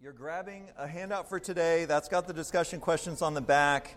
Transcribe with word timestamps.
You're 0.00 0.12
grabbing 0.12 0.68
a 0.78 0.86
handout 0.86 1.28
for 1.28 1.40
today. 1.40 1.84
That's 1.84 2.08
got 2.08 2.28
the 2.28 2.32
discussion 2.32 2.78
questions 2.78 3.20
on 3.20 3.34
the 3.34 3.40
back. 3.40 3.96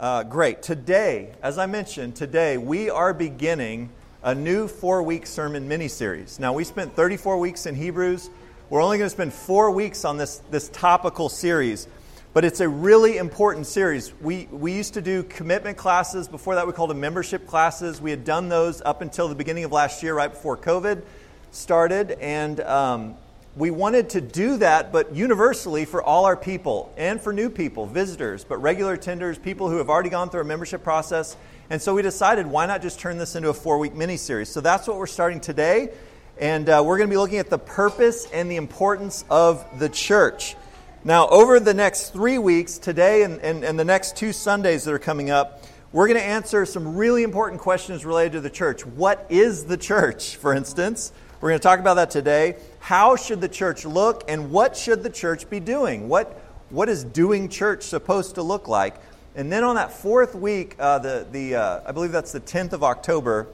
Uh, 0.00 0.22
great. 0.22 0.62
Today, 0.62 1.34
as 1.42 1.58
I 1.58 1.66
mentioned, 1.66 2.16
today 2.16 2.56
we 2.56 2.88
are 2.88 3.12
beginning 3.12 3.90
a 4.22 4.34
new 4.34 4.68
four 4.68 5.02
week 5.02 5.26
sermon 5.26 5.68
mini 5.68 5.88
series. 5.88 6.40
Now, 6.40 6.54
we 6.54 6.64
spent 6.64 6.96
34 6.96 7.36
weeks 7.36 7.66
in 7.66 7.74
Hebrews. 7.74 8.30
We're 8.70 8.80
only 8.80 8.96
going 8.96 9.04
to 9.04 9.14
spend 9.14 9.34
four 9.34 9.70
weeks 9.70 10.06
on 10.06 10.16
this, 10.16 10.40
this 10.50 10.70
topical 10.70 11.28
series, 11.28 11.88
but 12.32 12.46
it's 12.46 12.60
a 12.60 12.68
really 12.68 13.18
important 13.18 13.66
series. 13.66 14.14
We, 14.22 14.48
we 14.50 14.72
used 14.72 14.94
to 14.94 15.02
do 15.02 15.24
commitment 15.24 15.76
classes. 15.76 16.26
Before 16.26 16.54
that, 16.54 16.66
we 16.66 16.72
called 16.72 16.88
them 16.88 17.00
membership 17.00 17.46
classes. 17.46 18.00
We 18.00 18.08
had 18.08 18.24
done 18.24 18.48
those 18.48 18.80
up 18.80 19.02
until 19.02 19.28
the 19.28 19.34
beginning 19.34 19.64
of 19.64 19.72
last 19.72 20.02
year, 20.02 20.14
right 20.14 20.30
before 20.30 20.56
COVID 20.56 21.02
started. 21.50 22.12
And 22.12 22.60
um, 22.60 23.16
we 23.56 23.70
wanted 23.70 24.10
to 24.10 24.20
do 24.20 24.56
that, 24.56 24.90
but 24.90 25.14
universally 25.14 25.84
for 25.84 26.02
all 26.02 26.24
our 26.24 26.36
people 26.36 26.92
and 26.96 27.20
for 27.20 27.32
new 27.32 27.48
people, 27.48 27.86
visitors, 27.86 28.42
but 28.42 28.58
regular 28.58 28.96
attenders, 28.96 29.40
people 29.40 29.70
who 29.70 29.76
have 29.78 29.88
already 29.88 30.10
gone 30.10 30.28
through 30.28 30.40
a 30.40 30.44
membership 30.44 30.82
process. 30.82 31.36
And 31.70 31.80
so 31.80 31.94
we 31.94 32.02
decided 32.02 32.46
why 32.46 32.66
not 32.66 32.82
just 32.82 32.98
turn 32.98 33.16
this 33.16 33.36
into 33.36 33.50
a 33.50 33.54
four 33.54 33.78
week 33.78 33.94
mini 33.94 34.16
series? 34.16 34.48
So 34.48 34.60
that's 34.60 34.88
what 34.88 34.96
we're 34.96 35.06
starting 35.06 35.40
today. 35.40 35.92
And 36.36 36.68
uh, 36.68 36.82
we're 36.84 36.98
going 36.98 37.08
to 37.08 37.12
be 37.12 37.16
looking 37.16 37.38
at 37.38 37.48
the 37.48 37.58
purpose 37.58 38.28
and 38.32 38.50
the 38.50 38.56
importance 38.56 39.24
of 39.30 39.64
the 39.78 39.88
church. 39.88 40.56
Now, 41.04 41.28
over 41.28 41.60
the 41.60 41.74
next 41.74 42.10
three 42.10 42.38
weeks, 42.38 42.78
today 42.78 43.22
and, 43.22 43.40
and, 43.40 43.64
and 43.64 43.78
the 43.78 43.84
next 43.84 44.16
two 44.16 44.32
Sundays 44.32 44.84
that 44.84 44.92
are 44.92 44.98
coming 44.98 45.30
up, 45.30 45.62
we're 45.92 46.08
going 46.08 46.18
to 46.18 46.26
answer 46.26 46.66
some 46.66 46.96
really 46.96 47.22
important 47.22 47.60
questions 47.60 48.04
related 48.04 48.32
to 48.32 48.40
the 48.40 48.50
church. 48.50 48.84
What 48.84 49.26
is 49.28 49.66
the 49.66 49.76
church, 49.76 50.34
for 50.34 50.52
instance? 50.52 51.12
We're 51.44 51.50
going 51.50 51.60
to 51.60 51.62
talk 51.62 51.78
about 51.78 51.96
that 51.96 52.10
today. 52.10 52.56
How 52.80 53.16
should 53.16 53.42
the 53.42 53.50
church 53.50 53.84
look, 53.84 54.24
and 54.28 54.50
what 54.50 54.78
should 54.78 55.02
the 55.02 55.10
church 55.10 55.50
be 55.50 55.60
doing? 55.60 56.08
What, 56.08 56.40
what 56.70 56.88
is 56.88 57.04
doing 57.04 57.50
church 57.50 57.82
supposed 57.82 58.36
to 58.36 58.42
look 58.42 58.66
like? 58.66 58.94
And 59.34 59.52
then 59.52 59.62
on 59.62 59.74
that 59.74 59.92
fourth 59.92 60.34
week, 60.34 60.74
uh, 60.78 61.00
the, 61.00 61.26
the, 61.30 61.56
uh, 61.56 61.80
I 61.86 61.92
believe 61.92 62.12
that's 62.12 62.32
the 62.32 62.40
10th 62.40 62.72
of 62.72 62.82
October, 62.82 63.46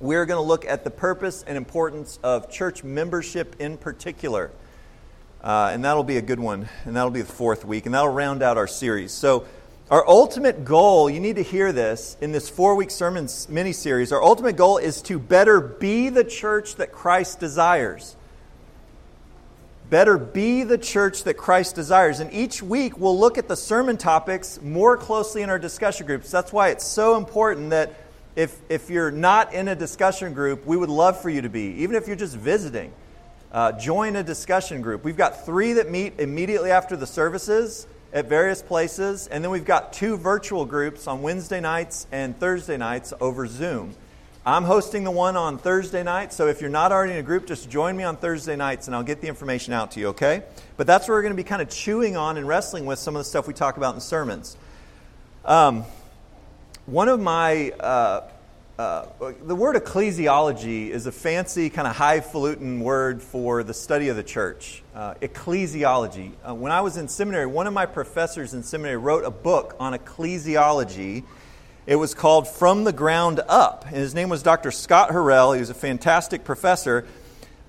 we're 0.00 0.26
going 0.26 0.38
to 0.38 0.44
look 0.44 0.64
at 0.64 0.82
the 0.82 0.90
purpose 0.90 1.44
and 1.46 1.56
importance 1.56 2.18
of 2.24 2.50
church 2.50 2.82
membership 2.82 3.54
in 3.60 3.76
particular. 3.76 4.50
Uh, 5.40 5.70
and 5.72 5.84
that'll 5.84 6.02
be 6.02 6.16
a 6.16 6.22
good 6.22 6.40
one. 6.40 6.68
And 6.84 6.96
that'll 6.96 7.10
be 7.10 7.22
the 7.22 7.32
fourth 7.32 7.64
week. 7.64 7.86
And 7.86 7.94
that'll 7.94 8.08
round 8.08 8.42
out 8.42 8.58
our 8.58 8.66
series. 8.66 9.12
So, 9.12 9.46
our 9.90 10.06
ultimate 10.08 10.64
goal, 10.64 11.10
you 11.10 11.20
need 11.20 11.36
to 11.36 11.42
hear 11.42 11.70
this 11.70 12.16
in 12.22 12.32
this 12.32 12.48
four 12.48 12.74
week 12.74 12.90
sermon 12.90 13.28
mini 13.50 13.72
series. 13.72 14.12
Our 14.12 14.22
ultimate 14.22 14.56
goal 14.56 14.78
is 14.78 15.02
to 15.02 15.18
better 15.18 15.60
be 15.60 16.08
the 16.08 16.24
church 16.24 16.76
that 16.76 16.90
Christ 16.90 17.38
desires. 17.38 18.16
Better 19.90 20.16
be 20.16 20.62
the 20.62 20.78
church 20.78 21.24
that 21.24 21.34
Christ 21.34 21.74
desires. 21.74 22.20
And 22.20 22.32
each 22.32 22.62
week 22.62 22.98
we'll 22.98 23.18
look 23.18 23.36
at 23.36 23.46
the 23.46 23.56
sermon 23.56 23.98
topics 23.98 24.58
more 24.62 24.96
closely 24.96 25.42
in 25.42 25.50
our 25.50 25.58
discussion 25.58 26.06
groups. 26.06 26.30
That's 26.30 26.52
why 26.52 26.70
it's 26.70 26.86
so 26.86 27.18
important 27.18 27.70
that 27.70 27.92
if, 28.36 28.58
if 28.70 28.88
you're 28.88 29.10
not 29.10 29.52
in 29.52 29.68
a 29.68 29.76
discussion 29.76 30.32
group, 30.32 30.64
we 30.64 30.78
would 30.78 30.88
love 30.88 31.20
for 31.20 31.28
you 31.28 31.42
to 31.42 31.50
be, 31.50 31.82
even 31.82 31.94
if 31.94 32.06
you're 32.06 32.16
just 32.16 32.36
visiting. 32.36 32.90
Uh, 33.52 33.70
join 33.72 34.16
a 34.16 34.22
discussion 34.22 34.80
group. 34.80 35.04
We've 35.04 35.16
got 35.16 35.44
three 35.44 35.74
that 35.74 35.90
meet 35.90 36.18
immediately 36.18 36.70
after 36.70 36.96
the 36.96 37.06
services 37.06 37.86
at 38.14 38.26
various 38.26 38.62
places. 38.62 39.26
And 39.26 39.44
then 39.44 39.50
we've 39.50 39.64
got 39.64 39.92
two 39.92 40.16
virtual 40.16 40.64
groups 40.64 41.06
on 41.06 41.20
Wednesday 41.20 41.60
nights 41.60 42.06
and 42.12 42.38
Thursday 42.38 42.78
nights 42.78 43.12
over 43.20 43.46
Zoom. 43.46 43.94
I'm 44.46 44.64
hosting 44.64 45.04
the 45.04 45.10
one 45.10 45.36
on 45.36 45.56
Thursday 45.56 46.02
night, 46.02 46.32
so 46.32 46.48
if 46.48 46.60
you're 46.60 46.68
not 46.68 46.92
already 46.92 47.14
in 47.14 47.18
a 47.18 47.22
group, 47.22 47.46
just 47.46 47.70
join 47.70 47.96
me 47.96 48.04
on 48.04 48.16
Thursday 48.16 48.56
nights 48.56 48.86
and 48.86 48.94
I'll 48.94 49.02
get 49.02 49.22
the 49.22 49.26
information 49.26 49.72
out 49.72 49.92
to 49.92 50.00
you, 50.00 50.08
okay? 50.08 50.42
But 50.76 50.86
that's 50.86 51.08
where 51.08 51.16
we're 51.16 51.22
going 51.22 51.32
to 51.32 51.36
be 51.36 51.48
kind 51.48 51.62
of 51.62 51.70
chewing 51.70 52.14
on 52.16 52.36
and 52.36 52.46
wrestling 52.46 52.84
with 52.84 52.98
some 52.98 53.16
of 53.16 53.20
the 53.20 53.24
stuff 53.24 53.48
we 53.48 53.54
talk 53.54 53.78
about 53.78 53.94
in 53.94 54.02
sermons. 54.02 54.58
Um, 55.46 55.84
one 56.84 57.08
of 57.08 57.20
my 57.20 57.70
uh, 57.70 58.28
uh, 58.76 59.06
the 59.44 59.54
word 59.54 59.76
ecclesiology 59.76 60.88
is 60.88 61.06
a 61.06 61.12
fancy, 61.12 61.70
kind 61.70 61.86
of 61.86 61.94
highfalutin 61.94 62.80
word 62.80 63.22
for 63.22 63.62
the 63.62 63.72
study 63.72 64.08
of 64.08 64.16
the 64.16 64.22
church. 64.24 64.82
Uh, 64.96 65.14
ecclesiology. 65.22 66.32
Uh, 66.42 66.54
when 66.54 66.72
I 66.72 66.80
was 66.80 66.96
in 66.96 67.06
seminary, 67.06 67.46
one 67.46 67.68
of 67.68 67.72
my 67.72 67.86
professors 67.86 68.52
in 68.52 68.64
seminary 68.64 68.96
wrote 68.96 69.24
a 69.24 69.30
book 69.30 69.76
on 69.78 69.94
ecclesiology. 69.96 71.22
It 71.86 71.96
was 71.96 72.14
called 72.14 72.48
From 72.48 72.82
the 72.82 72.92
Ground 72.92 73.40
Up. 73.46 73.84
And 73.86 73.94
his 73.94 74.12
name 74.12 74.28
was 74.28 74.42
Dr. 74.42 74.72
Scott 74.72 75.10
Horrell. 75.10 75.54
He 75.54 75.60
was 75.60 75.70
a 75.70 75.74
fantastic 75.74 76.42
professor. 76.42 77.06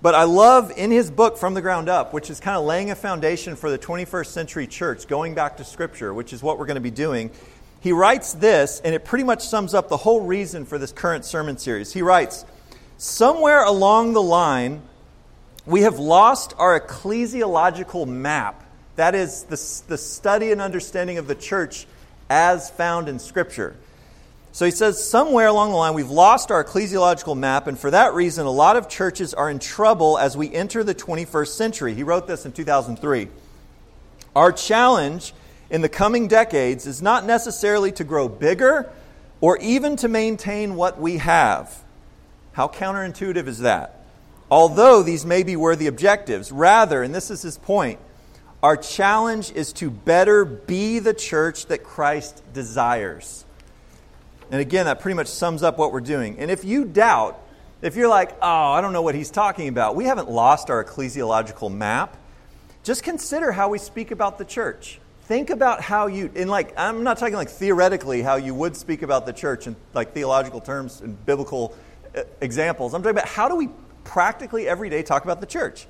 But 0.01 0.16
I 0.16 0.23
love 0.23 0.72
in 0.75 0.89
his 0.89 1.11
book, 1.11 1.37
From 1.37 1.53
the 1.53 1.61
Ground 1.61 1.87
Up, 1.87 2.13
which 2.13 2.31
is 2.31 2.39
kind 2.39 2.57
of 2.57 2.66
laying 2.66 2.89
a 2.89 2.95
foundation 2.95 3.55
for 3.55 3.69
the 3.69 3.77
21st 3.77 4.27
century 4.27 4.66
church, 4.66 5.07
going 5.07 5.35
back 5.35 5.57
to 5.57 5.63
Scripture, 5.63 6.16
which 6.16 6.33
is 6.33 6.41
what 6.41 6.57
we're 6.57 6.66
going 6.66 6.75
to 6.75 6.81
be 6.81 6.91
doing 6.91 7.29
he 7.85 7.91
writes 7.91 8.34
this, 8.34 8.81
and 8.84 8.96
it 8.96 9.06
pretty 9.06 9.23
much 9.23 9.47
sums 9.47 9.75
up 9.75 9.90
the 9.90 9.97
whole 9.97 10.22
reason 10.22 10.66
for 10.66 10.79
this 10.79 10.91
current 10.91 11.23
sermon 11.23 11.56
series. 11.56 11.94
He 11.94 12.01
writes, 12.01 12.44
Somewhere 12.97 13.63
along 13.63 14.13
the 14.13 14.23
line, 14.23 14.81
we 15.68 15.81
have 15.81 16.00
lost 16.00 16.56
our 16.57 16.79
ecclesiological 16.79 18.07
map. 18.07 18.63
That 18.96 19.13
is 19.13 19.44
the, 19.44 19.84
the 19.88 20.00
study 20.00 20.51
and 20.51 20.62
understanding 20.62 21.19
of 21.19 21.28
the 21.28 21.35
church 21.35 21.85
as 22.28 22.72
found 22.72 23.07
in 23.07 23.19
Scripture. 23.19 23.75
So 24.52 24.66
he 24.66 24.72
says, 24.72 25.07
somewhere 25.07 25.46
along 25.46 25.69
the 25.69 25.78
line, 25.78 25.94
we've 25.94 26.09
lost 26.09 26.50
our 26.50 26.63
ecclesiological 26.63 27.38
map, 27.38 27.67
and 27.67 27.78
for 27.78 27.91
that 27.91 28.16
reason, 28.16 28.47
a 28.47 28.52
lot 28.52 28.78
of 28.78 28.90
churches 28.90 29.35
are 29.35 29.52
in 29.52 29.59
trouble 29.59 30.17
as 30.17 30.35
we 30.35 30.52
enter 30.52 30.84
the 30.84 30.96
21st 30.96 31.50
century. 31.50 31.94
He 31.94 32.02
wrote 32.02 32.25
this 32.25 32.47
in 32.47 32.52
2003. 32.52 33.28
Our 34.35 34.52
challenge 34.52 35.35
in 35.69 35.81
the 35.81 35.89
coming 35.89 36.27
decades 36.27 36.85
is 36.85 37.01
not 37.01 37.25
necessarily 37.25 37.91
to 37.93 38.03
grow 38.03 38.27
bigger 38.27 38.89
or 39.41 39.57
even 39.57 39.95
to 39.97 40.07
maintain 40.07 40.75
what 40.75 40.99
we 40.99 41.17
have. 41.17 41.83
How 42.53 42.67
counterintuitive 42.67 43.47
is 43.47 43.59
that? 43.59 43.99
Although 44.49 45.03
these 45.03 45.25
may 45.25 45.43
be 45.43 45.55
worthy 45.55 45.87
objectives, 45.87 46.51
rather, 46.51 47.01
and 47.01 47.13
this 47.13 47.31
is 47.31 47.41
his 47.41 47.57
point, 47.57 47.99
our 48.61 48.77
challenge 48.77 49.51
is 49.51 49.73
to 49.73 49.89
better 49.89 50.45
be 50.45 50.99
the 50.99 51.13
church 51.13 51.65
that 51.67 51.83
Christ 51.83 52.41
desires. 52.53 53.43
And 54.51 54.61
again, 54.61 54.85
that 54.85 54.99
pretty 54.99 55.15
much 55.15 55.27
sums 55.27 55.63
up 55.63 55.77
what 55.77 55.91
we're 55.91 55.99
doing. 55.99 56.37
And 56.39 56.51
if 56.51 56.63
you 56.63 56.85
doubt, 56.85 57.39
if 57.81 57.95
you're 57.95 58.07
like, 58.07 58.31
oh, 58.41 58.71
I 58.71 58.81
don't 58.81 58.93
know 58.93 59.01
what 59.01 59.15
he's 59.15 59.31
talking 59.31 59.67
about, 59.67 59.95
we 59.95 60.05
haven't 60.05 60.29
lost 60.29 60.69
our 60.69 60.83
ecclesiological 60.83 61.73
map. 61.73 62.15
Just 62.83 63.03
consider 63.03 63.51
how 63.51 63.69
we 63.69 63.79
speak 63.79 64.11
about 64.11 64.37
the 64.37 64.45
church 64.45 64.99
think 65.25 65.49
about 65.49 65.81
how 65.81 66.05
you 66.05 66.29
in 66.35 66.47
like 66.47 66.71
i'm 66.77 67.03
not 67.03 67.17
talking 67.17 67.33
like 67.33 67.49
theoretically 67.49 68.21
how 68.21 68.35
you 68.35 68.53
would 68.53 68.75
speak 68.77 69.01
about 69.01 69.25
the 69.25 69.33
church 69.33 69.65
in 69.65 69.75
like 69.93 70.13
theological 70.13 70.61
terms 70.61 71.01
and 71.01 71.25
biblical 71.25 71.75
uh, 72.15 72.23
examples. 72.39 72.93
I'm 72.93 73.01
talking 73.01 73.17
about 73.17 73.27
how 73.27 73.49
do 73.49 73.55
we 73.55 73.69
practically 74.03 74.67
every 74.67 74.89
day 74.89 75.03
talk 75.03 75.23
about 75.23 75.41
the 75.41 75.47
church? 75.47 75.87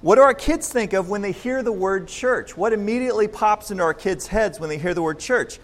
What 0.00 0.16
do 0.16 0.22
our 0.22 0.34
kids 0.34 0.72
think 0.72 0.92
of 0.92 1.08
when 1.08 1.22
they 1.22 1.32
hear 1.32 1.62
the 1.62 1.72
word 1.72 2.08
church? 2.08 2.56
What 2.56 2.72
immediately 2.72 3.28
pops 3.28 3.70
into 3.70 3.82
our 3.82 3.94
kids 3.94 4.26
heads 4.26 4.58
when 4.58 4.68
they 4.68 4.78
hear 4.78 4.92
the 4.92 5.02
word 5.02 5.20
church? 5.20 5.60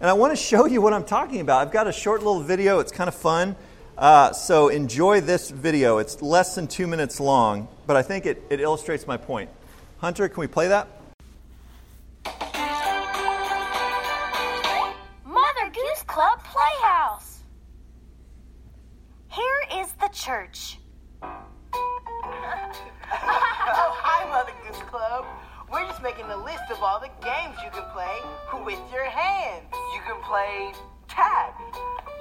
And 0.00 0.08
i 0.08 0.12
want 0.12 0.32
to 0.32 0.36
show 0.50 0.66
you 0.66 0.80
what 0.80 0.92
i'm 0.92 1.04
talking 1.04 1.40
about. 1.40 1.66
I've 1.66 1.72
got 1.72 1.88
a 1.88 1.92
short 1.92 2.22
little 2.22 2.40
video. 2.40 2.78
It's 2.78 2.92
kind 2.92 3.08
of 3.08 3.14
fun. 3.14 3.56
Uh, 3.96 4.32
so 4.32 4.68
enjoy 4.68 5.20
this 5.20 5.50
video. 5.50 5.98
It's 5.98 6.20
less 6.20 6.54
than 6.54 6.66
two 6.68 6.86
minutes 6.86 7.20
long 7.20 7.68
but 7.86 7.96
i 7.96 8.02
think 8.02 8.26
it, 8.26 8.42
it 8.50 8.60
illustrates 8.60 9.06
my 9.06 9.16
point. 9.16 9.50
Hunter 9.98 10.28
can 10.28 10.40
we 10.40 10.46
play 10.46 10.68
that 10.68 10.88
church. 20.14 20.78
oh, 21.22 21.28
hi, 23.10 24.30
Mother 24.30 24.52
Goose 24.62 24.80
Club. 24.88 25.26
We're 25.70 25.84
just 25.86 26.02
making 26.02 26.26
a 26.26 26.36
list 26.36 26.70
of 26.70 26.78
all 26.80 27.00
the 27.00 27.10
games 27.20 27.58
you 27.64 27.70
can 27.72 27.82
play 27.90 28.22
with 28.64 28.78
your 28.92 29.10
hands. 29.10 29.66
You 29.92 30.00
can 30.06 30.22
play 30.22 30.72
tag. 31.08 31.52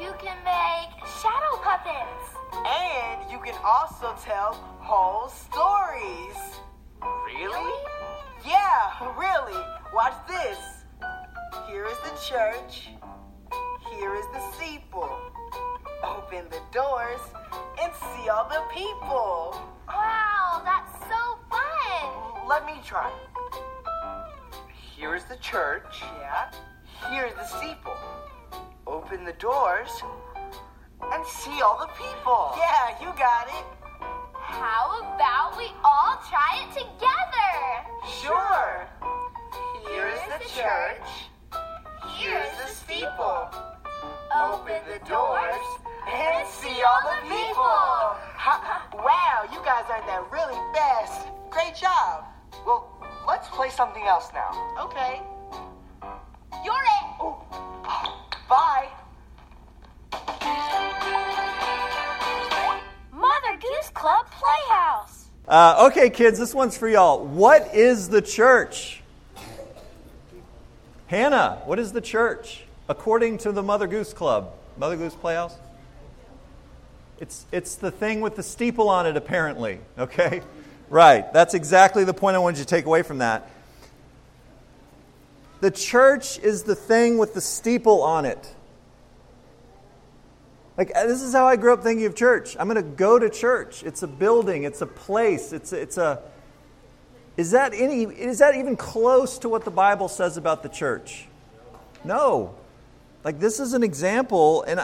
You 0.02 0.12
can 0.18 0.36
make 0.42 0.90
shadow 1.22 1.62
puppets. 1.62 2.34
And 2.66 3.30
you 3.32 3.38
can 3.46 3.54
also 3.64 4.16
tell 4.24 4.54
whole 4.82 5.30
stories. 5.30 6.58
Really? 7.26 7.78
Yeah, 8.44 9.14
really. 9.14 9.62
Watch 9.94 10.18
this. 10.28 10.58
Here 11.70 11.86
is 11.86 11.98
the 12.00 12.18
church 12.28 12.90
here 13.98 14.16
is 14.16 14.26
the 14.34 14.42
steeple 14.54 15.20
open 16.04 16.46
the 16.50 16.62
doors 16.72 17.22
and 17.82 17.92
see 17.94 18.30
all 18.30 18.48
the 18.50 18.62
people. 18.74 19.60
Wow, 19.88 20.62
that's 20.64 20.92
so 21.08 21.40
fun. 21.50 22.48
Let 22.48 22.66
me 22.66 22.82
try. 22.86 23.12
Here's 24.98 25.24
the 25.26 25.38
church. 25.38 26.02
Yeah. 26.20 26.52
Here's 27.10 27.34
the 27.34 27.46
steeple. 27.46 27.98
Open 28.86 29.24
the 29.24 29.34
doors 29.34 29.90
and 31.02 31.26
see 31.26 31.62
all 31.62 31.80
the 31.80 31.92
people. 31.98 32.54
Yeah, 32.58 33.00
you 33.02 33.08
got 33.18 33.48
it. 33.48 33.66
How 34.34 35.02
about 35.16 35.58
we 35.58 35.72
all 35.84 36.22
try 36.30 36.64
it 36.64 36.72
together? 36.74 37.54
Sure. 38.22 38.88
Here's, 39.90 40.20
the, 40.28 40.40
church. 40.50 41.10
Here's 42.18 42.52
the 42.58 42.68
steeple. 42.68 43.50
Open 44.36 44.82
the 44.92 45.00
doors 45.08 45.84
and 46.08 46.48
see 46.48 46.82
all 46.84 47.02
the 47.04 47.22
people. 47.24 48.18
Wow, 49.04 49.48
you 49.52 49.60
guys 49.64 49.86
earned 49.92 50.08
that 50.08 50.26
really 50.32 50.58
fast. 50.74 51.28
Great 51.50 51.76
job. 51.76 52.26
Well, 52.66 52.90
let's 53.28 53.48
play 53.50 53.70
something 53.70 54.04
else 54.04 54.30
now. 54.34 54.52
Okay. 54.80 55.22
You're 56.64 56.74
it. 56.74 57.06
Oh, 57.20 58.26
bye. 58.50 58.90
Mother 63.12 63.58
Goose 63.60 63.90
Club 63.94 64.28
Playhouse. 64.32 65.28
Uh, 65.48 65.88
okay, 65.90 66.10
kids, 66.10 66.40
this 66.40 66.54
one's 66.54 66.78
for 66.78 66.88
y'all. 66.88 67.26
What 67.26 67.74
is 67.76 68.08
the 68.10 68.22
church? 68.22 69.02
Hannah, 71.08 71.62
what 71.66 71.80
is 71.80 71.92
the 71.92 72.02
church 72.02 72.64
according 72.88 73.38
to 73.40 73.52
the 73.52 73.62
Mother 73.62 73.88
Goose 73.88 74.14
Club? 74.14 74.54
Mother 74.78 74.96
Goose 74.96 75.16
Playhouse? 75.16 75.58
It's, 77.20 77.46
it's 77.52 77.76
the 77.76 77.92
thing 77.92 78.22
with 78.22 78.36
the 78.36 78.44
steeple 78.44 78.90
on 78.90 79.06
it, 79.06 79.16
apparently. 79.16 79.80
Okay? 79.98 80.42
Right. 80.90 81.32
That's 81.34 81.54
exactly 81.54 82.04
the 82.04 82.14
point 82.14 82.36
I 82.36 82.40
wanted 82.40 82.60
you 82.60 82.66
to 82.66 82.70
take 82.70 82.86
away 82.86 83.02
from 83.04 83.20
that. 83.20 83.50
The 85.62 85.72
church 85.72 86.40
is 86.40 86.64
the 86.64 86.76
thing 86.76 87.18
with 87.18 87.34
the 87.34 87.42
steeple 87.42 88.04
on 88.04 88.26
it. 88.26 88.54
Like, 90.78 90.92
uh, 90.96 91.06
this 91.06 91.22
is 91.22 91.34
how 91.34 91.48
I 91.48 91.56
grew 91.56 91.74
up 91.74 91.84
thinking 91.84 92.06
of 92.06 92.16
church. 92.16 92.58
I'm 92.60 92.68
going 92.68 92.84
to 92.84 92.90
go 92.90 93.20
to 93.20 93.30
church. 93.30 93.84
It's 93.84 94.04
a 94.04 94.08
building, 94.08 94.64
it's 94.64 94.82
a 94.82 94.88
place, 94.88 95.54
it's 95.54 95.72
a, 95.72 95.82
it's 95.82 95.98
a. 95.98 96.22
Is 97.38 97.52
that, 97.52 97.74
any, 97.74 98.04
is 98.04 98.40
that 98.40 98.56
even 98.56 98.76
close 98.76 99.40
to 99.40 99.50
what 99.50 99.66
the 99.66 99.72
Bible 99.72 100.08
says 100.08 100.38
about 100.38 100.64
the 100.64 100.70
church? 100.70 101.28
No. 102.04 102.56
Like, 103.24 103.40
this 103.40 103.60
is 103.60 103.74
an 103.74 103.84
example, 103.84 104.64
and 104.64 104.80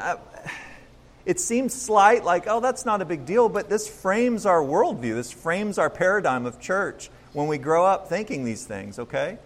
it 1.29 1.39
seems 1.39 1.79
slight, 1.79 2.23
like, 2.23 2.45
oh, 2.47 2.59
that's 2.59 2.85
not 2.85 3.01
a 3.01 3.05
big 3.05 3.25
deal, 3.25 3.49
but 3.49 3.69
this 3.69 3.87
frames 3.87 4.45
our 4.45 4.61
worldview. 4.61 5.13
This 5.13 5.31
frames 5.31 5.77
our 5.77 5.89
paradigm 5.89 6.47
of 6.47 6.59
church 6.59 7.11
when 7.33 7.47
we 7.47 7.59
grow 7.59 7.85
up 7.85 8.09
thinking 8.09 8.43
these 8.43 8.65
things, 8.65 8.97
okay? 8.97 9.37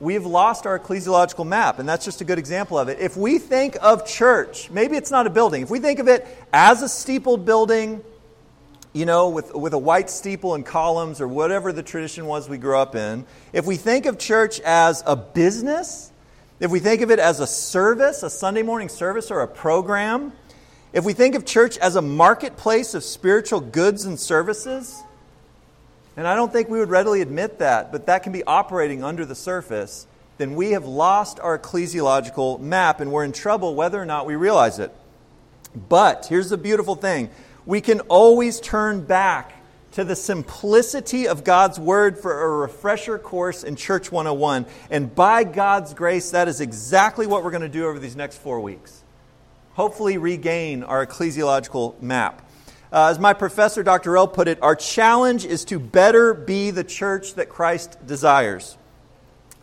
we've 0.00 0.26
lost 0.26 0.66
our 0.66 0.78
ecclesiological 0.78 1.46
map, 1.46 1.78
and 1.78 1.88
that's 1.88 2.04
just 2.04 2.20
a 2.20 2.24
good 2.24 2.38
example 2.38 2.78
of 2.78 2.88
it. 2.88 3.00
If 3.00 3.16
we 3.16 3.38
think 3.38 3.76
of 3.82 4.06
church, 4.06 4.70
maybe 4.70 4.96
it's 4.96 5.10
not 5.10 5.26
a 5.26 5.30
building, 5.30 5.62
if 5.62 5.70
we 5.70 5.80
think 5.80 5.98
of 5.98 6.08
it 6.08 6.26
as 6.52 6.82
a 6.82 6.88
steepled 6.88 7.44
building, 7.44 8.02
you 8.92 9.06
know, 9.06 9.28
with, 9.28 9.54
with 9.54 9.74
a 9.74 9.78
white 9.78 10.08
steeple 10.08 10.54
and 10.54 10.64
columns 10.64 11.20
or 11.20 11.28
whatever 11.28 11.72
the 11.72 11.82
tradition 11.82 12.26
was 12.26 12.48
we 12.48 12.58
grew 12.58 12.78
up 12.78 12.94
in, 12.94 13.26
if 13.52 13.66
we 13.66 13.76
think 13.76 14.06
of 14.06 14.18
church 14.18 14.60
as 14.60 15.02
a 15.06 15.16
business, 15.16 16.12
if 16.60 16.70
we 16.70 16.78
think 16.78 17.02
of 17.02 17.10
it 17.10 17.18
as 17.18 17.40
a 17.40 17.46
service, 17.46 18.22
a 18.22 18.30
Sunday 18.30 18.62
morning 18.62 18.88
service 18.88 19.30
or 19.30 19.40
a 19.40 19.48
program, 19.48 20.32
if 20.92 21.04
we 21.04 21.12
think 21.12 21.34
of 21.34 21.44
church 21.44 21.76
as 21.78 21.96
a 21.96 22.02
marketplace 22.02 22.94
of 22.94 23.04
spiritual 23.04 23.60
goods 23.60 24.04
and 24.04 24.18
services, 24.18 25.02
and 26.16 26.26
I 26.26 26.34
don't 26.34 26.52
think 26.52 26.68
we 26.68 26.78
would 26.78 26.90
readily 26.90 27.20
admit 27.20 27.58
that, 27.58 27.92
but 27.92 28.06
that 28.06 28.22
can 28.22 28.32
be 28.32 28.42
operating 28.44 29.04
under 29.04 29.24
the 29.24 29.34
surface, 29.34 30.06
then 30.38 30.54
we 30.54 30.70
have 30.70 30.86
lost 30.86 31.38
our 31.40 31.58
ecclesiological 31.58 32.60
map 32.60 33.00
and 33.00 33.12
we're 33.12 33.24
in 33.24 33.32
trouble 33.32 33.74
whether 33.74 34.00
or 34.00 34.06
not 34.06 34.26
we 34.26 34.36
realize 34.36 34.78
it. 34.78 34.92
But 35.88 36.26
here's 36.26 36.50
the 36.50 36.56
beautiful 36.56 36.94
thing 36.94 37.30
we 37.66 37.80
can 37.80 38.00
always 38.00 38.60
turn 38.60 39.04
back 39.04 39.52
to 39.92 40.04
the 40.04 40.16
simplicity 40.16 41.28
of 41.28 41.44
God's 41.44 41.78
Word 41.78 42.18
for 42.18 42.42
a 42.42 42.56
refresher 42.58 43.18
course 43.18 43.64
in 43.64 43.76
Church 43.76 44.10
101. 44.12 44.66
And 44.90 45.14
by 45.14 45.44
God's 45.44 45.92
grace, 45.92 46.30
that 46.30 46.48
is 46.48 46.60
exactly 46.60 47.26
what 47.26 47.44
we're 47.44 47.50
going 47.50 47.62
to 47.62 47.68
do 47.68 47.86
over 47.86 47.98
these 47.98 48.16
next 48.16 48.38
four 48.38 48.60
weeks. 48.60 48.97
Hopefully, 49.78 50.18
regain 50.18 50.82
our 50.82 51.06
ecclesiological 51.06 52.02
map. 52.02 52.42
Uh, 52.92 53.10
as 53.12 53.20
my 53.20 53.32
professor, 53.32 53.84
Dr. 53.84 54.16
L, 54.16 54.26
put 54.26 54.48
it, 54.48 54.60
our 54.60 54.74
challenge 54.74 55.44
is 55.44 55.64
to 55.66 55.78
better 55.78 56.34
be 56.34 56.72
the 56.72 56.82
church 56.82 57.34
that 57.34 57.48
Christ 57.48 57.96
desires. 58.04 58.76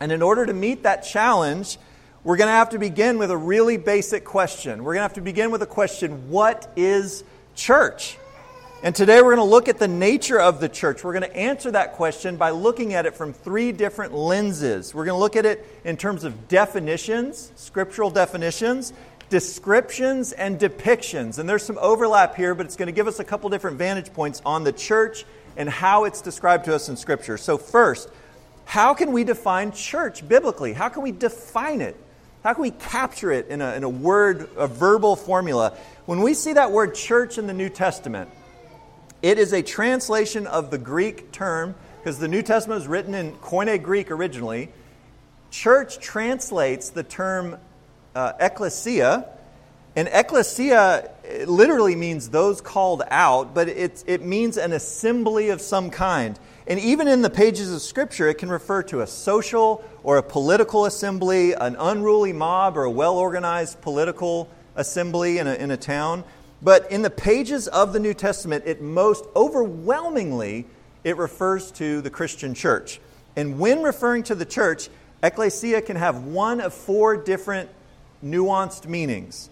And 0.00 0.10
in 0.10 0.22
order 0.22 0.46
to 0.46 0.54
meet 0.54 0.84
that 0.84 1.02
challenge, 1.02 1.76
we're 2.24 2.38
going 2.38 2.48
to 2.48 2.52
have 2.52 2.70
to 2.70 2.78
begin 2.78 3.18
with 3.18 3.30
a 3.30 3.36
really 3.36 3.76
basic 3.76 4.24
question. 4.24 4.84
We're 4.84 4.94
going 4.94 5.00
to 5.00 5.08
have 5.08 5.12
to 5.16 5.20
begin 5.20 5.50
with 5.50 5.60
a 5.60 5.66
question 5.66 6.30
what 6.30 6.72
is 6.76 7.22
church? 7.54 8.16
And 8.82 8.94
today 8.94 9.16
we're 9.20 9.36
going 9.36 9.46
to 9.46 9.50
look 9.50 9.68
at 9.68 9.78
the 9.78 9.88
nature 9.88 10.40
of 10.40 10.60
the 10.60 10.68
church. 10.70 11.04
We're 11.04 11.12
going 11.12 11.30
to 11.30 11.36
answer 11.36 11.70
that 11.72 11.92
question 11.92 12.38
by 12.38 12.50
looking 12.50 12.94
at 12.94 13.04
it 13.04 13.14
from 13.14 13.34
three 13.34 13.70
different 13.70 14.14
lenses. 14.14 14.94
We're 14.94 15.04
going 15.04 15.16
to 15.16 15.20
look 15.20 15.36
at 15.36 15.44
it 15.44 15.66
in 15.84 15.98
terms 15.98 16.24
of 16.24 16.48
definitions, 16.48 17.52
scriptural 17.56 18.08
definitions 18.08 18.94
descriptions 19.28 20.32
and 20.32 20.58
depictions. 20.58 21.38
And 21.38 21.48
there's 21.48 21.64
some 21.64 21.78
overlap 21.80 22.36
here, 22.36 22.54
but 22.54 22.66
it's 22.66 22.76
going 22.76 22.86
to 22.86 22.92
give 22.92 23.08
us 23.08 23.18
a 23.18 23.24
couple 23.24 23.50
different 23.50 23.78
vantage 23.78 24.12
points 24.12 24.40
on 24.44 24.64
the 24.64 24.72
church 24.72 25.24
and 25.56 25.68
how 25.68 26.04
it's 26.04 26.20
described 26.20 26.66
to 26.66 26.74
us 26.74 26.88
in 26.88 26.96
Scripture. 26.96 27.38
So, 27.38 27.58
first, 27.58 28.08
how 28.64 28.94
can 28.94 29.12
we 29.12 29.24
define 29.24 29.72
church 29.72 30.26
biblically? 30.26 30.72
How 30.72 30.88
can 30.88 31.02
we 31.02 31.12
define 31.12 31.80
it? 31.80 31.96
How 32.42 32.52
can 32.52 32.62
we 32.62 32.70
capture 32.70 33.32
it 33.32 33.48
in 33.48 33.60
a, 33.60 33.74
in 33.74 33.82
a 33.82 33.88
word, 33.88 34.48
a 34.56 34.68
verbal 34.68 35.16
formula? 35.16 35.76
When 36.04 36.20
we 36.20 36.34
see 36.34 36.52
that 36.52 36.70
word 36.70 36.94
church 36.94 37.38
in 37.38 37.46
the 37.46 37.54
New 37.54 37.68
Testament, 37.68 38.30
it 39.22 39.38
is 39.38 39.52
a 39.52 39.62
translation 39.62 40.46
of 40.46 40.70
the 40.70 40.78
Greek 40.78 41.32
term, 41.32 41.74
because 41.98 42.18
the 42.18 42.28
New 42.28 42.42
Testament 42.42 42.82
is 42.82 42.86
written 42.86 43.14
in 43.14 43.32
Koine 43.32 43.82
Greek 43.82 44.10
originally. 44.12 44.68
Church 45.50 45.98
translates 45.98 46.90
the 46.90 47.02
term 47.02 47.58
uh, 48.16 48.32
ecclesia. 48.40 49.28
And 49.94 50.08
ecclesia 50.12 51.10
literally 51.46 51.96
means 51.96 52.30
those 52.30 52.60
called 52.60 53.02
out, 53.10 53.54
but 53.54 53.68
it, 53.68 54.04
it 54.06 54.22
means 54.22 54.56
an 54.56 54.72
assembly 54.72 55.50
of 55.50 55.60
some 55.60 55.90
kind. 55.90 56.38
And 56.66 56.80
even 56.80 57.08
in 57.08 57.22
the 57.22 57.30
pages 57.30 57.72
of 57.72 57.80
Scripture, 57.80 58.28
it 58.28 58.34
can 58.38 58.48
refer 58.48 58.82
to 58.84 59.00
a 59.00 59.06
social 59.06 59.84
or 60.02 60.18
a 60.18 60.22
political 60.22 60.84
assembly, 60.84 61.52
an 61.52 61.76
unruly 61.78 62.32
mob, 62.32 62.76
or 62.76 62.84
a 62.84 62.90
well 62.90 63.16
organized 63.16 63.80
political 63.80 64.50
assembly 64.74 65.38
in 65.38 65.46
a, 65.46 65.54
in 65.54 65.70
a 65.70 65.76
town. 65.76 66.24
But 66.60 66.90
in 66.90 67.02
the 67.02 67.10
pages 67.10 67.68
of 67.68 67.92
the 67.92 68.00
New 68.00 68.14
Testament, 68.14 68.64
it 68.66 68.82
most 68.82 69.24
overwhelmingly 69.36 70.66
it 71.04 71.16
refers 71.16 71.70
to 71.72 72.00
the 72.00 72.10
Christian 72.10 72.54
church. 72.54 73.00
And 73.36 73.58
when 73.58 73.82
referring 73.82 74.24
to 74.24 74.34
the 74.34 74.46
church, 74.46 74.88
ecclesia 75.22 75.82
can 75.82 75.96
have 75.96 76.24
one 76.24 76.60
of 76.60 76.74
four 76.74 77.16
different 77.16 77.70
nuanced 78.24 78.86
meanings. 78.86 79.50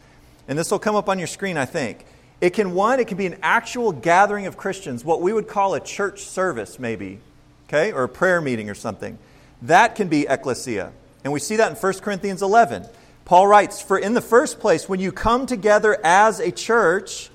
And 0.48 0.58
this 0.58 0.70
will 0.70 0.78
come 0.78 0.96
up 0.96 1.08
on 1.08 1.18
your 1.18 1.26
screen, 1.26 1.56
I 1.56 1.64
think. 1.64 2.04
It 2.40 2.50
can, 2.50 2.74
one, 2.74 3.00
it 3.00 3.08
can 3.08 3.16
be 3.16 3.26
an 3.26 3.38
actual 3.42 3.92
gathering 3.92 4.46
of 4.46 4.56
Christians, 4.56 5.04
what 5.04 5.22
we 5.22 5.32
would 5.32 5.48
call 5.48 5.74
a 5.74 5.80
church 5.80 6.20
service, 6.20 6.78
maybe, 6.78 7.20
okay, 7.68 7.92
or 7.92 8.04
a 8.04 8.08
prayer 8.08 8.40
meeting 8.40 8.68
or 8.68 8.74
something. 8.74 9.18
That 9.62 9.94
can 9.94 10.08
be 10.08 10.26
ecclesia. 10.28 10.92
And 11.22 11.32
we 11.32 11.40
see 11.40 11.56
that 11.56 11.70
in 11.70 11.76
1 11.76 11.92
Corinthians 12.00 12.42
11. 12.42 12.86
Paul 13.24 13.46
writes, 13.46 13.80
For 13.80 13.98
in 13.98 14.12
the 14.12 14.20
first 14.20 14.60
place, 14.60 14.88
when 14.88 15.00
you 15.00 15.10
come 15.10 15.46
together 15.46 15.98
as 16.04 16.40
a 16.40 16.50
church, 16.50 17.30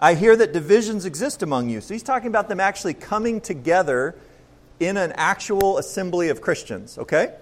I 0.00 0.14
hear 0.14 0.36
that 0.36 0.52
divisions 0.52 1.06
exist 1.06 1.42
among 1.42 1.70
you. 1.70 1.80
So 1.80 1.94
he's 1.94 2.02
talking 2.02 2.28
about 2.28 2.48
them 2.48 2.60
actually 2.60 2.94
coming 2.94 3.40
together 3.40 4.14
in 4.78 4.96
an 4.96 5.12
actual 5.12 5.78
assembly 5.78 6.28
of 6.28 6.40
Christians, 6.40 6.98
okay? 6.98 7.34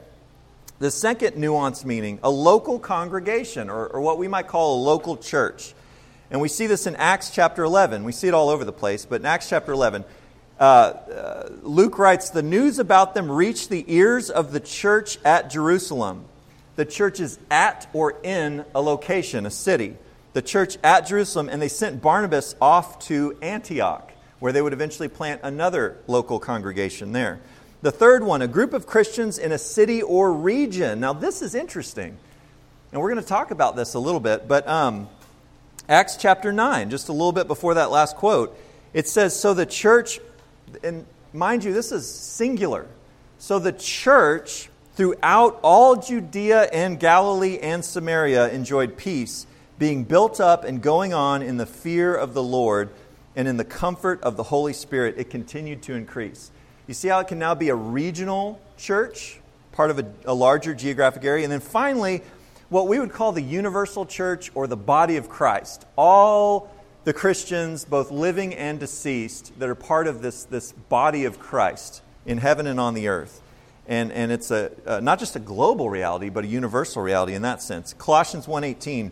The 0.81 0.93
second 0.93 1.35
nuanced 1.35 1.85
meaning, 1.85 2.21
a 2.23 2.31
local 2.31 2.79
congregation, 2.79 3.69
or, 3.69 3.89
or, 3.89 4.01
what 4.01 4.17
we 4.17 4.29
might 4.29 4.47
call 4.47 4.81
a 4.81 4.81
local 4.85 5.17
church. 5.17 5.75
And 6.31 6.41
we 6.41 6.49
see 6.49 6.69
this 6.69 6.87
in 6.87 6.95
Acts 6.95 7.31
chapter 7.31 7.65
11. 7.65 8.05
We 8.05 8.13
see 8.13 8.29
it 8.29 8.35
all 8.35 8.49
over 8.49 8.65
the 8.65 8.73
place, 8.73 9.05
but 9.05 9.21
in 9.21 9.27
Acts 9.27 9.49
chapter 9.49 9.73
11, 9.73 10.05
uh, 10.61 10.63
uh, 10.63 11.49
Luke 11.63 11.99
writes 11.99 12.31
The 12.31 12.45
news 12.45 12.79
about 12.79 13.15
them 13.15 13.31
reached 13.31 13.71
the 13.71 13.85
ears 13.89 14.31
of 14.31 14.53
the 14.53 14.61
church 14.61 15.19
at 15.25 15.51
Jerusalem. 15.51 16.27
The 16.77 16.85
church 16.85 17.19
is 17.19 17.41
at 17.51 17.89
or 17.93 18.15
in 18.23 18.65
a 18.73 18.81
location, 18.81 19.47
a 19.47 19.51
city. 19.51 19.97
The 20.33 20.43
church 20.43 20.77
at 20.85 21.09
Jerusalem, 21.09 21.49
and 21.49 21.61
they 21.61 21.69
sent 21.69 22.01
Barnabas 22.01 22.55
off 22.61 23.01
to 23.07 23.37
Antioch, 23.43 24.13
where 24.39 24.53
they 24.53 24.63
would 24.63 24.73
eventually 24.73 25.09
plant 25.09 25.41
another 25.43 25.99
local 26.07 26.39
congregation 26.39 27.11
there. 27.11 27.41
The 27.81 27.93
third 27.93 28.25
one, 28.25 28.43
a 28.43 28.49
group 28.49 28.73
of 28.73 28.87
Christians 28.87 29.39
in 29.39 29.53
a 29.53 29.59
city 29.59 30.03
or 30.03 30.33
region. 30.33 30.99
Now, 30.99 31.13
this 31.13 31.43
is 31.43 31.55
interesting. 31.55 32.17
And 32.91 33.01
we're 33.01 33.11
going 33.13 33.23
to 33.23 33.29
talk 33.29 33.51
about 33.53 33.77
this 33.77 33.95
a 33.95 34.01
little 34.01 34.21
bit, 34.21 34.49
but 34.49 34.67
um, 34.67 35.09
Acts 35.89 36.17
chapter 36.17 36.53
9, 36.53 36.91
just 36.91 37.09
a 37.09 37.13
little 37.13 37.33
bit 37.33 37.47
before 37.47 37.75
that 37.75 37.91
last 37.91 38.17
quote, 38.17 38.59
it 38.93 39.07
says, 39.07 39.39
So 39.39 39.55
the 39.55 39.67
church, 39.67 40.19
and 40.83 41.07
mind 41.33 41.63
you, 41.63 41.73
this 41.73 41.93
is 41.93 42.11
singular. 42.11 42.87
So 43.39 43.59
the 43.59 43.73
church 43.73 44.71
throughout 44.95 45.61
all 45.63 45.97
Judea 45.97 46.63
and 46.73 46.99
Galilee 46.99 47.59
and 47.59 47.85
Samaria 47.85 48.49
enjoyed 48.49 48.97
peace, 48.97 49.47
being 49.79 50.03
built 50.03 50.41
up 50.41 50.65
and 50.65 50.83
going 50.83 51.15
on 51.15 51.43
in 51.43 51.59
the 51.59 51.67
fear 51.67 52.17
of 52.17 52.35
the 52.35 52.43
Lord 52.43 52.89
and 53.37 53.47
in 53.47 53.57
the 53.57 53.65
comfort 53.65 54.21
of 54.23 54.37
the 54.37 54.43
Holy 54.43 54.73
Spirit. 54.73 55.15
It 55.17 55.31
continued 55.31 55.83
to 55.83 55.95
increase. 55.95 56.51
You 56.89 56.95
see 56.95 57.09
how 57.09 57.21
it 57.21 57.29
can 57.29 57.39
now 57.39 57.55
be 57.55 57.69
a 57.69 57.75
regional 57.75 58.59
church, 58.79 59.39
part 59.73 59.91
of 59.91 59.99
a, 59.99 60.07
a, 60.25 60.33
larger 60.33 60.75
geographic 60.75 61.23
area. 61.23 61.45
And 61.45 61.53
then 61.53 61.61
finally, 61.61 62.23
what 62.71 62.89
we 62.89 62.99
would 62.99 63.13
call 63.13 63.33
the 63.33 63.43
universal 63.43 64.07
church 64.07 64.51
or 64.55 64.67
the 64.67 64.77
body 64.77 65.19
of 65.19 65.29
Christ. 65.29 65.85
All 65.97 66.75
the 67.05 67.13
Christians, 67.13 67.85
both 67.85 68.11
living 68.11 68.55
and 68.55 68.81
deceased, 68.81 69.53
that 69.59 69.69
are 69.69 69.75
part 69.75 70.07
of 70.07 70.23
this, 70.23 70.45
this 70.45 70.73
body 70.73 71.27
of 71.27 71.39
Christ 71.39 72.01
in 72.25 72.39
heaven 72.39 72.67
and 72.67 72.81
on 72.81 72.95
the 72.95 73.09
earth. 73.09 73.43
And, 73.87 74.11
and 74.11 74.33
it's 74.33 74.51
a, 74.51 74.71
uh, 74.87 75.01
not 75.01 75.19
just 75.19 75.37
a 75.37 75.41
global 75.41 75.91
reality, 75.91 76.31
but 76.31 76.45
a 76.45 76.47
universal 76.47 77.03
reality 77.03 77.35
in 77.35 77.43
that 77.43 77.61
sense. 77.61 77.93
Colossians 77.99 78.47
1.18, 78.47 79.11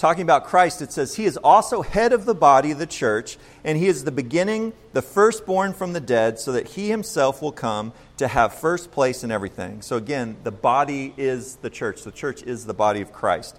talking 0.00 0.22
about 0.22 0.46
Christ, 0.46 0.80
it 0.80 0.92
says, 0.92 1.14
He 1.14 1.26
is 1.26 1.36
also 1.36 1.82
head 1.82 2.12
of 2.12 2.24
the 2.24 2.34
body, 2.34 2.70
of 2.70 2.78
the 2.78 2.86
church, 2.86 3.36
and 3.64 3.76
He 3.76 3.86
is 3.86 4.04
the 4.04 4.10
beginning, 4.10 4.72
the 4.94 5.02
firstborn 5.02 5.74
from 5.74 5.92
the 5.92 6.00
dead, 6.00 6.38
so 6.38 6.52
that 6.52 6.68
He 6.68 6.88
Himself 6.88 7.42
will 7.42 7.52
come 7.52 7.92
to 8.16 8.26
have 8.26 8.54
first 8.54 8.90
place 8.90 9.22
in 9.22 9.30
everything. 9.30 9.82
So 9.82 9.96
again, 9.96 10.36
the 10.42 10.50
body 10.50 11.12
is 11.16 11.56
the 11.56 11.70
church. 11.70 12.02
The 12.02 12.10
church 12.10 12.42
is 12.42 12.64
the 12.64 12.74
body 12.74 13.02
of 13.02 13.12
Christ. 13.12 13.58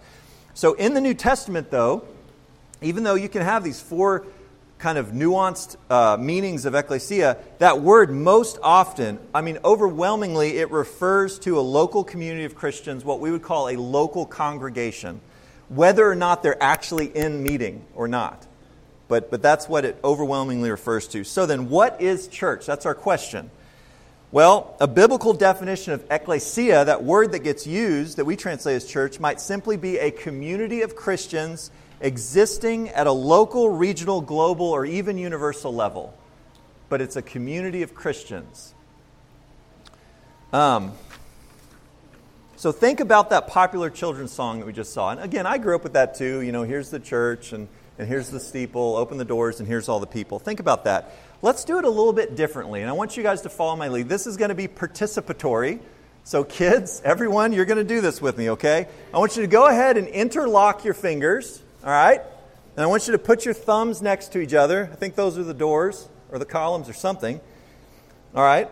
So 0.56 0.74
in 0.74 0.96
the 0.96 1.02
New 1.02 1.14
Testament, 1.14 1.70
though, 1.70 2.06
even 2.82 3.04
though 3.04 3.16
you 3.16 3.30
can 3.30 3.44
have 3.44 3.64
these 3.64 3.80
four 3.80 4.26
kind 4.80 4.98
of 4.98 5.10
nuanced 5.10 5.76
uh, 5.92 6.18
meanings 6.20 6.66
of 6.66 6.74
ecclesia, 6.74 7.38
that 7.60 7.82
word 7.82 8.10
most 8.10 8.58
often, 8.64 9.20
I 9.32 9.42
mean, 9.42 9.60
overwhelmingly, 9.64 10.58
it 10.58 10.72
refers 10.72 11.38
to 11.40 11.60
a 11.60 11.62
local 11.62 12.04
community 12.04 12.46
of 12.46 12.56
Christians, 12.56 13.06
what 13.06 13.20
we 13.20 13.30
would 13.32 13.44
call 13.44 13.70
a 13.70 13.78
local 13.78 14.26
congregation, 14.26 15.22
whether 15.72 16.10
or 16.10 16.16
not 16.16 16.44
they're 16.44 16.62
actually 16.62 17.06
in 17.06 17.42
meeting 17.42 17.86
or 17.96 18.08
not. 18.08 18.46
But, 19.08 19.32
but 19.32 19.42
that's 19.42 19.68
what 19.68 19.86
it 19.86 19.98
overwhelmingly 20.04 20.70
refers 20.70 21.08
to. 21.10 21.24
So 21.24 21.46
then, 21.46 21.70
what 21.70 22.02
is 22.02 22.28
church? 22.28 22.66
That's 22.66 22.86
our 22.86 22.96
question. 22.96 23.50
Well, 24.32 24.78
a 24.80 24.88
biblical 24.88 25.34
definition 25.34 25.94
of 25.94 26.06
ecclesia, 26.10 26.86
that 26.86 27.04
word 27.04 27.34
that 27.34 27.40
gets 27.40 27.68
used, 27.68 28.18
that 28.18 28.26
we 28.26 28.38
translate 28.38 28.78
as 28.78 28.86
church, 28.86 29.20
might 29.20 29.42
simply 29.42 29.76
be 29.76 29.98
a 29.98 30.12
community 30.12 30.82
of 30.82 30.96
Christians 30.96 31.72
existing 32.00 32.90
at 32.90 33.08
a 33.08 33.12
local, 33.12 33.70
regional, 33.70 34.22
global, 34.22 34.68
or 34.68 34.86
even 34.86 35.18
universal 35.18 35.74
level. 35.74 36.18
But 36.88 37.02
it's 37.02 37.16
a 37.16 37.22
community 37.22 37.82
of 37.82 37.94
Christians. 37.94 38.74
Um, 40.54 40.94
so 42.62 42.72
think 42.72 43.00
about 43.00 43.32
that 43.32 43.48
popular 43.48 43.90
children's 43.90 44.32
song 44.32 44.60
that 44.60 44.68
we 44.68 44.72
just 44.72 44.94
saw. 44.94 45.10
And 45.10 45.20
again, 45.20 45.48
I 45.48 45.58
grew 45.58 45.76
up 45.76 45.82
with 45.82 45.94
that 45.94 46.14
too. 46.14 46.42
You 46.42 46.52
know, 46.52 46.62
here's 46.62 46.92
the 46.92 47.00
church, 47.00 47.54
and, 47.54 47.68
and 47.98 48.08
here's 48.08 48.30
the 48.30 48.40
steeple, 48.40 48.98
open 48.98 49.18
the 49.18 49.26
doors, 49.26 49.60
and 49.60 49.68
here's 49.68 49.90
all 49.90 50.00
the 50.00 50.06
people. 50.06 50.38
Think 50.38 50.60
about 50.60 50.84
that. 50.84 51.12
Let's 51.42 51.64
do 51.64 51.80
it 51.80 51.86
a 51.86 51.90
little 51.90 52.14
bit 52.14 52.36
differently. 52.36 52.82
And 52.82 52.88
I 52.92 52.94
want 52.94 53.18
you 53.18 53.24
guys 53.24 53.42
to 53.42 53.50
follow 53.50 53.76
my 53.76 53.88
lead. 53.88 54.08
This 54.08 54.28
is 54.28 54.38
going 54.38 54.50
to 54.50 54.56
be 54.56 54.68
participatory. 54.68 55.80
So, 56.24 56.44
kids, 56.44 57.02
everyone, 57.04 57.52
you're 57.52 57.66
going 57.66 57.80
to 57.80 57.84
do 57.84 58.00
this 58.00 58.22
with 58.22 58.38
me, 58.38 58.52
okay? 58.52 58.88
I 59.12 59.18
want 59.18 59.36
you 59.36 59.42
to 59.42 59.48
go 59.48 59.66
ahead 59.66 59.98
and 59.98 60.08
interlock 60.08 60.86
your 60.86 60.94
fingers. 60.94 61.64
All 61.84 61.90
right? 61.90 62.22
And 62.76 62.84
I 62.84 62.86
want 62.86 63.08
you 63.08 63.14
to 63.14 63.18
put 63.18 63.44
your 63.44 63.56
thumbs 63.56 64.04
next 64.04 64.34
to 64.34 64.40
each 64.40 64.54
other. 64.54 64.88
I 64.94 64.96
think 64.98 65.16
those 65.16 65.40
are 65.40 65.44
the 65.44 65.56
doors 65.56 66.08
or 66.32 66.38
the 66.38 66.46
columns 66.46 66.90
or 66.90 66.94
something. 66.94 67.42
All 68.36 68.44
right? 68.44 68.70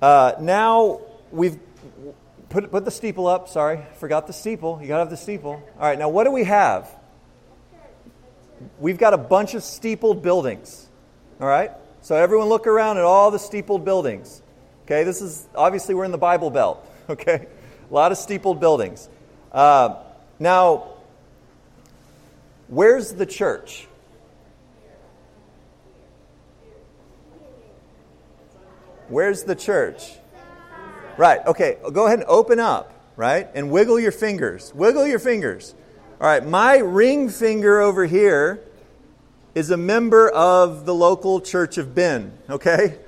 Uh, 0.00 0.34
now 0.38 1.00
we've 1.32 1.58
put, 2.48 2.70
put 2.70 2.84
the 2.84 2.90
steeple 2.90 3.26
up. 3.26 3.48
Sorry, 3.48 3.80
forgot 3.96 4.26
the 4.26 4.32
steeple. 4.32 4.78
You 4.80 4.88
got 4.88 4.96
to 4.96 5.00
have 5.00 5.10
the 5.10 5.16
steeple. 5.16 5.52
All 5.52 5.80
right, 5.80 5.98
now 5.98 6.08
what 6.08 6.24
do 6.24 6.30
we 6.30 6.44
have? 6.44 6.88
We've 8.78 8.98
got 8.98 9.14
a 9.14 9.18
bunch 9.18 9.54
of 9.54 9.62
steepled 9.62 10.22
buildings. 10.22 10.88
All 11.40 11.48
right? 11.48 11.70
So 12.02 12.16
everyone 12.16 12.48
look 12.48 12.66
around 12.66 12.98
at 12.98 13.04
all 13.04 13.30
the 13.30 13.38
steepled 13.38 13.84
buildings. 13.84 14.42
Okay, 14.84 15.04
this 15.04 15.20
is 15.20 15.46
obviously 15.54 15.94
we're 15.94 16.04
in 16.04 16.12
the 16.12 16.18
Bible 16.18 16.50
Belt. 16.50 16.84
Okay? 17.08 17.46
A 17.90 17.94
lot 17.94 18.12
of 18.12 18.18
steepled 18.18 18.60
buildings. 18.60 19.08
Uh, 19.50 19.94
now, 20.38 20.98
Where's 22.68 23.12
the 23.12 23.24
church? 23.24 23.86
Where's 29.08 29.44
the 29.44 29.54
church? 29.54 30.12
Right, 31.18 31.44
okay, 31.48 31.78
go 31.92 32.06
ahead 32.06 32.20
and 32.20 32.28
open 32.28 32.60
up, 32.60 32.94
right? 33.16 33.48
And 33.52 33.72
wiggle 33.72 33.98
your 33.98 34.12
fingers. 34.12 34.72
Wiggle 34.72 35.04
your 35.08 35.18
fingers. 35.18 35.74
All 36.20 36.28
right, 36.28 36.46
my 36.46 36.76
ring 36.78 37.28
finger 37.28 37.80
over 37.80 38.06
here 38.06 38.62
is 39.52 39.72
a 39.72 39.76
member 39.76 40.28
of 40.30 40.86
the 40.86 40.94
local 40.94 41.40
church 41.40 41.76
of 41.76 41.92
Ben, 41.92 42.38
okay? 42.48 43.00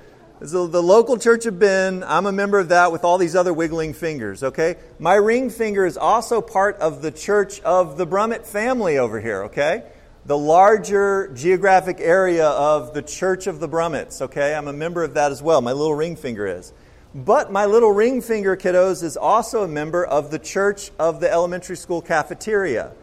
So 0.45 0.67
the 0.67 0.83
local 0.83 1.17
church 1.17 1.45
of 1.45 1.57
Ben, 1.57 2.03
I'm 2.05 2.25
a 2.25 2.33
member 2.33 2.59
of 2.59 2.67
that 2.67 2.91
with 2.91 3.05
all 3.05 3.17
these 3.17 3.33
other 3.33 3.53
wiggling 3.53 3.93
fingers, 3.93 4.43
okay? 4.43 4.75
My 4.99 5.15
ring 5.15 5.49
finger 5.49 5.85
is 5.85 5.95
also 5.95 6.41
part 6.41 6.75
of 6.79 7.01
the 7.01 7.11
church 7.11 7.61
of 7.61 7.97
the 7.97 8.05
Brummett 8.05 8.45
family 8.45 8.97
over 8.97 9.21
here, 9.21 9.43
okay? 9.43 9.83
The 10.25 10.37
larger 10.37 11.31
geographic 11.33 12.01
area 12.01 12.47
of 12.47 12.93
the 12.93 13.03
church 13.03 13.47
of 13.47 13.61
the 13.61 13.69
Brummets, 13.69 14.21
okay? 14.21 14.53
I'm 14.53 14.67
a 14.67 14.73
member 14.73 15.01
of 15.01 15.13
that 15.13 15.31
as 15.31 15.41
well. 15.41 15.61
My 15.61 15.71
little 15.71 15.95
ring 15.95 16.17
finger 16.17 16.45
is. 16.45 16.73
But 17.13 17.51
my 17.51 17.65
little 17.65 17.91
ring 17.91 18.21
finger, 18.21 18.55
kiddos, 18.55 19.03
is 19.03 19.17
also 19.17 19.63
a 19.63 19.67
member 19.67 20.05
of 20.05 20.31
the 20.31 20.39
church 20.39 20.91
of 20.97 21.19
the 21.19 21.29
elementary 21.29 21.75
school 21.75 22.01
cafeteria. 22.01 22.93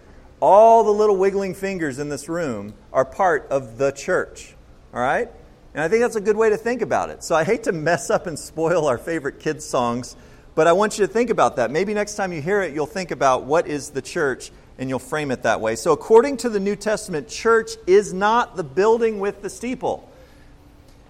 All 0.40 0.82
the 0.82 0.90
little 0.90 1.16
wiggling 1.16 1.54
fingers 1.54 1.98
in 1.98 2.08
this 2.08 2.26
room 2.26 2.72
are 2.90 3.04
part 3.04 3.46
of 3.50 3.76
the 3.76 3.90
church, 3.90 4.54
all 4.94 5.00
right? 5.00 5.30
And 5.74 5.82
I 5.82 5.88
think 5.88 6.00
that's 6.00 6.16
a 6.16 6.22
good 6.22 6.36
way 6.36 6.48
to 6.48 6.56
think 6.56 6.80
about 6.80 7.10
it. 7.10 7.22
So 7.22 7.34
I 7.34 7.44
hate 7.44 7.64
to 7.64 7.72
mess 7.72 8.08
up 8.08 8.26
and 8.26 8.38
spoil 8.38 8.86
our 8.86 8.96
favorite 8.96 9.40
kids' 9.40 9.66
songs, 9.66 10.16
but 10.54 10.66
I 10.66 10.72
want 10.72 10.98
you 10.98 11.06
to 11.06 11.12
think 11.12 11.28
about 11.28 11.56
that. 11.56 11.70
Maybe 11.70 11.92
next 11.92 12.14
time 12.14 12.32
you 12.32 12.40
hear 12.40 12.62
it, 12.62 12.72
you'll 12.72 12.86
think 12.86 13.10
about 13.10 13.44
what 13.44 13.66
is 13.66 13.90
the 13.90 14.00
church 14.00 14.50
and 14.78 14.88
you'll 14.88 15.00
frame 15.00 15.30
it 15.30 15.42
that 15.42 15.60
way. 15.60 15.76
So, 15.76 15.92
according 15.92 16.38
to 16.38 16.48
the 16.48 16.60
New 16.60 16.76
Testament, 16.76 17.28
church 17.28 17.72
is 17.86 18.14
not 18.14 18.56
the 18.56 18.64
building 18.64 19.20
with 19.20 19.42
the 19.42 19.50
steeple. 19.50 20.07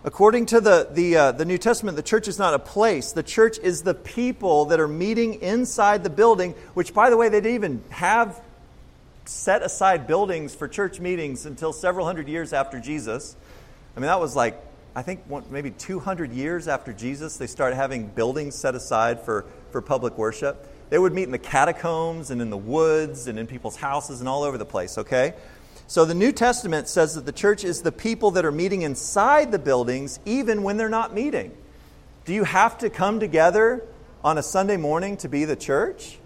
According 0.04 0.46
to 0.46 0.60
the, 0.60 0.88
the, 0.90 1.16
uh, 1.16 1.32
the 1.32 1.44
New 1.44 1.58
Testament, 1.58 1.96
the 1.96 2.02
church 2.02 2.28
is 2.28 2.38
not 2.38 2.54
a 2.54 2.58
place. 2.58 3.12
The 3.12 3.24
church 3.24 3.58
is 3.58 3.82
the 3.82 3.94
people 3.94 4.66
that 4.66 4.78
are 4.78 4.88
meeting 4.88 5.42
inside 5.42 6.04
the 6.04 6.10
building, 6.10 6.52
which, 6.74 6.94
by 6.94 7.10
the 7.10 7.16
way, 7.16 7.28
they 7.28 7.40
didn't 7.40 7.56
even 7.56 7.82
have 7.90 8.40
set 9.24 9.62
aside 9.62 10.06
buildings 10.06 10.54
for 10.54 10.68
church 10.68 11.00
meetings 11.00 11.46
until 11.46 11.72
several 11.72 12.06
hundred 12.06 12.28
years 12.28 12.52
after 12.52 12.78
Jesus. 12.78 13.36
I 13.96 14.00
mean, 14.00 14.06
that 14.06 14.20
was 14.20 14.36
like, 14.36 14.56
I 14.94 15.02
think 15.02 15.22
maybe 15.50 15.70
200 15.72 16.32
years 16.32 16.68
after 16.68 16.92
Jesus, 16.92 17.36
they 17.36 17.46
started 17.46 17.76
having 17.76 18.06
buildings 18.06 18.54
set 18.54 18.74
aside 18.74 19.20
for, 19.20 19.44
for 19.70 19.82
public 19.82 20.16
worship. 20.16 20.66
They 20.90 20.98
would 20.98 21.12
meet 21.12 21.24
in 21.24 21.32
the 21.32 21.38
catacombs 21.38 22.30
and 22.30 22.40
in 22.40 22.50
the 22.50 22.56
woods 22.56 23.26
and 23.26 23.38
in 23.38 23.46
people's 23.46 23.76
houses 23.76 24.20
and 24.20 24.28
all 24.28 24.44
over 24.44 24.56
the 24.56 24.64
place, 24.64 24.96
okay? 24.96 25.34
So 25.88 26.04
the 26.04 26.14
New 26.14 26.30
Testament 26.30 26.86
says 26.86 27.14
that 27.16 27.26
the 27.26 27.32
church 27.32 27.64
is 27.64 27.82
the 27.82 27.90
people 27.90 28.30
that 28.32 28.44
are 28.44 28.52
meeting 28.52 28.82
inside 28.82 29.50
the 29.50 29.58
buildings 29.58 30.20
even 30.24 30.62
when 30.62 30.76
they're 30.76 30.88
not 30.88 31.12
meeting. 31.12 31.56
Do 32.24 32.32
you 32.32 32.44
have 32.44 32.78
to 32.78 32.90
come 32.90 33.18
together 33.18 33.84
on 34.22 34.38
a 34.38 34.42
Sunday 34.42 34.76
morning 34.76 35.16
to 35.18 35.28
be 35.28 35.44
the 35.44 35.56
church? 35.56 36.18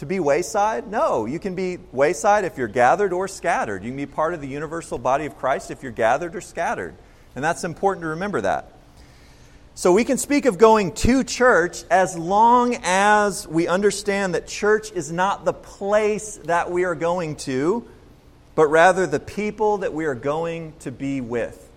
to 0.00 0.06
be 0.06 0.18
wayside? 0.18 0.90
No, 0.90 1.26
you 1.26 1.38
can 1.38 1.54
be 1.54 1.78
wayside 1.92 2.46
if 2.46 2.56
you're 2.56 2.68
gathered 2.68 3.12
or 3.12 3.28
scattered. 3.28 3.84
You 3.84 3.90
can 3.90 3.98
be 3.98 4.06
part 4.06 4.32
of 4.32 4.40
the 4.40 4.48
universal 4.48 4.96
body 4.96 5.26
of 5.26 5.36
Christ 5.36 5.70
if 5.70 5.82
you're 5.82 5.92
gathered 5.92 6.34
or 6.34 6.40
scattered. 6.40 6.94
And 7.34 7.44
that's 7.44 7.64
important 7.64 8.04
to 8.04 8.08
remember 8.08 8.40
that. 8.40 8.72
So 9.74 9.92
we 9.92 10.04
can 10.04 10.16
speak 10.16 10.46
of 10.46 10.56
going 10.56 10.92
to 10.92 11.22
church 11.22 11.84
as 11.90 12.16
long 12.16 12.78
as 12.82 13.46
we 13.46 13.68
understand 13.68 14.34
that 14.34 14.46
church 14.46 14.90
is 14.92 15.12
not 15.12 15.44
the 15.44 15.52
place 15.52 16.40
that 16.44 16.70
we 16.70 16.84
are 16.84 16.94
going 16.94 17.36
to, 17.36 17.86
but 18.54 18.66
rather 18.66 19.06
the 19.06 19.20
people 19.20 19.78
that 19.78 19.94
we 19.94 20.04
are 20.04 20.14
going 20.14 20.72
to 20.80 20.90
be 20.90 21.20
with. 21.20 21.68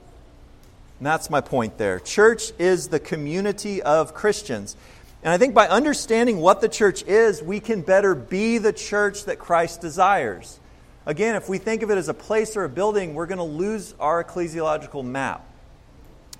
And 1.00 1.08
that's 1.08 1.30
my 1.30 1.42
point 1.42 1.78
there. 1.78 2.00
Church 2.00 2.52
is 2.60 2.88
the 2.88 3.00
community 3.00 3.82
of 3.82 4.14
Christians. 4.14 4.76
And 5.24 5.32
I 5.32 5.38
think 5.38 5.54
by 5.54 5.68
understanding 5.68 6.38
what 6.38 6.62
the 6.62 6.70
church 6.70 7.04
is, 7.04 7.42
we 7.42 7.60
can 7.60 7.82
better 7.82 8.14
be 8.16 8.58
the 8.58 8.74
church 8.74 9.26
that 9.26 9.40
Christ 9.40 9.82
desires. 9.82 10.60
Again, 11.06 11.36
if 11.36 11.50
we 11.50 11.58
think 11.58 11.82
of 11.82 11.92
it 11.92 11.98
as 11.98 12.10
a 12.10 12.14
place 12.14 12.56
or 12.56 12.64
a 12.64 12.70
building, 12.70 13.14
we're 13.14 13.26
going 13.26 13.38
to 13.38 13.44
lose 13.44 13.94
our 14.00 14.24
ecclesiological 14.24 15.04
map. 15.04 15.46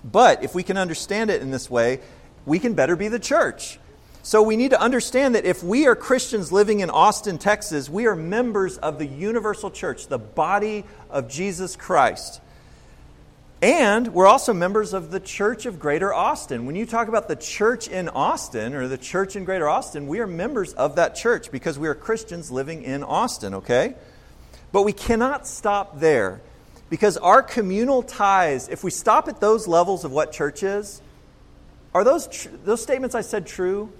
But 0.02 0.44
if 0.44 0.54
we 0.54 0.62
can 0.62 0.76
understand 0.76 1.30
it 1.30 1.42
in 1.42 1.50
this 1.50 1.70
way, 1.70 2.00
we 2.46 2.58
can 2.58 2.74
better 2.74 2.96
be 2.96 3.08
the 3.08 3.18
church. 3.18 3.78
So 4.24 4.42
we 4.42 4.56
need 4.56 4.70
to 4.70 4.80
understand 4.80 5.34
that 5.34 5.44
if 5.44 5.62
we 5.62 5.86
are 5.86 5.94
Christians 5.94 6.50
living 6.50 6.80
in 6.80 6.88
Austin, 6.88 7.36
Texas, 7.36 7.90
we 7.90 8.06
are 8.06 8.16
members 8.16 8.78
of 8.78 8.98
the 8.98 9.04
universal 9.04 9.70
church, 9.70 10.06
the 10.06 10.18
body 10.18 10.84
of 11.10 11.28
Jesus 11.28 11.76
Christ. 11.76 12.40
And 13.60 14.14
we're 14.14 14.26
also 14.26 14.54
members 14.54 14.94
of 14.94 15.10
the 15.10 15.20
Church 15.20 15.66
of 15.66 15.78
Greater 15.78 16.12
Austin. 16.14 16.64
When 16.64 16.74
you 16.74 16.86
talk 16.86 17.08
about 17.08 17.28
the 17.28 17.36
church 17.36 17.86
in 17.86 18.08
Austin 18.08 18.72
or 18.72 18.88
the 18.88 18.96
church 18.96 19.36
in 19.36 19.44
Greater 19.44 19.68
Austin, 19.68 20.06
we 20.06 20.20
are 20.20 20.26
members 20.26 20.72
of 20.72 20.96
that 20.96 21.14
church 21.14 21.50
because 21.50 21.78
we 21.78 21.86
are 21.86 21.94
Christians 21.94 22.50
living 22.50 22.82
in 22.82 23.02
Austin, 23.02 23.52
okay? 23.52 23.94
But 24.72 24.84
we 24.84 24.94
cannot 24.94 25.46
stop 25.46 26.00
there 26.00 26.40
because 26.88 27.18
our 27.18 27.42
communal 27.42 28.02
ties, 28.02 28.70
if 28.70 28.82
we 28.82 28.90
stop 28.90 29.28
at 29.28 29.42
those 29.42 29.68
levels 29.68 30.02
of 30.02 30.12
what 30.12 30.32
church 30.32 30.62
is, 30.62 31.02
are 31.92 32.04
those, 32.04 32.26
tr- 32.26 32.48
those 32.64 32.82
statements 32.82 33.14
I 33.14 33.20
said 33.20 33.46
true? 33.46 33.92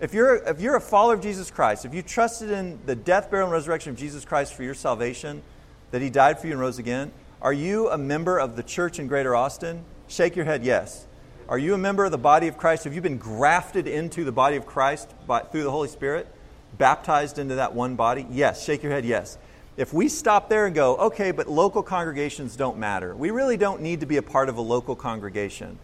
If 0.00 0.14
you're, 0.14 0.36
if 0.36 0.60
you're 0.60 0.76
a 0.76 0.80
follower 0.80 1.14
of 1.14 1.20
Jesus 1.20 1.50
Christ, 1.50 1.84
if 1.84 1.92
you 1.92 2.02
trusted 2.02 2.52
in 2.52 2.78
the 2.86 2.94
death, 2.94 3.30
burial, 3.30 3.48
and 3.48 3.52
resurrection 3.52 3.90
of 3.90 3.98
Jesus 3.98 4.24
Christ 4.24 4.54
for 4.54 4.62
your 4.62 4.74
salvation, 4.74 5.42
that 5.90 6.00
he 6.00 6.08
died 6.08 6.38
for 6.38 6.46
you 6.46 6.52
and 6.52 6.60
rose 6.60 6.78
again, 6.78 7.10
are 7.42 7.52
you 7.52 7.88
a 7.88 7.98
member 7.98 8.38
of 8.38 8.54
the 8.54 8.62
church 8.62 9.00
in 9.00 9.08
Greater 9.08 9.34
Austin? 9.34 9.84
Shake 10.06 10.36
your 10.36 10.44
head, 10.44 10.62
yes. 10.62 11.06
Are 11.48 11.58
you 11.58 11.74
a 11.74 11.78
member 11.78 12.04
of 12.04 12.12
the 12.12 12.18
body 12.18 12.46
of 12.46 12.56
Christ? 12.56 12.84
Have 12.84 12.94
you 12.94 13.00
been 13.00 13.18
grafted 13.18 13.88
into 13.88 14.22
the 14.22 14.30
body 14.30 14.54
of 14.54 14.66
Christ 14.66 15.12
by, 15.26 15.40
through 15.40 15.64
the 15.64 15.70
Holy 15.70 15.88
Spirit? 15.88 16.28
Baptized 16.76 17.40
into 17.40 17.56
that 17.56 17.74
one 17.74 17.96
body? 17.96 18.24
Yes. 18.30 18.64
Shake 18.64 18.84
your 18.84 18.92
head, 18.92 19.04
yes. 19.04 19.36
If 19.76 19.92
we 19.92 20.08
stop 20.08 20.48
there 20.48 20.66
and 20.66 20.76
go, 20.76 20.96
okay, 20.96 21.32
but 21.32 21.48
local 21.48 21.82
congregations 21.82 22.54
don't 22.54 22.78
matter, 22.78 23.16
we 23.16 23.30
really 23.30 23.56
don't 23.56 23.80
need 23.80 24.00
to 24.00 24.06
be 24.06 24.16
a 24.16 24.22
part 24.22 24.48
of 24.48 24.58
a 24.58 24.60
local 24.60 24.94
congregation, 24.94 25.78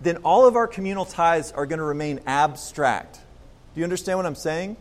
then 0.00 0.18
all 0.18 0.46
of 0.46 0.54
our 0.54 0.68
communal 0.68 1.04
ties 1.04 1.50
are 1.50 1.66
going 1.66 1.78
to 1.78 1.84
remain 1.84 2.20
abstract. 2.26 3.20
Do 3.78 3.80
you 3.80 3.84
understand 3.84 4.18
what 4.18 4.26
I'm 4.26 4.34
saying? 4.34 4.76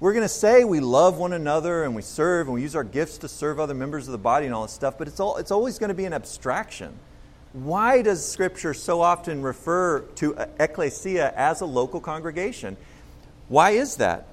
We're 0.00 0.12
going 0.12 0.24
to 0.24 0.28
say 0.28 0.64
we 0.64 0.80
love 0.80 1.16
one 1.16 1.32
another 1.32 1.84
and 1.84 1.94
we 1.94 2.02
serve 2.02 2.48
and 2.48 2.54
we 2.54 2.62
use 2.62 2.74
our 2.74 2.82
gifts 2.82 3.18
to 3.18 3.28
serve 3.28 3.60
other 3.60 3.72
members 3.72 4.08
of 4.08 4.12
the 4.12 4.18
body 4.18 4.46
and 4.46 4.52
all 4.52 4.62
this 4.62 4.72
stuff, 4.72 4.98
but 4.98 5.06
it's, 5.06 5.20
all, 5.20 5.36
it's 5.36 5.52
always 5.52 5.78
going 5.78 5.90
to 5.90 5.94
be 5.94 6.06
an 6.06 6.12
abstraction. 6.12 6.92
Why 7.52 8.02
does 8.02 8.28
Scripture 8.28 8.74
so 8.74 9.00
often 9.00 9.42
refer 9.42 10.00
to 10.16 10.36
ecclesia 10.58 11.32
as 11.36 11.60
a 11.60 11.66
local 11.66 12.00
congregation? 12.00 12.76
Why 13.46 13.70
is 13.70 13.94
that? 13.98 14.26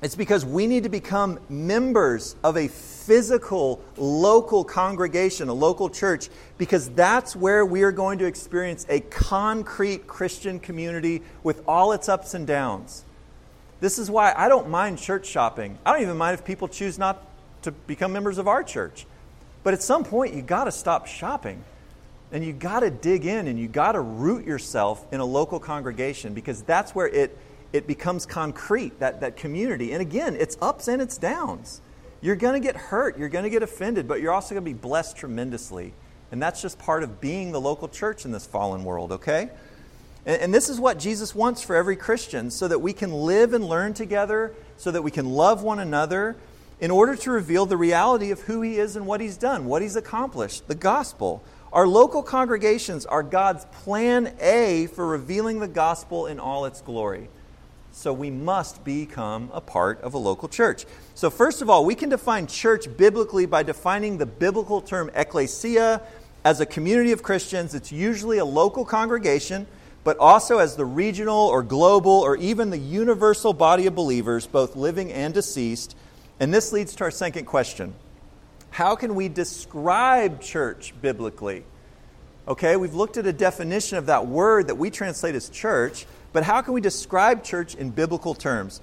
It's 0.00 0.16
because 0.16 0.46
we 0.46 0.66
need 0.66 0.84
to 0.84 0.88
become 0.88 1.38
members 1.50 2.36
of 2.42 2.56
a 2.56 2.68
physical, 2.68 3.84
local 3.98 4.64
congregation, 4.64 5.50
a 5.50 5.52
local 5.52 5.90
church, 5.90 6.30
because 6.56 6.88
that's 6.88 7.36
where 7.36 7.66
we 7.66 7.82
are 7.82 7.92
going 7.92 8.20
to 8.20 8.24
experience 8.24 8.86
a 8.88 9.00
concrete 9.00 10.06
Christian 10.06 10.58
community 10.58 11.20
with 11.42 11.62
all 11.68 11.92
its 11.92 12.08
ups 12.08 12.32
and 12.32 12.46
downs. 12.46 13.04
This 13.84 13.98
is 13.98 14.10
why 14.10 14.32
I 14.34 14.48
don't 14.48 14.70
mind 14.70 14.96
church 14.96 15.26
shopping. 15.26 15.76
I 15.84 15.92
don't 15.92 16.00
even 16.00 16.16
mind 16.16 16.32
if 16.32 16.42
people 16.42 16.68
choose 16.68 16.98
not 16.98 17.22
to 17.60 17.70
become 17.70 18.14
members 18.14 18.38
of 18.38 18.48
our 18.48 18.64
church. 18.64 19.04
But 19.62 19.74
at 19.74 19.82
some 19.82 20.04
point, 20.04 20.32
you 20.32 20.40
got 20.40 20.64
to 20.64 20.72
stop 20.72 21.06
shopping. 21.06 21.62
And 22.32 22.42
you 22.42 22.54
got 22.54 22.80
to 22.80 22.88
dig 22.88 23.26
in 23.26 23.46
and 23.46 23.58
you 23.58 23.68
got 23.68 23.92
to 23.92 24.00
root 24.00 24.46
yourself 24.46 25.06
in 25.12 25.20
a 25.20 25.24
local 25.26 25.60
congregation 25.60 26.32
because 26.32 26.62
that's 26.62 26.94
where 26.94 27.08
it, 27.08 27.36
it 27.74 27.86
becomes 27.86 28.24
concrete, 28.24 29.00
that, 29.00 29.20
that 29.20 29.36
community. 29.36 29.92
And 29.92 30.00
again, 30.00 30.34
it's 30.34 30.56
ups 30.62 30.88
and 30.88 31.02
it's 31.02 31.18
downs. 31.18 31.82
You're 32.22 32.36
going 32.36 32.54
to 32.54 32.66
get 32.66 32.76
hurt, 32.78 33.18
you're 33.18 33.28
going 33.28 33.44
to 33.44 33.50
get 33.50 33.62
offended, 33.62 34.08
but 34.08 34.22
you're 34.22 34.32
also 34.32 34.54
going 34.54 34.64
to 34.64 34.70
be 34.70 34.72
blessed 34.72 35.14
tremendously. 35.18 35.92
And 36.32 36.40
that's 36.40 36.62
just 36.62 36.78
part 36.78 37.02
of 37.02 37.20
being 37.20 37.52
the 37.52 37.60
local 37.60 37.88
church 37.88 38.24
in 38.24 38.32
this 38.32 38.46
fallen 38.46 38.82
world, 38.82 39.12
okay? 39.12 39.50
And, 40.26 40.54
this 40.54 40.70
is 40.70 40.80
what 40.80 40.98
Jesus 40.98 41.34
wants 41.34 41.62
for 41.62 41.76
every 41.76 41.96
Christian 41.96 42.50
so 42.50 42.66
that 42.68 42.78
we 42.78 42.92
can 42.92 43.12
live 43.12 43.52
and 43.52 43.64
learn 43.64 43.92
together, 43.92 44.54
so 44.78 44.90
that 44.90 45.02
we 45.02 45.10
can 45.10 45.26
love 45.26 45.62
one 45.62 45.78
another 45.78 46.36
in 46.80 46.90
order 46.90 47.14
to 47.14 47.30
reveal 47.30 47.66
the 47.66 47.76
reality 47.76 48.30
of 48.30 48.40
who 48.42 48.62
He 48.62 48.78
is 48.78 48.96
and 48.96 49.06
what 49.06 49.20
He's 49.20 49.36
done, 49.36 49.66
what 49.66 49.82
He's 49.82 49.96
accomplished, 49.96 50.66
the 50.66 50.74
gospel. 50.74 51.42
Our 51.72 51.86
local 51.86 52.22
congregations 52.22 53.04
are 53.04 53.22
God's 53.22 53.66
plan 53.82 54.34
A 54.40 54.86
for 54.86 55.06
revealing 55.06 55.60
the 55.60 55.68
gospel 55.68 56.26
in 56.26 56.40
all 56.40 56.64
its 56.64 56.80
glory. 56.80 57.28
So 57.92 58.12
we 58.12 58.30
must 58.30 58.84
become 58.84 59.50
a 59.52 59.60
part 59.60 60.00
of 60.00 60.14
a 60.14 60.18
local 60.18 60.48
church. 60.48 60.84
So, 61.14 61.30
first 61.30 61.62
of 61.62 61.70
all, 61.70 61.84
we 61.84 61.94
can 61.94 62.08
define 62.08 62.48
church 62.48 62.86
biblically 62.96 63.46
by 63.46 63.62
defining 63.62 64.18
the 64.18 64.26
biblical 64.26 64.80
term 64.80 65.10
ecclesia 65.14 66.02
as 66.44 66.60
a 66.60 66.66
community 66.66 67.12
of 67.12 67.22
Christians. 67.22 67.74
It's 67.74 67.92
usually 67.92 68.38
a 68.38 68.44
local 68.44 68.84
congregation 68.84 69.66
but 70.04 70.18
also 70.18 70.58
as 70.58 70.76
the 70.76 70.84
regional 70.84 71.48
or 71.48 71.62
global 71.62 72.12
or 72.12 72.36
even 72.36 72.70
the 72.70 72.78
universal 72.78 73.54
body 73.54 73.86
of 73.86 73.94
believers, 73.94 74.46
both 74.46 74.76
living 74.76 75.10
and 75.10 75.32
deceased. 75.32 75.96
And 76.38 76.52
this 76.52 76.72
leads 76.72 76.94
to 76.96 77.04
our 77.04 77.10
second 77.10 77.46
question 77.46 77.94
How 78.70 78.94
can 78.94 79.14
we 79.14 79.28
describe 79.28 80.42
church 80.42 80.94
biblically? 81.00 81.64
Okay, 82.46 82.76
we've 82.76 82.94
looked 82.94 83.16
at 83.16 83.26
a 83.26 83.32
definition 83.32 83.96
of 83.96 84.06
that 84.06 84.26
word 84.26 84.66
that 84.66 84.74
we 84.74 84.90
translate 84.90 85.34
as 85.34 85.48
church, 85.48 86.04
but 86.34 86.44
how 86.44 86.60
can 86.60 86.74
we 86.74 86.82
describe 86.82 87.42
church 87.42 87.74
in 87.74 87.88
biblical 87.88 88.34
terms? 88.34 88.82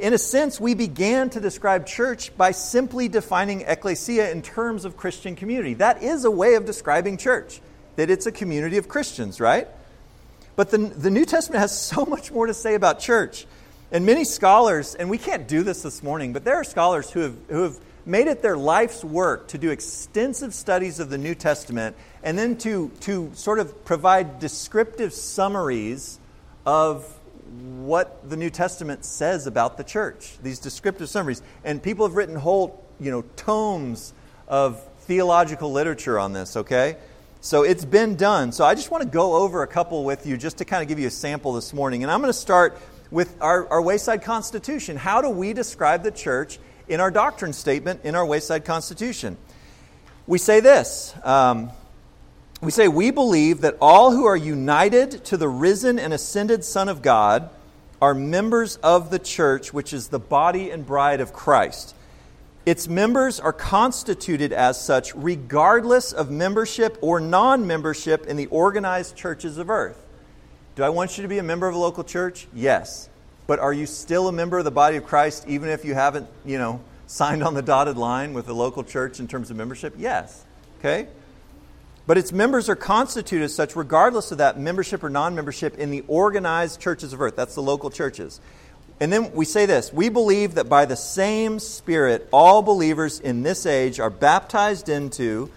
In 0.00 0.12
a 0.12 0.18
sense, 0.18 0.58
we 0.58 0.74
began 0.74 1.30
to 1.30 1.40
describe 1.40 1.86
church 1.86 2.36
by 2.36 2.50
simply 2.50 3.06
defining 3.06 3.60
ecclesia 3.60 4.32
in 4.32 4.42
terms 4.42 4.84
of 4.84 4.96
Christian 4.96 5.36
community. 5.36 5.74
That 5.74 6.02
is 6.02 6.24
a 6.24 6.30
way 6.32 6.54
of 6.54 6.64
describing 6.64 7.16
church, 7.16 7.60
that 7.94 8.10
it's 8.10 8.26
a 8.26 8.32
community 8.32 8.78
of 8.78 8.88
Christians, 8.88 9.38
right? 9.38 9.68
But 10.58 10.72
the, 10.72 10.78
the 10.78 11.10
New 11.10 11.24
Testament 11.24 11.60
has 11.60 11.70
so 11.80 12.04
much 12.04 12.32
more 12.32 12.48
to 12.48 12.52
say 12.52 12.74
about 12.74 12.98
church. 12.98 13.46
And 13.92 14.04
many 14.04 14.24
scholars, 14.24 14.96
and 14.96 15.08
we 15.08 15.16
can't 15.16 15.46
do 15.46 15.62
this 15.62 15.82
this 15.82 16.02
morning, 16.02 16.32
but 16.32 16.42
there 16.42 16.56
are 16.56 16.64
scholars 16.64 17.08
who 17.12 17.20
have, 17.20 17.36
who 17.48 17.62
have 17.62 17.78
made 18.04 18.26
it 18.26 18.42
their 18.42 18.56
life's 18.56 19.04
work 19.04 19.46
to 19.48 19.58
do 19.58 19.70
extensive 19.70 20.52
studies 20.52 20.98
of 20.98 21.10
the 21.10 21.16
New 21.16 21.36
Testament 21.36 21.94
and 22.24 22.36
then 22.36 22.58
to, 22.58 22.90
to 23.02 23.30
sort 23.34 23.60
of 23.60 23.84
provide 23.84 24.40
descriptive 24.40 25.12
summaries 25.12 26.18
of 26.66 27.06
what 27.76 28.28
the 28.28 28.36
New 28.36 28.50
Testament 28.50 29.04
says 29.04 29.46
about 29.46 29.76
the 29.76 29.84
church, 29.84 30.38
these 30.42 30.58
descriptive 30.58 31.08
summaries. 31.08 31.40
And 31.62 31.80
people 31.80 32.04
have 32.04 32.16
written 32.16 32.34
whole, 32.34 32.84
you 32.98 33.12
know, 33.12 33.22
tomes 33.36 34.12
of 34.48 34.82
theological 35.02 35.70
literature 35.70 36.18
on 36.18 36.32
this, 36.32 36.56
okay? 36.56 36.96
So 37.48 37.62
it's 37.62 37.86
been 37.86 38.16
done. 38.16 38.52
So 38.52 38.62
I 38.62 38.74
just 38.74 38.90
want 38.90 39.04
to 39.04 39.08
go 39.08 39.36
over 39.36 39.62
a 39.62 39.66
couple 39.66 40.04
with 40.04 40.26
you 40.26 40.36
just 40.36 40.58
to 40.58 40.66
kind 40.66 40.82
of 40.82 40.88
give 40.90 40.98
you 40.98 41.06
a 41.06 41.10
sample 41.10 41.54
this 41.54 41.72
morning. 41.72 42.02
And 42.02 42.12
I'm 42.12 42.20
going 42.20 42.28
to 42.28 42.38
start 42.38 42.78
with 43.10 43.34
our, 43.40 43.66
our 43.68 43.80
Wayside 43.80 44.20
Constitution. 44.20 44.98
How 44.98 45.22
do 45.22 45.30
we 45.30 45.54
describe 45.54 46.02
the 46.02 46.10
church 46.10 46.58
in 46.88 47.00
our 47.00 47.10
doctrine 47.10 47.54
statement 47.54 48.02
in 48.04 48.14
our 48.14 48.26
Wayside 48.26 48.66
Constitution? 48.66 49.38
We 50.26 50.36
say 50.36 50.60
this. 50.60 51.14
Um, 51.24 51.70
we 52.60 52.70
say, 52.70 52.86
We 52.86 53.12
believe 53.12 53.62
that 53.62 53.78
all 53.80 54.10
who 54.10 54.26
are 54.26 54.36
united 54.36 55.24
to 55.24 55.38
the 55.38 55.48
risen 55.48 55.98
and 55.98 56.12
ascended 56.12 56.66
Son 56.66 56.90
of 56.90 57.00
God 57.00 57.48
are 58.02 58.12
members 58.12 58.76
of 58.82 59.08
the 59.08 59.18
church, 59.18 59.72
which 59.72 59.94
is 59.94 60.08
the 60.08 60.18
body 60.18 60.70
and 60.70 60.84
bride 60.84 61.22
of 61.22 61.32
Christ. 61.32 61.94
Its 62.68 62.86
members 62.86 63.40
are 63.40 63.54
constituted 63.54 64.52
as 64.52 64.78
such 64.78 65.14
regardless 65.14 66.12
of 66.12 66.30
membership 66.30 66.98
or 67.00 67.18
non 67.18 67.66
membership 67.66 68.26
in 68.26 68.36
the 68.36 68.44
organized 68.48 69.16
churches 69.16 69.56
of 69.56 69.70
earth. 69.70 69.98
Do 70.76 70.82
I 70.82 70.90
want 70.90 71.16
you 71.16 71.22
to 71.22 71.28
be 71.28 71.38
a 71.38 71.42
member 71.42 71.66
of 71.66 71.74
a 71.74 71.78
local 71.78 72.04
church? 72.04 72.46
Yes. 72.52 73.08
But 73.46 73.58
are 73.58 73.72
you 73.72 73.86
still 73.86 74.28
a 74.28 74.32
member 74.32 74.58
of 74.58 74.66
the 74.66 74.70
body 74.70 74.98
of 74.98 75.06
Christ 75.06 75.46
even 75.48 75.70
if 75.70 75.82
you 75.82 75.94
haven't, 75.94 76.28
you 76.44 76.58
know, 76.58 76.82
signed 77.06 77.42
on 77.42 77.54
the 77.54 77.62
dotted 77.62 77.96
line 77.96 78.34
with 78.34 78.44
the 78.44 78.54
local 78.54 78.84
church 78.84 79.18
in 79.18 79.26
terms 79.26 79.50
of 79.50 79.56
membership? 79.56 79.94
Yes. 79.96 80.44
Okay? 80.80 81.08
But 82.06 82.18
its 82.18 82.32
members 82.32 82.68
are 82.68 82.76
constituted 82.76 83.44
as 83.44 83.54
such 83.54 83.76
regardless 83.76 84.30
of 84.30 84.36
that 84.38 84.60
membership 84.60 85.02
or 85.02 85.08
non 85.08 85.34
membership 85.34 85.78
in 85.78 85.90
the 85.90 86.04
organized 86.06 86.82
churches 86.82 87.14
of 87.14 87.22
earth. 87.22 87.34
That's 87.34 87.54
the 87.54 87.62
local 87.62 87.88
churches. 87.88 88.42
And 89.00 89.12
then 89.12 89.32
we 89.32 89.44
say 89.44 89.66
this 89.66 89.92
we 89.92 90.08
believe 90.08 90.54
that 90.54 90.68
by 90.68 90.84
the 90.84 90.96
same 90.96 91.58
Spirit, 91.58 92.28
all 92.32 92.62
believers 92.62 93.20
in 93.20 93.42
this 93.42 93.66
age 93.66 94.00
are 94.00 94.10
baptized 94.10 94.88
into 94.88 95.50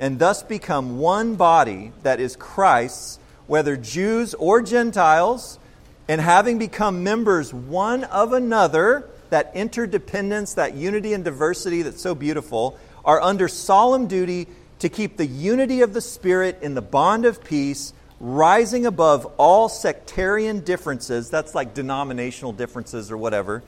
and 0.00 0.18
thus 0.18 0.42
become 0.42 0.98
one 0.98 1.34
body 1.34 1.92
that 2.02 2.20
is 2.20 2.36
Christ's, 2.36 3.18
whether 3.46 3.76
Jews 3.76 4.34
or 4.34 4.62
Gentiles, 4.62 5.58
and 6.06 6.20
having 6.20 6.58
become 6.58 7.02
members 7.02 7.52
one 7.52 8.04
of 8.04 8.32
another, 8.32 9.08
that 9.30 9.50
interdependence, 9.54 10.54
that 10.54 10.74
unity 10.74 11.12
and 11.14 11.24
diversity 11.24 11.82
that's 11.82 12.00
so 12.00 12.14
beautiful, 12.14 12.78
are 13.04 13.20
under 13.20 13.48
solemn 13.48 14.06
duty 14.06 14.46
to 14.78 14.88
keep 14.88 15.16
the 15.16 15.26
unity 15.26 15.80
of 15.80 15.92
the 15.92 16.00
Spirit 16.00 16.58
in 16.62 16.74
the 16.74 16.82
bond 16.82 17.24
of 17.24 17.42
peace 17.42 17.92
rising 18.20 18.86
above 18.86 19.26
all 19.36 19.68
sectarian 19.68 20.60
differences, 20.60 21.30
that's 21.30 21.54
like 21.54 21.74
denominational 21.74 22.52
differences 22.52 23.10
or 23.10 23.16
whatever, 23.16 23.62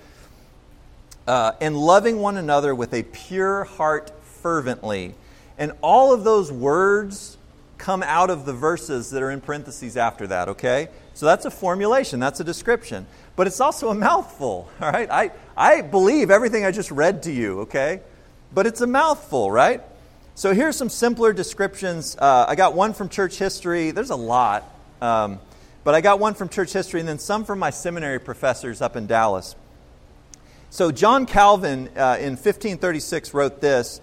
uh, 1.27 1.53
and 1.61 1.77
loving 1.77 2.19
one 2.19 2.37
another 2.37 2.75
with 2.75 2.93
a 2.93 3.03
pure 3.05 3.65
heart 3.65 4.13
fervently. 4.25 5.15
And 5.59 5.73
all 5.83 6.13
of 6.13 6.25
those 6.25 6.51
words 6.51 7.37
come 7.79 8.03
out 8.03 8.31
of 8.31 8.45
the 8.45 8.53
verses 8.53 9.11
that 9.11 9.23
are 9.23 9.31
in 9.31 9.41
parentheses 9.41 9.97
after 9.97 10.27
that, 10.27 10.49
okay? 10.51 10.89
So 11.15 11.27
that's 11.27 11.45
a 11.45 11.51
formulation, 11.51 12.21
that's 12.21 12.41
a 12.41 12.45
description. 12.45 13.07
But 13.37 13.47
it's 13.47 13.61
also 13.61 13.89
a 13.89 13.95
mouthful, 13.95 14.69
all 14.81 14.91
right? 14.91 15.11
I, 15.11 15.31
I 15.57 15.83
believe 15.83 16.31
everything 16.31 16.65
I 16.65 16.73
just 16.73 16.91
read 16.91 17.23
to 17.25 17.33
you, 17.33 17.61
okay? 17.61 18.01
But 18.53 18.67
it's 18.67 18.81
a 18.81 18.87
mouthful, 18.87 19.51
right? 19.51 19.83
So 20.41 20.55
here's 20.55 20.75
some 20.75 20.89
simpler 20.89 21.35
descriptions. 21.35 22.17
Uh, 22.17 22.47
I 22.49 22.55
got 22.55 22.73
one 22.73 22.95
from 22.95 23.11
church 23.11 23.37
history. 23.37 23.91
There's 23.91 24.09
a 24.09 24.17
lot. 24.17 24.65
Um, 25.03 25.39
but 25.85 25.95
I 25.95 26.01
got 26.01 26.19
one 26.19 26.33
from 26.33 26.49
church 26.49 26.73
history 26.73 26.99
and 26.99 27.07
then 27.07 27.19
some 27.19 27.45
from 27.45 27.59
my 27.59 27.69
seminary 27.69 28.19
professors 28.19 28.81
up 28.81 28.97
in 28.97 29.07
Dallas. 29.07 29.55
So 30.71 30.93
John 30.93 31.27
Calvin 31.27 31.91
uh, 31.95 32.17
in 32.19 32.37
1536 32.37 33.35
wrote 33.35 33.61
this. 33.61 34.01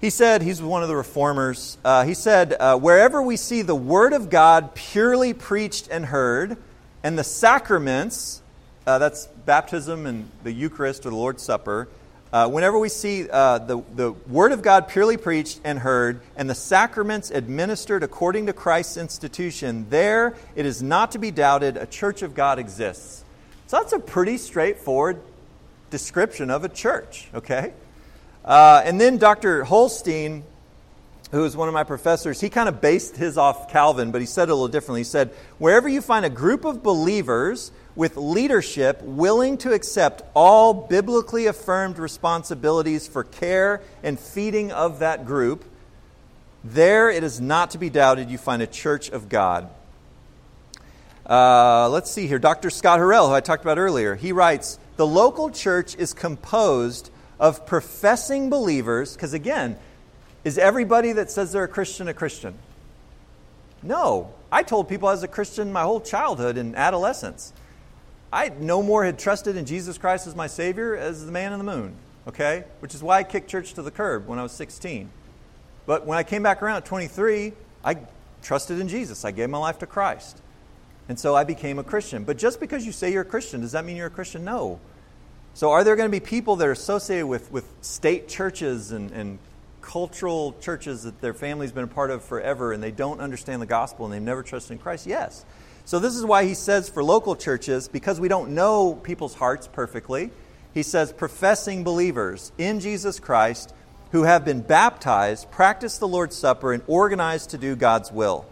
He 0.00 0.08
said, 0.08 0.40
he's 0.40 0.62
one 0.62 0.82
of 0.82 0.88
the 0.88 0.96
reformers, 0.96 1.76
uh, 1.84 2.06
he 2.06 2.14
said, 2.14 2.54
uh, 2.58 2.78
Wherever 2.78 3.20
we 3.20 3.36
see 3.36 3.60
the 3.60 3.74
Word 3.74 4.14
of 4.14 4.30
God 4.30 4.74
purely 4.74 5.34
preached 5.34 5.88
and 5.90 6.06
heard, 6.06 6.56
and 7.02 7.18
the 7.18 7.24
sacraments, 7.24 8.40
uh, 8.86 8.96
that's 8.96 9.26
baptism 9.44 10.06
and 10.06 10.30
the 10.44 10.52
Eucharist 10.52 11.04
or 11.04 11.10
the 11.10 11.16
Lord's 11.16 11.42
Supper, 11.42 11.88
uh, 12.32 12.48
whenever 12.48 12.78
we 12.78 12.88
see 12.88 13.28
uh, 13.30 13.58
the, 13.58 13.82
the 13.94 14.12
Word 14.12 14.52
of 14.52 14.62
God 14.62 14.88
purely 14.88 15.16
preached 15.16 15.60
and 15.64 15.78
heard, 15.78 16.20
and 16.36 16.50
the 16.50 16.54
sacraments 16.54 17.30
administered 17.30 18.02
according 18.02 18.46
to 18.46 18.52
Christ's 18.52 18.96
institution, 18.96 19.86
there 19.90 20.34
it 20.54 20.66
is 20.66 20.82
not 20.82 21.12
to 21.12 21.18
be 21.18 21.30
doubted 21.30 21.76
a 21.76 21.86
church 21.86 22.22
of 22.22 22.34
God 22.34 22.58
exists. 22.58 23.24
So 23.68 23.78
that's 23.78 23.92
a 23.92 23.98
pretty 23.98 24.38
straightforward 24.38 25.20
description 25.90 26.50
of 26.50 26.64
a 26.64 26.68
church, 26.68 27.28
okay? 27.34 27.72
Uh, 28.44 28.82
and 28.84 29.00
then 29.00 29.18
Dr. 29.18 29.64
Holstein, 29.64 30.44
who 31.30 31.44
is 31.44 31.56
one 31.56 31.68
of 31.68 31.74
my 31.74 31.84
professors, 31.84 32.40
he 32.40 32.48
kind 32.48 32.68
of 32.68 32.80
based 32.80 33.16
his 33.16 33.38
off 33.38 33.70
Calvin, 33.70 34.10
but 34.10 34.20
he 34.20 34.26
said 34.26 34.48
it 34.48 34.52
a 34.52 34.54
little 34.54 34.68
differently. 34.68 35.00
He 35.00 35.04
said, 35.04 35.30
Wherever 35.58 35.88
you 35.88 36.00
find 36.00 36.24
a 36.24 36.30
group 36.30 36.64
of 36.64 36.82
believers 36.82 37.72
with 37.96 38.16
leadership 38.16 39.00
willing 39.02 39.56
to 39.58 39.72
accept 39.72 40.22
all 40.34 40.74
biblically 40.74 41.46
affirmed 41.46 41.98
responsibilities 41.98 43.08
for 43.08 43.24
care 43.24 43.82
and 44.02 44.20
feeding 44.20 44.70
of 44.70 45.00
that 45.00 45.24
group, 45.24 45.64
there 46.62 47.10
it 47.10 47.24
is 47.24 47.40
not 47.40 47.70
to 47.70 47.78
be 47.78 47.88
doubted 47.88 48.30
you 48.30 48.38
find 48.38 48.60
a 48.60 48.66
church 48.66 49.08
of 49.08 49.28
God. 49.28 49.70
Uh, 51.28 51.88
let's 51.88 52.10
see 52.10 52.26
here. 52.26 52.38
Dr. 52.38 52.70
Scott 52.70 53.00
Horrell, 53.00 53.28
who 53.28 53.34
I 53.34 53.40
talked 53.40 53.64
about 53.64 53.78
earlier, 53.78 54.14
he 54.14 54.30
writes 54.30 54.78
The 54.96 55.06
local 55.06 55.50
church 55.50 55.96
is 55.96 56.12
composed 56.12 57.10
of 57.40 57.66
professing 57.66 58.50
believers, 58.50 59.14
because 59.14 59.32
again, 59.32 59.76
is 60.44 60.58
everybody 60.58 61.12
that 61.12 61.30
says 61.30 61.52
they're 61.52 61.64
a 61.64 61.68
Christian 61.68 62.08
a 62.08 62.14
Christian? 62.14 62.54
No. 63.82 64.32
I 64.52 64.62
told 64.62 64.88
people 64.88 65.08
I 65.08 65.12
was 65.12 65.22
a 65.22 65.28
Christian 65.28 65.72
my 65.72 65.82
whole 65.82 66.00
childhood 66.00 66.56
and 66.56 66.76
adolescence. 66.76 67.52
I 68.32 68.48
no 68.48 68.82
more 68.82 69.04
had 69.04 69.18
trusted 69.18 69.56
in 69.56 69.66
Jesus 69.66 69.98
Christ 69.98 70.26
as 70.26 70.34
my 70.34 70.46
Savior 70.46 70.96
as 70.96 71.24
the 71.24 71.32
man 71.32 71.52
in 71.52 71.58
the 71.58 71.64
moon, 71.64 71.94
okay? 72.26 72.64
Which 72.80 72.94
is 72.94 73.02
why 73.02 73.18
I 73.18 73.22
kicked 73.22 73.48
church 73.48 73.74
to 73.74 73.82
the 73.82 73.90
curb 73.90 74.26
when 74.26 74.38
I 74.38 74.42
was 74.42 74.52
16. 74.52 75.10
But 75.86 76.06
when 76.06 76.18
I 76.18 76.22
came 76.22 76.42
back 76.42 76.62
around 76.62 76.78
at 76.78 76.84
23, 76.84 77.52
I 77.84 77.96
trusted 78.42 78.80
in 78.80 78.88
Jesus. 78.88 79.24
I 79.24 79.30
gave 79.30 79.48
my 79.48 79.58
life 79.58 79.78
to 79.78 79.86
Christ. 79.86 80.40
And 81.08 81.18
so 81.18 81.36
I 81.36 81.44
became 81.44 81.78
a 81.78 81.84
Christian. 81.84 82.24
But 82.24 82.36
just 82.36 82.58
because 82.58 82.84
you 82.84 82.92
say 82.92 83.12
you're 83.12 83.22
a 83.22 83.24
Christian, 83.24 83.60
does 83.60 83.72
that 83.72 83.84
mean 83.84 83.96
you're 83.96 84.08
a 84.08 84.10
Christian? 84.10 84.44
No. 84.44 84.80
So 85.54 85.70
are 85.70 85.84
there 85.84 85.96
going 85.96 86.10
to 86.10 86.20
be 86.20 86.24
people 86.24 86.56
that 86.56 86.66
are 86.66 86.72
associated 86.72 87.26
with, 87.26 87.50
with 87.52 87.64
state 87.80 88.28
churches 88.28 88.90
and, 88.90 89.10
and 89.12 89.38
cultural 89.80 90.56
churches 90.60 91.04
that 91.04 91.20
their 91.20 91.32
family's 91.32 91.70
been 91.70 91.84
a 91.84 91.88
part 91.88 92.10
of 92.10 92.24
forever 92.24 92.72
and 92.72 92.82
they 92.82 92.90
don't 92.90 93.20
understand 93.20 93.62
the 93.62 93.66
gospel 93.66 94.04
and 94.04 94.12
they've 94.12 94.20
never 94.20 94.42
trusted 94.42 94.72
in 94.72 94.78
Christ? 94.78 95.06
Yes. 95.06 95.44
So 95.86 96.00
this 96.00 96.16
is 96.16 96.24
why 96.24 96.44
he 96.44 96.54
says 96.54 96.88
for 96.88 97.02
local 97.04 97.36
churches, 97.36 97.86
because 97.86 98.18
we 98.18 98.26
don't 98.26 98.56
know 98.56 98.94
people's 98.94 99.36
hearts 99.36 99.68
perfectly, 99.68 100.32
he 100.74 100.82
says 100.82 101.12
professing 101.12 101.84
believers 101.84 102.50
in 102.58 102.80
Jesus 102.80 103.20
Christ 103.20 103.72
who 104.10 104.24
have 104.24 104.44
been 104.44 104.62
baptized, 104.62 105.48
practice 105.52 105.98
the 105.98 106.08
Lord's 106.08 106.34
Supper, 106.34 106.72
and 106.72 106.82
organized 106.88 107.50
to 107.50 107.58
do 107.58 107.76
God's 107.76 108.10
will. 108.10 108.46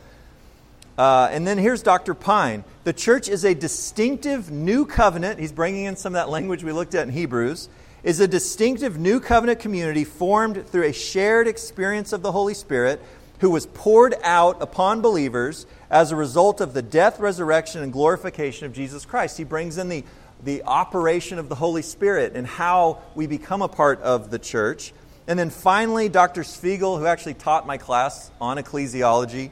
Uh, 0.97 1.29
and 1.33 1.45
then 1.45 1.59
here's 1.59 1.83
Dr. 1.83 2.15
Pyne. 2.15 2.63
The 2.85 2.93
church 2.93 3.29
is 3.29 3.45
a 3.45 3.53
distinctive 3.53 4.53
new 4.53 4.87
covenant. 4.87 5.41
He's 5.41 5.51
bringing 5.51 5.87
in 5.87 5.97
some 5.97 6.15
of 6.15 6.25
that 6.25 6.31
language 6.31 6.63
we 6.63 6.71
looked 6.71 6.95
at 6.95 7.03
in 7.09 7.13
Hebrews. 7.13 7.69
Is 8.05 8.21
a 8.21 8.29
distinctive 8.29 8.97
new 8.97 9.19
covenant 9.19 9.59
community 9.59 10.05
formed 10.05 10.69
through 10.69 10.85
a 10.85 10.93
shared 10.93 11.49
experience 11.49 12.13
of 12.13 12.23
the 12.23 12.31
Holy 12.31 12.55
Spirit 12.55 13.03
who 13.41 13.51
was 13.51 13.67
poured 13.67 14.15
out 14.23 14.63
upon 14.63 15.01
believers 15.01 15.67
as 15.91 16.13
a 16.13 16.17
result 16.17 16.61
of 16.61 16.75
the 16.75 16.83
death, 16.83 17.21
resurrection, 17.21 17.83
and 17.83 17.93
glorification 17.93 18.67
of 18.67 18.73
Jesus 18.73 19.05
Christ. 19.05 19.39
He 19.39 19.45
brings 19.45 19.79
in 19.79 19.89
the, 19.89 20.05
the 20.43 20.63
operation 20.65 21.39
of 21.39 21.49
the 21.49 21.55
Holy 21.55 21.83
Spirit 21.83 22.35
and 22.35 22.47
how 22.47 23.03
we 23.15 23.27
become 23.27 23.63
a 23.63 23.69
part 23.69 24.01
of 24.01 24.31
the 24.31 24.39
church. 24.39 24.93
And 25.27 25.39
then 25.39 25.51
finally, 25.51 26.09
Dr. 26.09 26.43
Svigel, 26.43 26.99
who 26.99 27.07
actually 27.07 27.35
taught 27.35 27.67
my 27.67 27.79
class 27.79 28.31
on 28.41 28.59
ecclesiology, 28.59 29.51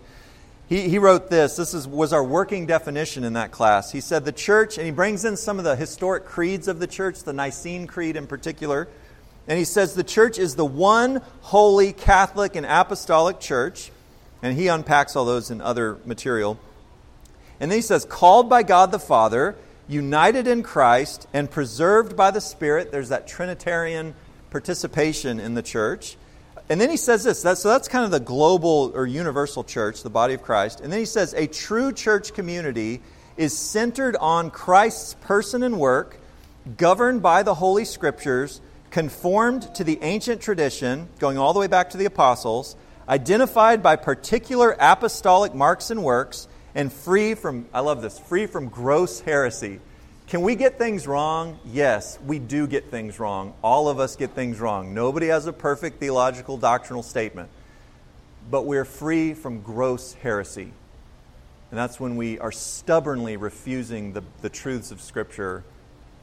he, 0.68 0.88
he 0.88 0.98
wrote 0.98 1.28
this. 1.28 1.56
This 1.56 1.74
is, 1.74 1.86
was 1.86 2.12
our 2.12 2.24
working 2.24 2.66
definition 2.66 3.24
in 3.24 3.34
that 3.34 3.50
class. 3.50 3.92
He 3.92 4.00
said, 4.00 4.24
The 4.24 4.32
church, 4.32 4.78
and 4.78 4.86
he 4.86 4.92
brings 4.92 5.24
in 5.24 5.36
some 5.36 5.58
of 5.58 5.64
the 5.64 5.76
historic 5.76 6.24
creeds 6.24 6.68
of 6.68 6.78
the 6.78 6.86
church, 6.86 7.24
the 7.24 7.32
Nicene 7.32 7.86
Creed 7.86 8.16
in 8.16 8.26
particular. 8.26 8.88
And 9.46 9.58
he 9.58 9.64
says, 9.64 9.94
The 9.94 10.04
church 10.04 10.38
is 10.38 10.54
the 10.54 10.64
one 10.64 11.20
holy 11.42 11.92
Catholic 11.92 12.56
and 12.56 12.64
apostolic 12.64 13.40
church. 13.40 13.90
And 14.42 14.56
he 14.56 14.68
unpacks 14.68 15.14
all 15.16 15.24
those 15.24 15.50
in 15.50 15.60
other 15.60 15.98
material. 16.04 16.58
And 17.60 17.70
then 17.70 17.78
he 17.78 17.82
says, 17.82 18.04
Called 18.04 18.48
by 18.50 18.64
God 18.64 18.90
the 18.90 18.98
Father, 18.98 19.56
united 19.88 20.48
in 20.48 20.62
Christ, 20.62 21.28
and 21.32 21.50
preserved 21.50 22.16
by 22.16 22.30
the 22.30 22.40
Spirit. 22.40 22.90
There's 22.90 23.10
that 23.10 23.28
Trinitarian 23.28 24.14
participation 24.50 25.38
in 25.38 25.54
the 25.54 25.62
church. 25.62 26.16
And 26.68 26.80
then 26.80 26.90
he 26.90 26.96
says 26.96 27.24
this 27.24 27.42
that, 27.42 27.58
so 27.58 27.68
that's 27.68 27.88
kind 27.88 28.04
of 28.04 28.10
the 28.10 28.20
global 28.20 28.92
or 28.94 29.06
universal 29.06 29.64
church, 29.64 30.02
the 30.02 30.10
body 30.10 30.34
of 30.34 30.42
Christ. 30.42 30.80
And 30.80 30.92
then 30.92 31.00
he 31.00 31.06
says, 31.06 31.34
a 31.34 31.46
true 31.46 31.92
church 31.92 32.34
community 32.34 33.00
is 33.36 33.56
centered 33.56 34.16
on 34.16 34.50
Christ's 34.50 35.14
person 35.14 35.62
and 35.62 35.78
work, 35.78 36.18
governed 36.76 37.22
by 37.22 37.42
the 37.42 37.54
Holy 37.54 37.84
Scriptures, 37.84 38.60
conformed 38.90 39.74
to 39.74 39.84
the 39.84 39.98
ancient 40.02 40.40
tradition, 40.40 41.08
going 41.18 41.38
all 41.38 41.52
the 41.52 41.60
way 41.60 41.66
back 41.66 41.90
to 41.90 41.96
the 41.96 42.04
apostles, 42.04 42.76
identified 43.08 43.82
by 43.82 43.96
particular 43.96 44.76
apostolic 44.78 45.54
marks 45.54 45.90
and 45.90 46.02
works, 46.02 46.48
and 46.74 46.92
free 46.92 47.34
from, 47.34 47.66
I 47.72 47.80
love 47.80 48.02
this, 48.02 48.18
free 48.18 48.46
from 48.46 48.68
gross 48.68 49.20
heresy. 49.20 49.80
Can 50.28 50.40
we 50.40 50.54
get 50.54 50.78
things 50.78 51.06
wrong? 51.06 51.58
Yes, 51.64 52.18
we 52.24 52.38
do 52.38 52.66
get 52.66 52.90
things 52.90 53.20
wrong. 53.20 53.54
All 53.62 53.88
of 53.88 54.00
us 54.00 54.16
get 54.16 54.30
things 54.30 54.60
wrong. 54.60 54.94
Nobody 54.94 55.26
has 55.26 55.46
a 55.46 55.52
perfect 55.52 56.00
theological 56.00 56.56
doctrinal 56.56 57.02
statement. 57.02 57.50
But 58.50 58.64
we're 58.64 58.86
free 58.86 59.34
from 59.34 59.60
gross 59.60 60.14
heresy. 60.14 60.72
And 61.70 61.78
that's 61.78 62.00
when 62.00 62.16
we 62.16 62.38
are 62.38 62.52
stubbornly 62.52 63.36
refusing 63.36 64.14
the, 64.14 64.22
the 64.40 64.48
truths 64.48 64.90
of 64.90 65.00
Scripture 65.00 65.64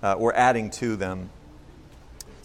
uh, 0.02 0.13
or 0.13 0.36
adding 0.36 0.72
to 0.72 0.96
them. 0.96 1.30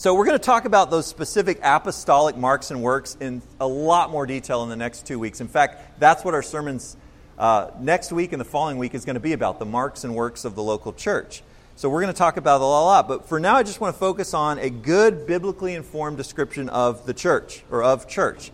So, 0.04 0.12
we're 0.12 0.26
going 0.26 0.38
to 0.38 0.44
talk 0.44 0.66
about 0.66 0.90
those 0.90 1.06
specific 1.06 1.60
apostolic 1.62 2.36
marks 2.36 2.70
and 2.70 2.82
works 2.82 3.16
in 3.20 3.40
a 3.58 3.66
lot 3.66 4.10
more 4.10 4.26
detail 4.26 4.62
in 4.62 4.68
the 4.68 4.76
next 4.76 5.06
two 5.06 5.18
weeks. 5.18 5.40
In 5.40 5.48
fact, 5.48 5.98
that's 5.98 6.22
what 6.22 6.34
our 6.34 6.42
sermons 6.42 6.98
uh, 7.38 7.70
next 7.80 8.12
week 8.12 8.32
and 8.32 8.38
the 8.38 8.44
following 8.44 8.76
week 8.76 8.94
is 8.94 9.06
going 9.06 9.14
to 9.14 9.20
be 9.20 9.32
about 9.32 9.58
the 9.58 9.64
marks 9.64 10.04
and 10.04 10.14
works 10.14 10.44
of 10.44 10.56
the 10.56 10.62
local 10.62 10.92
church. 10.92 11.42
So 11.76 11.88
we're 11.88 12.02
going 12.02 12.12
to 12.12 12.18
talk 12.18 12.36
about 12.36 12.56
it 12.56 12.64
a 12.64 12.66
lot, 12.66 13.08
but 13.08 13.26
for 13.30 13.40
now 13.40 13.56
I 13.56 13.62
just 13.62 13.80
want 13.80 13.94
to 13.94 13.98
focus 13.98 14.34
on 14.34 14.58
a 14.58 14.68
good 14.68 15.26
biblically 15.26 15.72
informed 15.72 16.18
description 16.18 16.68
of 16.68 17.06
the 17.06 17.14
church 17.14 17.64
or 17.70 17.82
of 17.82 18.06
church. 18.06 18.50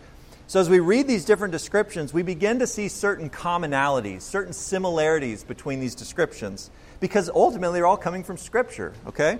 So 0.47 0.61
as 0.61 0.69
we 0.69 0.79
read 0.79 1.05
these 1.05 1.25
different 1.25 1.51
descriptions, 1.51 2.13
we 2.13 2.23
begin 2.23 2.59
to 2.59 2.67
see 2.67 2.87
certain 2.87 3.29
commonalities, 3.29 4.21
certain 4.21 4.53
similarities 4.53 5.43
between 5.43 5.81
these 5.81 5.95
descriptions 5.95 6.71
because 7.01 7.29
ultimately 7.29 7.79
they're 7.79 7.87
all 7.87 7.97
coming 7.97 8.23
from 8.23 8.37
Scripture, 8.37 8.93
okay? 9.05 9.39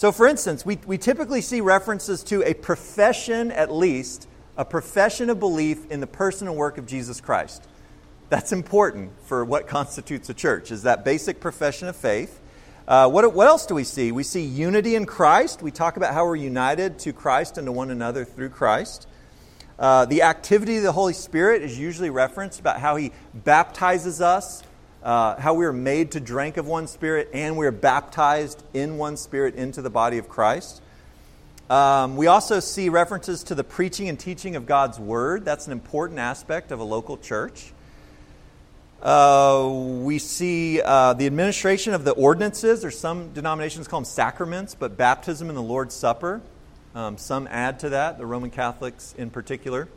So 0.00 0.12
for 0.12 0.26
instance, 0.26 0.64
we, 0.64 0.78
we 0.86 0.96
typically 0.96 1.42
see 1.42 1.60
references 1.60 2.24
to 2.24 2.42
a 2.48 2.54
profession, 2.54 3.52
at 3.52 3.70
least, 3.70 4.26
a 4.56 4.64
profession 4.64 5.28
of 5.28 5.38
belief 5.38 5.90
in 5.90 6.00
the 6.00 6.06
person 6.06 6.48
and 6.48 6.56
work 6.56 6.78
of 6.78 6.86
Jesus 6.86 7.20
Christ. 7.20 7.68
That's 8.30 8.50
important 8.50 9.12
for 9.26 9.44
what 9.44 9.66
constitutes 9.66 10.30
a 10.30 10.32
church, 10.32 10.70
is 10.70 10.84
that 10.84 11.04
basic 11.04 11.38
profession 11.38 11.86
of 11.86 11.96
faith. 11.96 12.40
Uh, 12.88 13.10
what, 13.10 13.34
what 13.34 13.46
else 13.46 13.66
do 13.66 13.74
we 13.74 13.84
see? 13.84 14.10
We 14.10 14.22
see 14.22 14.40
unity 14.40 14.94
in 14.94 15.04
Christ. 15.04 15.60
We 15.60 15.70
talk 15.70 15.98
about 15.98 16.14
how 16.14 16.24
we're 16.24 16.36
united 16.36 16.98
to 17.00 17.12
Christ 17.12 17.58
and 17.58 17.66
to 17.66 17.72
one 17.72 17.90
another 17.90 18.24
through 18.24 18.48
Christ. 18.48 19.06
Uh, 19.78 20.06
the 20.06 20.22
activity 20.22 20.78
of 20.78 20.82
the 20.82 20.92
Holy 20.92 21.12
Spirit 21.12 21.60
is 21.60 21.78
usually 21.78 22.08
referenced 22.08 22.58
about 22.58 22.80
how 22.80 22.96
He 22.96 23.12
baptizes 23.34 24.22
us, 24.22 24.62
uh, 25.02 25.40
how 25.40 25.54
we 25.54 25.64
are 25.64 25.72
made 25.72 26.12
to 26.12 26.20
drink 26.20 26.56
of 26.56 26.66
one 26.66 26.86
Spirit, 26.86 27.30
and 27.32 27.56
we 27.56 27.66
are 27.66 27.72
baptized 27.72 28.62
in 28.74 28.98
one 28.98 29.16
Spirit 29.16 29.54
into 29.54 29.82
the 29.82 29.90
body 29.90 30.18
of 30.18 30.28
Christ. 30.28 30.82
Um, 31.70 32.16
we 32.16 32.26
also 32.26 32.60
see 32.60 32.88
references 32.88 33.44
to 33.44 33.54
the 33.54 33.64
preaching 33.64 34.08
and 34.08 34.18
teaching 34.18 34.56
of 34.56 34.66
God's 34.66 34.98
Word. 34.98 35.44
That's 35.44 35.66
an 35.66 35.72
important 35.72 36.18
aspect 36.18 36.72
of 36.72 36.80
a 36.80 36.84
local 36.84 37.16
church. 37.16 37.72
Uh, 39.02 39.70
we 40.02 40.18
see 40.18 40.82
uh, 40.82 41.14
the 41.14 41.26
administration 41.26 41.94
of 41.94 42.04
the 42.04 42.12
ordinances. 42.12 42.84
or 42.84 42.90
some 42.90 43.32
denominations 43.32 43.88
call 43.88 44.00
them 44.00 44.04
sacraments, 44.04 44.74
but 44.74 44.96
baptism 44.96 45.48
and 45.48 45.56
the 45.56 45.62
Lord's 45.62 45.94
Supper. 45.94 46.42
Um, 46.94 47.16
some 47.16 47.46
add 47.50 47.78
to 47.80 47.90
that, 47.90 48.18
the 48.18 48.26
Roman 48.26 48.50
Catholics 48.50 49.14
in 49.16 49.30
particular, 49.30 49.88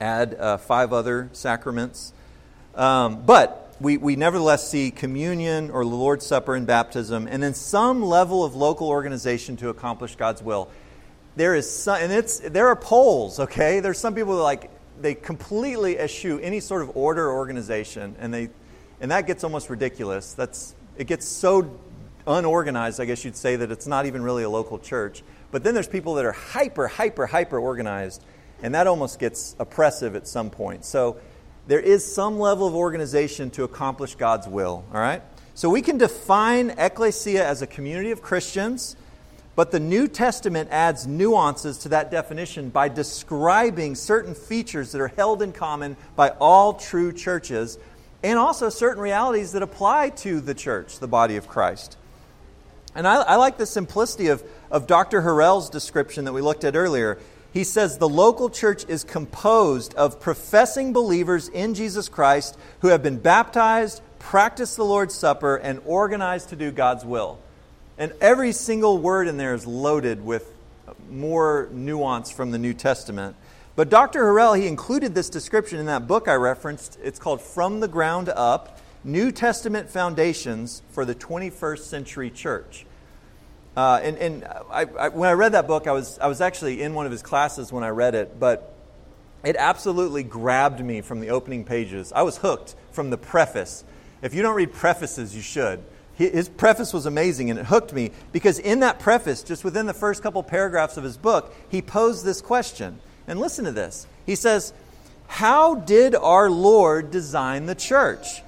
add 0.00 0.34
uh, 0.34 0.56
five 0.56 0.92
other 0.92 1.30
sacraments. 1.32 2.12
Um, 2.74 3.22
but 3.24 3.59
we, 3.80 3.96
we 3.96 4.14
nevertheless 4.14 4.68
see 4.68 4.90
communion 4.90 5.70
or 5.70 5.84
the 5.84 5.90
Lord's 5.90 6.26
Supper 6.26 6.54
and 6.54 6.66
baptism, 6.66 7.26
and 7.26 7.42
then 7.42 7.54
some 7.54 8.02
level 8.02 8.44
of 8.44 8.54
local 8.54 8.88
organization 8.88 9.56
to 9.56 9.70
accomplish 9.70 10.16
God's 10.16 10.42
will. 10.42 10.68
There 11.36 11.54
is 11.54 11.70
some, 11.70 11.96
and 11.96 12.12
it's 12.12 12.40
there 12.40 12.68
are 12.68 12.76
polls. 12.76 13.40
Okay, 13.40 13.80
there's 13.80 13.98
some 13.98 14.14
people 14.14 14.36
that 14.36 14.42
like 14.42 14.70
they 15.00 15.14
completely 15.14 15.98
eschew 15.98 16.38
any 16.40 16.60
sort 16.60 16.82
of 16.82 16.96
order 16.96 17.26
or 17.26 17.32
organization, 17.32 18.16
and 18.18 18.34
they 18.34 18.50
and 19.00 19.10
that 19.10 19.26
gets 19.26 19.44
almost 19.44 19.70
ridiculous. 19.70 20.34
That's 20.34 20.74
it 20.98 21.06
gets 21.06 21.26
so 21.26 21.78
unorganized, 22.26 23.00
I 23.00 23.06
guess 23.06 23.24
you'd 23.24 23.36
say, 23.36 23.56
that 23.56 23.70
it's 23.70 23.86
not 23.86 24.04
even 24.04 24.22
really 24.22 24.42
a 24.42 24.50
local 24.50 24.78
church. 24.78 25.22
But 25.50 25.64
then 25.64 25.72
there's 25.72 25.88
people 25.88 26.14
that 26.14 26.24
are 26.24 26.32
hyper, 26.32 26.86
hyper, 26.86 27.26
hyper 27.26 27.58
organized, 27.58 28.22
and 28.62 28.74
that 28.74 28.86
almost 28.86 29.18
gets 29.18 29.56
oppressive 29.58 30.14
at 30.14 30.28
some 30.28 30.50
point. 30.50 30.84
So 30.84 31.16
there 31.66 31.80
is 31.80 32.04
some 32.04 32.38
level 32.38 32.66
of 32.66 32.74
organization 32.74 33.50
to 33.50 33.64
accomplish 33.64 34.14
God's 34.14 34.48
will, 34.48 34.84
all 34.92 35.00
right? 35.00 35.22
So 35.54 35.68
we 35.68 35.82
can 35.82 35.98
define 35.98 36.70
ecclesia 36.70 37.46
as 37.46 37.62
a 37.62 37.66
community 37.66 38.10
of 38.10 38.22
Christians, 38.22 38.96
but 39.56 39.70
the 39.70 39.80
New 39.80 40.08
Testament 40.08 40.70
adds 40.70 41.06
nuances 41.06 41.78
to 41.78 41.90
that 41.90 42.10
definition 42.10 42.70
by 42.70 42.88
describing 42.88 43.94
certain 43.94 44.34
features 44.34 44.92
that 44.92 45.00
are 45.00 45.08
held 45.08 45.42
in 45.42 45.52
common 45.52 45.96
by 46.16 46.30
all 46.40 46.74
true 46.74 47.12
churches 47.12 47.78
and 48.22 48.38
also 48.38 48.68
certain 48.68 49.02
realities 49.02 49.52
that 49.52 49.62
apply 49.62 50.10
to 50.10 50.40
the 50.40 50.54
church, 50.54 50.98
the 50.98 51.08
body 51.08 51.36
of 51.36 51.48
Christ. 51.48 51.96
And 52.94 53.06
I, 53.06 53.22
I 53.22 53.36
like 53.36 53.56
the 53.56 53.66
simplicity 53.66 54.28
of, 54.28 54.42
of 54.70 54.86
Dr. 54.86 55.22
Horrell's 55.22 55.70
description 55.70 56.24
that 56.24 56.32
we 56.32 56.40
looked 56.40 56.64
at 56.64 56.74
earlier. 56.74 57.18
He 57.52 57.64
says 57.64 57.98
the 57.98 58.08
local 58.08 58.48
church 58.48 58.84
is 58.88 59.02
composed 59.02 59.94
of 59.94 60.20
professing 60.20 60.92
believers 60.92 61.48
in 61.48 61.74
Jesus 61.74 62.08
Christ 62.08 62.56
who 62.80 62.88
have 62.88 63.02
been 63.02 63.18
baptized, 63.18 64.02
practiced 64.18 64.76
the 64.76 64.84
Lord's 64.84 65.14
Supper, 65.14 65.56
and 65.56 65.80
organized 65.84 66.50
to 66.50 66.56
do 66.56 66.70
God's 66.70 67.04
will. 67.04 67.38
And 67.98 68.12
every 68.20 68.52
single 68.52 68.98
word 68.98 69.26
in 69.28 69.36
there 69.36 69.54
is 69.54 69.66
loaded 69.66 70.24
with 70.24 70.52
more 71.10 71.68
nuance 71.72 72.30
from 72.30 72.50
the 72.50 72.58
New 72.58 72.72
Testament. 72.72 73.36
But 73.76 73.88
Dr. 73.88 74.24
Horrell, 74.24 74.58
he 74.58 74.66
included 74.66 75.14
this 75.14 75.28
description 75.28 75.78
in 75.78 75.86
that 75.86 76.06
book 76.06 76.28
I 76.28 76.34
referenced. 76.34 76.98
It's 77.02 77.18
called 77.18 77.40
From 77.40 77.80
the 77.80 77.88
Ground 77.88 78.28
Up 78.28 78.78
New 79.02 79.32
Testament 79.32 79.88
Foundations 79.88 80.82
for 80.90 81.04
the 81.04 81.14
21st 81.14 81.80
Century 81.80 82.30
Church. 82.30 82.84
Uh, 83.76 84.00
and 84.02 84.18
and 84.18 84.44
I, 84.44 84.86
I, 84.98 85.08
when 85.08 85.28
I 85.28 85.32
read 85.32 85.52
that 85.52 85.66
book, 85.66 85.86
I 85.86 85.92
was, 85.92 86.18
I 86.18 86.26
was 86.26 86.40
actually 86.40 86.82
in 86.82 86.94
one 86.94 87.06
of 87.06 87.12
his 87.12 87.22
classes 87.22 87.72
when 87.72 87.84
I 87.84 87.88
read 87.88 88.14
it, 88.14 88.38
but 88.40 88.74
it 89.44 89.56
absolutely 89.56 90.22
grabbed 90.22 90.84
me 90.84 91.00
from 91.00 91.20
the 91.20 91.30
opening 91.30 91.64
pages. 91.64 92.12
I 92.12 92.22
was 92.22 92.36
hooked 92.38 92.74
from 92.92 93.10
the 93.10 93.18
preface. 93.18 93.84
If 94.22 94.34
you 94.34 94.42
don't 94.42 94.54
read 94.54 94.72
prefaces, 94.72 95.34
you 95.34 95.42
should. 95.42 95.82
His 96.14 96.50
preface 96.50 96.92
was 96.92 97.06
amazing 97.06 97.48
and 97.48 97.58
it 97.58 97.64
hooked 97.64 97.94
me 97.94 98.10
because 98.30 98.58
in 98.58 98.80
that 98.80 98.98
preface, 98.98 99.42
just 99.42 99.64
within 99.64 99.86
the 99.86 99.94
first 99.94 100.22
couple 100.22 100.42
paragraphs 100.42 100.98
of 100.98 101.04
his 101.04 101.16
book, 101.16 101.54
he 101.70 101.80
posed 101.80 102.26
this 102.26 102.42
question. 102.42 103.00
And 103.26 103.40
listen 103.40 103.64
to 103.64 103.72
this. 103.72 104.06
He 104.26 104.34
says, 104.34 104.74
How 105.28 105.76
did 105.76 106.14
our 106.14 106.50
Lord 106.50 107.10
design 107.10 107.64
the 107.64 107.74
church? 107.74 108.42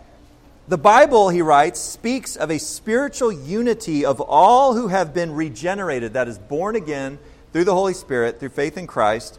The 0.73 0.79
Bible, 0.79 1.29
he 1.29 1.43
writes, 1.43 1.79
speaks 1.79 2.35
of 2.35 2.51
a 2.51 2.57
spiritual 2.57 3.31
unity 3.31 4.07
of 4.07 4.23
all 4.23 4.73
who 4.73 4.89
have 4.89 5.13
been 5.13 5.35
regenerated, 5.35 6.15
that 6.15 6.29
is, 6.29 6.39
born 6.39 6.77
again 6.77 7.19
through 7.53 7.65
the 7.65 7.75
Holy 7.75 7.93
Spirit, 7.93 8.41
through 8.41 8.49
faith 8.49 8.79
in 8.79 8.87
Christ. 8.87 9.39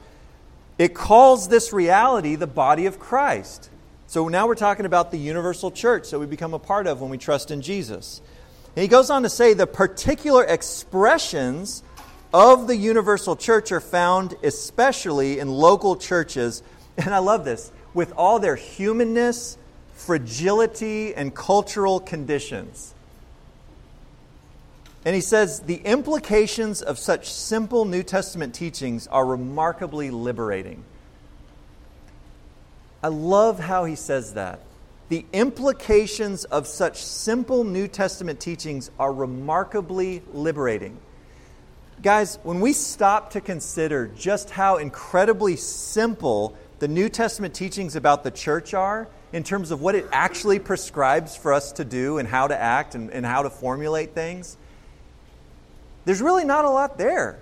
It 0.77 0.93
calls 0.93 1.47
this 1.47 1.73
reality 1.73 2.35
the 2.35 2.45
body 2.45 2.85
of 2.85 2.99
Christ. 2.99 3.71
So 4.05 4.27
now 4.27 4.45
we're 4.45 4.53
talking 4.53 4.85
about 4.85 5.09
the 5.09 5.17
universal 5.17 5.71
church 5.71 6.11
that 6.11 6.19
we 6.19 6.27
become 6.27 6.53
a 6.53 6.59
part 6.59 6.85
of 6.85 7.01
when 7.01 7.09
we 7.09 7.17
trust 7.17 7.49
in 7.49 7.63
Jesus. 7.63 8.21
And 8.75 8.83
he 8.83 8.87
goes 8.87 9.09
on 9.09 9.23
to 9.23 9.29
say 9.29 9.55
the 9.55 9.65
particular 9.65 10.43
expressions 10.43 11.81
of 12.31 12.67
the 12.67 12.75
universal 12.75 13.35
church 13.35 13.71
are 13.71 13.81
found 13.81 14.35
especially 14.43 15.39
in 15.39 15.49
local 15.49 15.95
churches. 15.95 16.61
And 16.95 17.11
I 17.11 17.17
love 17.17 17.43
this 17.43 17.71
with 17.95 18.13
all 18.17 18.37
their 18.37 18.55
humanness 18.55 19.57
fragility, 20.05 21.15
and 21.15 21.33
cultural 21.33 21.99
conditions. 21.99 22.93
And 25.05 25.15
he 25.15 25.21
says 25.21 25.61
the 25.61 25.77
implications 25.77 26.81
of 26.81 26.99
such 26.99 27.31
simple 27.31 27.85
New 27.85 28.03
Testament 28.03 28.53
teachings 28.53 29.07
are 29.07 29.25
remarkably 29.25 30.11
liberating. 30.11 30.83
I 33.01 33.07
love 33.07 33.59
how 33.59 33.85
he 33.85 33.95
says 33.95 34.33
that. 34.33 34.59
The 35.09 35.25
implications 35.33 36.45
of 36.45 36.67
such 36.67 37.03
simple 37.03 37.63
New 37.63 37.87
Testament 37.87 38.39
teachings 38.39 38.91
are 38.99 39.11
remarkably 39.11 40.21
liberating. 40.33 40.97
Guys, 42.01 42.39
when 42.43 42.59
we 42.59 42.73
stop 42.73 43.31
to 43.31 43.41
consider 43.41 44.07
just 44.07 44.49
how 44.49 44.77
incredibly 44.77 45.55
simple 45.55 46.57
the 46.79 46.87
New 46.87 47.07
Testament 47.07 47.53
teachings 47.53 47.95
about 47.95 48.23
the 48.23 48.31
church 48.31 48.73
are, 48.73 49.07
in 49.33 49.43
terms 49.43 49.71
of 49.71 49.81
what 49.81 49.95
it 49.95 50.07
actually 50.11 50.59
prescribes 50.59 51.35
for 51.35 51.51
us 51.51 51.73
to 51.73 51.83
do 51.83 52.19
and 52.19 52.27
how 52.27 52.47
to 52.47 52.55
act 52.55 52.93
and, 52.93 53.09
and 53.09 53.25
how 53.25 53.41
to 53.41 53.49
formulate 53.49 54.13
things, 54.13 54.55
there's 56.05 56.21
really 56.21 56.45
not 56.45 56.65
a 56.65 56.69
lot 56.69 56.97
there. 56.97 57.39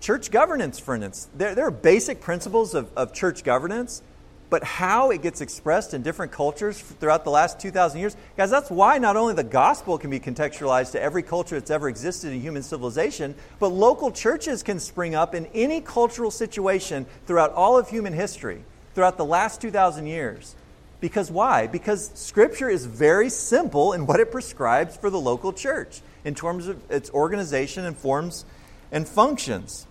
Church 0.00 0.30
governance, 0.30 0.78
for 0.78 0.94
instance, 0.94 1.28
there, 1.34 1.54
there 1.54 1.66
are 1.66 1.70
basic 1.70 2.20
principles 2.20 2.74
of, 2.74 2.90
of 2.96 3.14
church 3.14 3.44
governance, 3.44 4.02
but 4.50 4.64
how 4.64 5.10
it 5.10 5.22
gets 5.22 5.40
expressed 5.40 5.94
in 5.94 6.02
different 6.02 6.32
cultures 6.32 6.78
throughout 6.80 7.24
the 7.24 7.30
last 7.30 7.60
2,000 7.60 8.00
years, 8.00 8.16
guys, 8.36 8.50
that's 8.50 8.70
why 8.70 8.98
not 8.98 9.16
only 9.16 9.34
the 9.34 9.44
gospel 9.44 9.98
can 9.98 10.10
be 10.10 10.20
contextualized 10.20 10.92
to 10.92 11.00
every 11.00 11.22
culture 11.22 11.58
that's 11.58 11.70
ever 11.70 11.88
existed 11.88 12.32
in 12.32 12.40
human 12.40 12.62
civilization, 12.62 13.34
but 13.60 13.68
local 13.68 14.10
churches 14.10 14.62
can 14.62 14.80
spring 14.80 15.14
up 15.14 15.34
in 15.34 15.46
any 15.54 15.80
cultural 15.80 16.30
situation 16.30 17.06
throughout 17.26 17.52
all 17.52 17.78
of 17.78 17.88
human 17.88 18.12
history, 18.12 18.62
throughout 18.94 19.16
the 19.16 19.24
last 19.24 19.60
2,000 19.60 20.06
years. 20.06 20.54
Because 21.04 21.30
why? 21.30 21.66
Because 21.66 22.10
Scripture 22.14 22.70
is 22.70 22.86
very 22.86 23.28
simple 23.28 23.92
in 23.92 24.06
what 24.06 24.20
it 24.20 24.32
prescribes 24.32 24.96
for 24.96 25.10
the 25.10 25.20
local 25.20 25.52
church 25.52 26.00
in 26.24 26.34
terms 26.34 26.66
of 26.66 26.80
its 26.90 27.10
organization 27.10 27.84
and 27.84 27.94
forms 27.94 28.46
and 28.90 29.06
functions. 29.06 29.86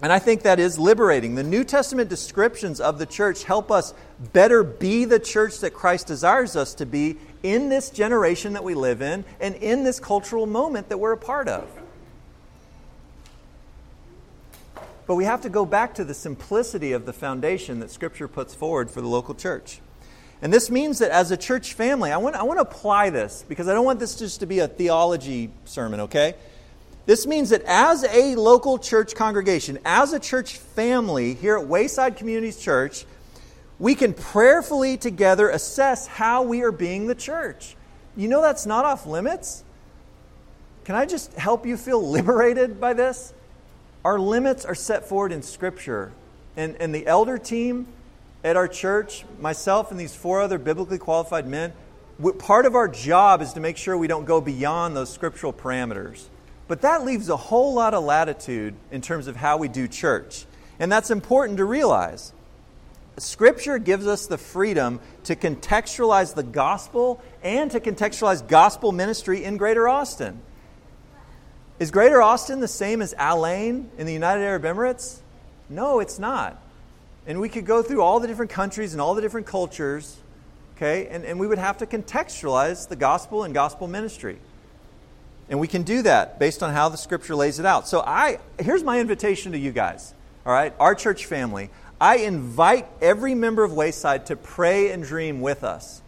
And 0.00 0.12
I 0.12 0.20
think 0.20 0.42
that 0.42 0.60
is 0.60 0.78
liberating. 0.78 1.34
The 1.34 1.42
New 1.42 1.64
Testament 1.64 2.08
descriptions 2.08 2.80
of 2.80 3.00
the 3.00 3.06
church 3.06 3.42
help 3.42 3.72
us 3.72 3.92
better 4.32 4.62
be 4.62 5.04
the 5.04 5.18
church 5.18 5.58
that 5.62 5.74
Christ 5.74 6.06
desires 6.06 6.54
us 6.54 6.74
to 6.74 6.86
be 6.86 7.16
in 7.42 7.68
this 7.68 7.90
generation 7.90 8.52
that 8.52 8.62
we 8.62 8.76
live 8.76 9.02
in 9.02 9.24
and 9.40 9.56
in 9.56 9.82
this 9.82 9.98
cultural 9.98 10.46
moment 10.46 10.90
that 10.90 10.98
we're 10.98 11.10
a 11.10 11.18
part 11.18 11.48
of. 11.48 11.68
But 15.08 15.16
we 15.16 15.24
have 15.24 15.40
to 15.40 15.48
go 15.48 15.66
back 15.66 15.96
to 15.96 16.04
the 16.04 16.14
simplicity 16.14 16.92
of 16.92 17.04
the 17.04 17.12
foundation 17.12 17.80
that 17.80 17.90
Scripture 17.90 18.28
puts 18.28 18.54
forward 18.54 18.92
for 18.92 19.00
the 19.00 19.08
local 19.08 19.34
church. 19.34 19.80
And 20.42 20.52
this 20.52 20.70
means 20.70 20.98
that 20.98 21.10
as 21.10 21.30
a 21.30 21.36
church 21.36 21.74
family, 21.74 22.12
I 22.12 22.18
want, 22.18 22.36
I 22.36 22.42
want 22.42 22.58
to 22.58 22.62
apply 22.62 23.10
this 23.10 23.44
because 23.48 23.68
I 23.68 23.72
don't 23.72 23.84
want 23.84 24.00
this 24.00 24.16
just 24.16 24.40
to 24.40 24.46
be 24.46 24.58
a 24.58 24.68
theology 24.68 25.50
sermon, 25.64 26.00
okay? 26.00 26.34
This 27.06 27.26
means 27.26 27.50
that 27.50 27.62
as 27.62 28.04
a 28.04 28.34
local 28.34 28.78
church 28.78 29.14
congregation, 29.14 29.78
as 29.84 30.12
a 30.12 30.20
church 30.20 30.58
family 30.58 31.34
here 31.34 31.56
at 31.56 31.66
Wayside 31.66 32.16
Communities 32.16 32.58
Church, 32.58 33.06
we 33.78 33.94
can 33.94 34.12
prayerfully 34.12 34.96
together 34.96 35.48
assess 35.48 36.06
how 36.06 36.42
we 36.42 36.62
are 36.62 36.72
being 36.72 37.06
the 37.06 37.14
church. 37.14 37.76
You 38.16 38.28
know 38.28 38.42
that's 38.42 38.66
not 38.66 38.84
off 38.84 39.06
limits? 39.06 39.62
Can 40.84 40.94
I 40.94 41.06
just 41.06 41.32
help 41.34 41.64
you 41.66 41.76
feel 41.76 42.02
liberated 42.10 42.80
by 42.80 42.92
this? 42.92 43.32
Our 44.04 44.18
limits 44.18 44.64
are 44.64 44.74
set 44.74 45.08
forward 45.08 45.32
in 45.32 45.42
Scripture. 45.42 46.12
And, 46.56 46.76
and 46.80 46.94
the 46.94 47.06
elder 47.06 47.38
team 47.38 47.86
at 48.44 48.56
our 48.56 48.68
church, 48.68 49.24
myself 49.40 49.90
and 49.90 49.98
these 49.98 50.14
four 50.14 50.40
other 50.40 50.58
biblically 50.58 50.98
qualified 50.98 51.46
men, 51.46 51.72
part 52.38 52.66
of 52.66 52.74
our 52.74 52.88
job 52.88 53.42
is 53.42 53.52
to 53.54 53.60
make 53.60 53.76
sure 53.76 53.96
we 53.96 54.06
don't 54.06 54.24
go 54.24 54.40
beyond 54.40 54.96
those 54.96 55.12
scriptural 55.12 55.52
parameters. 55.52 56.26
But 56.68 56.82
that 56.82 57.04
leaves 57.04 57.28
a 57.28 57.36
whole 57.36 57.74
lot 57.74 57.94
of 57.94 58.04
latitude 58.04 58.74
in 58.90 59.00
terms 59.00 59.26
of 59.26 59.36
how 59.36 59.56
we 59.56 59.68
do 59.68 59.86
church. 59.86 60.46
And 60.78 60.90
that's 60.90 61.10
important 61.10 61.58
to 61.58 61.64
realize. 61.64 62.32
Scripture 63.18 63.78
gives 63.78 64.06
us 64.06 64.26
the 64.26 64.36
freedom 64.36 65.00
to 65.24 65.36
contextualize 65.36 66.34
the 66.34 66.42
gospel 66.42 67.22
and 67.42 67.70
to 67.70 67.80
contextualize 67.80 68.46
gospel 68.46 68.92
ministry 68.92 69.42
in 69.42 69.56
Greater 69.56 69.88
Austin. 69.88 70.40
Is 71.78 71.90
Greater 71.90 72.20
Austin 72.20 72.60
the 72.60 72.68
same 72.68 73.00
as 73.00 73.14
Al 73.14 73.46
Ain 73.46 73.90
in 73.96 74.06
the 74.06 74.12
United 74.12 74.42
Arab 74.42 74.64
Emirates? 74.64 75.20
No, 75.68 76.00
it's 76.00 76.18
not. 76.18 76.62
And 77.26 77.40
we 77.40 77.48
could 77.48 77.66
go 77.66 77.82
through 77.82 78.02
all 78.02 78.20
the 78.20 78.28
different 78.28 78.52
countries 78.52 78.92
and 78.92 79.00
all 79.00 79.14
the 79.14 79.22
different 79.22 79.46
cultures, 79.46 80.16
okay? 80.76 81.08
And, 81.08 81.24
and 81.24 81.40
we 81.40 81.46
would 81.46 81.58
have 81.58 81.78
to 81.78 81.86
contextualize 81.86 82.88
the 82.88 82.96
gospel 82.96 83.42
and 83.42 83.52
gospel 83.52 83.88
ministry. 83.88 84.38
And 85.48 85.58
we 85.58 85.66
can 85.66 85.82
do 85.82 86.02
that 86.02 86.38
based 86.38 86.62
on 86.62 86.72
how 86.72 86.88
the 86.88 86.96
scripture 86.96 87.34
lays 87.34 87.58
it 87.58 87.66
out. 87.66 87.88
So 87.88 88.00
I 88.00 88.38
here's 88.58 88.82
my 88.82 89.00
invitation 89.00 89.52
to 89.52 89.58
you 89.58 89.72
guys. 89.72 90.14
All 90.44 90.52
right, 90.52 90.72
our 90.78 90.94
church 90.94 91.26
family. 91.26 91.70
I 92.00 92.18
invite 92.18 92.86
every 93.00 93.34
member 93.34 93.64
of 93.64 93.72
Wayside 93.72 94.26
to 94.26 94.36
pray 94.36 94.90
and 94.90 95.02
dream 95.02 95.40
with 95.40 95.64
us. 95.64 96.02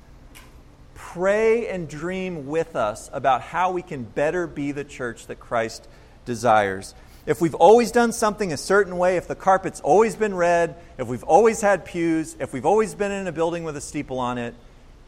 Pray 0.95 1.69
and 1.69 1.89
dream 1.89 2.47
with 2.47 2.77
us 2.77 3.09
about 3.13 3.41
how 3.41 3.73
we 3.73 3.83
can 3.83 4.05
better 4.05 4.47
be 4.47 4.73
the 4.73 4.85
church 4.85 5.27
that 5.29 5.41
Christ 5.41 5.89
desires 6.25 6.95
if 7.29 7.43
we've 7.43 7.55
always 7.55 7.93
done 7.93 8.13
something 8.13 8.55
a 8.55 8.57
certain 8.57 8.97
way, 8.97 9.19
if 9.19 9.29
the 9.29 9.35
carpet's 9.35 9.81
always 9.81 10.17
been 10.17 10.35
red, 10.35 10.77
if 10.99 11.07
we've 11.07 11.25
always 11.25 11.61
had 11.61 11.85
pews, 11.85 12.37
if 12.41 12.53
we've 12.53 12.67
always 12.67 12.95
been 12.95 13.13
in 13.13 13.27
a 13.27 13.33
building 13.33 13.65
with 13.65 13.77
a 13.77 13.81
steeple 13.81 14.19
on 14.19 14.37
it, 14.37 14.55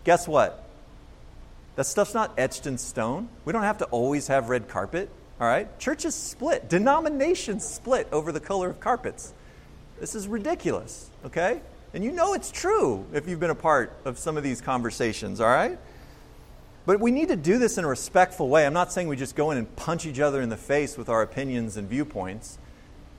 guess 0.04 0.26
what? 0.26 0.64
That 1.76 1.84
stuff's 1.84 2.14
not 2.14 2.32
etched 2.38 2.66
in 2.66 2.78
stone. 2.78 3.28
We 3.44 3.52
don't 3.52 3.62
have 3.62 3.78
to 3.78 3.84
always 3.86 4.28
have 4.28 4.48
red 4.48 4.68
carpet. 4.68 5.10
All 5.40 5.46
right? 5.46 5.78
Churches 5.78 6.14
split, 6.14 6.68
denominations 6.68 7.64
split 7.64 8.06
over 8.12 8.30
the 8.30 8.40
color 8.40 8.70
of 8.70 8.78
carpets. 8.78 9.32
This 9.98 10.14
is 10.14 10.28
ridiculous, 10.28 11.10
okay? 11.24 11.62
And 11.94 12.04
you 12.04 12.12
know 12.12 12.34
it's 12.34 12.50
true 12.50 13.06
if 13.12 13.26
you've 13.26 13.40
been 13.40 13.50
a 13.50 13.54
part 13.54 13.92
of 14.04 14.18
some 14.18 14.36
of 14.36 14.42
these 14.42 14.60
conversations, 14.60 15.40
all 15.40 15.48
right? 15.48 15.78
But 16.84 17.00
we 17.00 17.10
need 17.10 17.28
to 17.28 17.36
do 17.36 17.58
this 17.58 17.78
in 17.78 17.84
a 17.84 17.88
respectful 17.88 18.48
way. 18.48 18.66
I'm 18.66 18.72
not 18.74 18.92
saying 18.92 19.08
we 19.08 19.16
just 19.16 19.34
go 19.34 19.50
in 19.50 19.58
and 19.58 19.76
punch 19.76 20.06
each 20.06 20.20
other 20.20 20.42
in 20.42 20.50
the 20.50 20.56
face 20.56 20.98
with 20.98 21.08
our 21.08 21.22
opinions 21.22 21.76
and 21.76 21.88
viewpoints. 21.88 22.58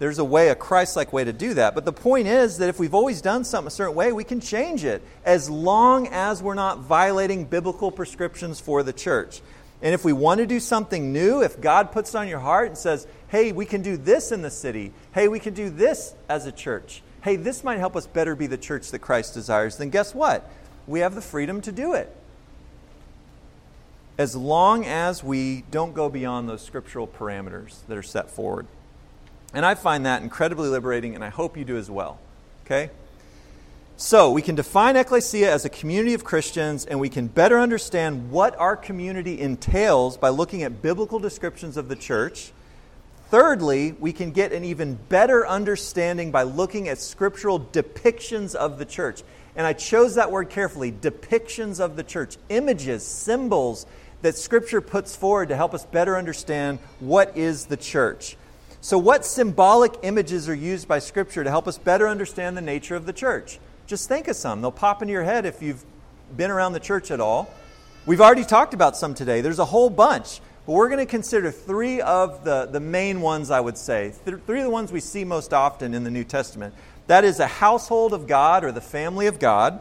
There's 0.02 0.18
a 0.18 0.26
way, 0.26 0.50
a 0.50 0.56
Christ 0.56 0.96
like 0.96 1.14
way 1.14 1.24
to 1.24 1.32
do 1.32 1.54
that. 1.54 1.76
But 1.76 1.86
the 1.86 1.94
point 1.94 2.26
is 2.28 2.58
that 2.58 2.70
if 2.70 2.80
we've 2.80 2.96
always 2.96 3.22
done 3.22 3.44
something 3.44 3.68
a 3.68 3.70
certain 3.70 3.94
way, 3.94 4.12
we 4.12 4.24
can 4.24 4.40
change 4.40 4.84
it 4.84 5.04
as 5.24 5.48
long 5.48 6.08
as 6.08 6.42
we're 6.42 6.56
not 6.56 6.80
violating 6.80 7.46
biblical 7.46 7.92
prescriptions 7.92 8.60
for 8.60 8.82
the 8.82 8.94
church. 8.94 9.42
And 9.80 9.94
if 9.94 10.04
we 10.04 10.12
want 10.12 10.40
to 10.40 10.48
do 10.48 10.60
something 10.60 11.14
new, 11.14 11.44
if 11.44 11.62
God 11.62 11.92
puts 11.92 12.16
it 12.16 12.18
on 12.18 12.28
your 12.28 12.40
heart 12.40 12.70
and 12.70 12.76
says, 12.76 13.06
hey, 13.28 13.52
we 13.52 13.64
can 13.64 13.84
do 13.84 13.96
this 13.96 14.32
in 14.32 14.42
the 14.42 14.50
city, 14.50 14.92
hey, 15.12 15.28
we 15.28 15.40
can 15.40 15.54
do 15.54 15.70
this 15.70 16.16
as 16.28 16.48
a 16.48 16.52
church, 16.52 17.04
hey, 17.22 17.36
this 17.36 17.64
might 17.64 17.78
help 17.78 17.96
us 17.96 18.08
better 18.08 18.36
be 18.36 18.48
the 18.48 18.58
church 18.58 18.90
that 18.90 19.00
Christ 19.00 19.36
desires, 19.36 19.78
then 19.78 19.92
guess 19.92 20.16
what? 20.16 20.50
We 20.88 21.02
have 21.02 21.14
the 21.14 21.22
freedom 21.22 21.62
to 21.62 21.72
do 21.72 21.94
it. 21.94 22.12
As 24.18 24.36
long 24.36 24.84
as 24.84 25.24
we 25.24 25.64
don't 25.70 25.94
go 25.94 26.10
beyond 26.10 26.50
those 26.50 26.64
scriptural 26.64 27.06
parameters 27.06 27.86
that 27.88 27.96
are 27.96 28.02
set 28.02 28.32
forward. 28.32 28.66
And 29.54 29.66
I 29.66 29.76
find 29.76 30.06
that 30.06 30.22
incredibly 30.22 30.70
liberating, 30.70 31.16
and 31.16 31.24
I 31.24 31.30
hope 31.30 31.58
you 31.58 31.66
do 31.66 31.78
as 31.78 31.90
well. 31.90 32.20
Okay? 32.66 32.90
So, 33.98 34.32
we 34.32 34.42
can 34.42 34.56
define 34.56 34.96
ecclesia 34.96 35.52
as 35.52 35.66
a 35.66 35.70
community 35.70 36.14
of 36.14 36.24
Christians, 36.24 36.86
and 36.86 37.00
we 37.00 37.10
can 37.10 37.28
better 37.28 37.60
understand 37.60 38.32
what 38.32 38.58
our 38.58 38.76
community 38.76 39.40
entails 39.40 40.18
by 40.18 40.30
looking 40.30 40.64
at 40.64 40.82
biblical 40.82 41.20
descriptions 41.20 41.78
of 41.78 41.88
the 41.88 41.96
church. 41.96 42.52
Thirdly, 43.30 43.94
we 44.00 44.12
can 44.12 44.32
get 44.32 44.54
an 44.54 44.64
even 44.64 44.96
better 45.10 45.46
understanding 45.46 46.32
by 46.32 46.44
looking 46.44 46.88
at 46.88 46.98
scriptural 47.00 47.60
depictions 47.60 48.56
of 48.56 48.80
the 48.80 48.86
church. 48.86 49.22
And 49.56 49.68
I 49.68 49.74
chose 49.74 50.16
that 50.16 50.32
word 50.32 50.50
carefully 50.50 50.92
depictions 50.92 51.80
of 51.80 51.96
the 51.96 52.04
church, 52.04 52.38
images, 52.50 53.06
symbols 53.06 53.86
that 54.22 54.38
Scripture 54.38 54.82
puts 54.82 55.16
forward 55.16 55.50
to 55.50 55.56
help 55.56 55.74
us 55.74 55.86
better 55.86 56.18
understand 56.18 56.80
what 57.00 57.36
is 57.38 57.66
the 57.66 57.78
church. 57.78 58.38
So, 58.84 58.98
what 58.98 59.24
symbolic 59.26 59.94
images 60.02 60.50
are 60.50 60.56
used 60.56 60.88
by 60.88 60.98
Scripture 60.98 61.44
to 61.44 61.52
help 61.52 61.68
us 61.68 61.78
better 61.78 62.08
understand 62.08 62.58
the 62.58 62.62
nature 62.62 62.96
of 62.96 63.06
the 63.06 63.14
church? 63.14 63.60
Just 63.86 64.08
think 64.08 64.28
of 64.28 64.36
some. 64.36 64.60
They'll 64.62 64.72
pop 64.72 65.04
into 65.04 65.12
your 65.12 65.24
head 65.24 65.46
if 65.46 65.62
you've 65.62 65.86
been 66.36 66.50
around 66.50 66.74
the 66.74 66.80
church 66.80 67.12
at 67.12 67.20
all. 67.20 67.54
We've 68.08 68.22
already 68.22 68.44
talked 68.44 68.74
about 68.74 68.98
some 68.98 69.14
today. 69.14 69.42
There's 69.42 69.60
a 69.60 69.66
whole 69.66 69.92
bunch, 69.92 70.42
but 70.66 70.74
we're 70.74 70.88
going 70.88 70.98
to 70.98 71.06
consider 71.06 71.52
three 71.52 72.02
of 72.02 72.44
the, 72.44 72.66
the 72.66 72.80
main 72.80 73.22
ones, 73.22 73.52
I 73.52 73.60
would 73.60 73.78
say. 73.78 74.14
Th- 74.26 74.40
three 74.48 74.62
of 74.62 74.66
the 74.66 74.72
ones 74.72 74.92
we 74.92 75.00
see 75.00 75.26
most 75.26 75.54
often 75.54 75.94
in 75.94 76.04
the 76.04 76.10
New 76.10 76.24
Testament. 76.24 76.74
That 77.06 77.24
is 77.24 77.40
a 77.40 77.46
household 77.46 78.14
of 78.14 78.26
God 78.26 78.64
or 78.64 78.72
the 78.72 78.82
family 78.82 79.28
of 79.28 79.38
God. 79.38 79.80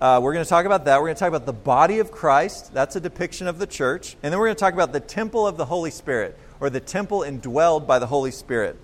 Uh, 0.00 0.18
we're 0.20 0.32
going 0.32 0.44
to 0.44 0.48
talk 0.48 0.66
about 0.66 0.86
that. 0.86 0.98
We're 1.00 1.06
going 1.06 1.14
to 1.14 1.20
talk 1.20 1.28
about 1.28 1.46
the 1.46 1.52
body 1.52 2.00
of 2.00 2.10
Christ. 2.10 2.74
That's 2.74 2.96
a 2.96 3.00
depiction 3.00 3.46
of 3.46 3.60
the 3.60 3.66
church. 3.68 4.16
And 4.24 4.32
then 4.32 4.40
we're 4.40 4.46
going 4.46 4.56
to 4.56 4.60
talk 4.60 4.74
about 4.74 4.92
the 4.92 4.98
temple 4.98 5.46
of 5.46 5.56
the 5.56 5.66
Holy 5.66 5.92
Spirit 5.92 6.36
or 6.60 6.70
the 6.70 6.80
temple 6.80 7.20
indwelled 7.20 7.86
by 7.86 7.98
the 7.98 8.06
Holy 8.06 8.30
Spirit. 8.30 8.76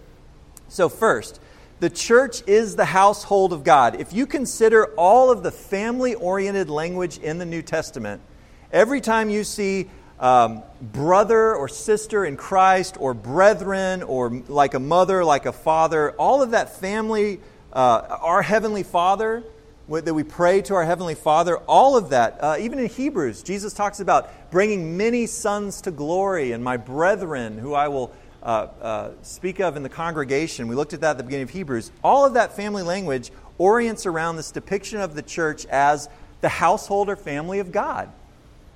So, 0.69 0.89
first, 0.89 1.41
the 1.81 1.91
church 1.91 2.43
is 2.47 2.77
the 2.77 2.85
household 2.85 3.53
of 3.53 3.65
God. 3.65 4.01
If 4.01 4.13
you 4.13 4.27
consider 4.27 4.87
all 4.95 5.31
of 5.31 5.43
the 5.43 5.51
family 5.51 6.15
oriented 6.15 6.71
language 6.71 7.19
in 7.19 7.39
the 7.39 7.45
New 7.45 7.63
Testament, 7.63 8.23
every 8.73 9.01
time 9.01 9.29
you 9.29 9.45
see 9.45 9.89
um, 10.21 10.63
brother 10.81 11.55
or 11.55 11.69
sister 11.69 12.25
in 12.25 12.37
Christ, 12.37 12.97
or 13.01 13.15
brethren, 13.15 14.03
or 14.03 14.31
like 14.49 14.75
a 14.75 14.79
mother, 14.79 15.25
like 15.25 15.45
a 15.45 15.53
father, 15.53 16.13
all 16.13 16.43
of 16.43 16.53
that 16.53 16.77
family, 16.77 17.41
uh, 17.73 18.19
our 18.21 18.41
Heavenly 18.41 18.85
Father, 18.85 19.43
that 19.89 20.15
we 20.15 20.23
pray 20.23 20.63
to 20.63 20.75
our 20.75 20.85
Heavenly 20.85 21.15
Father, 21.15 21.59
all 21.59 21.97
of 21.97 22.11
that, 22.11 22.39
uh, 22.41 22.57
even 22.59 22.79
in 22.79 22.87
Hebrews, 22.87 23.43
Jesus 23.43 23.75
talks 23.75 24.01
about 24.01 24.51
bringing 24.51 24.97
many 24.97 25.27
sons 25.27 25.83
to 25.83 25.91
glory 25.91 26.53
and 26.53 26.65
my 26.65 26.79
brethren 26.79 27.59
who 27.59 27.75
I 27.75 27.89
will 27.89 28.11
uh, 28.43 28.69
uh, 28.81 29.11
speak 29.23 29.61
of 29.61 29.77
in 29.77 29.83
the 29.83 29.91
congregation. 29.91 30.69
We 30.69 30.75
looked 30.75 30.95
at 30.95 31.03
that 31.03 31.13
at 31.13 31.17
the 31.19 31.23
beginning 31.23 31.45
of 31.45 31.51
Hebrews. 31.51 31.93
All 32.03 32.25
of 32.25 32.35
that 32.35 32.57
family 32.57 32.83
language 32.83 33.31
orients 33.59 34.07
around 34.07 34.37
this 34.37 34.51
depiction 34.51 35.01
of 35.01 35.15
the 35.15 35.23
church 35.23 35.67
as 35.67 36.09
the 36.41 36.49
household 36.49 37.11
or 37.11 37.17
family 37.17 37.59
of 37.59 37.71
God. 37.71 38.11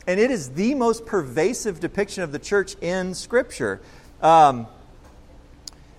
And 0.07 0.21
it 0.21 0.31
is 0.31 0.51
the 0.51 0.75
most 0.75 1.07
pervasive 1.07 1.81
depiction 1.81 2.23
of 2.23 2.33
the 2.33 2.39
church 2.39 2.77
in 2.83 3.15
Scripture. 3.15 3.81
Um, 4.21 4.67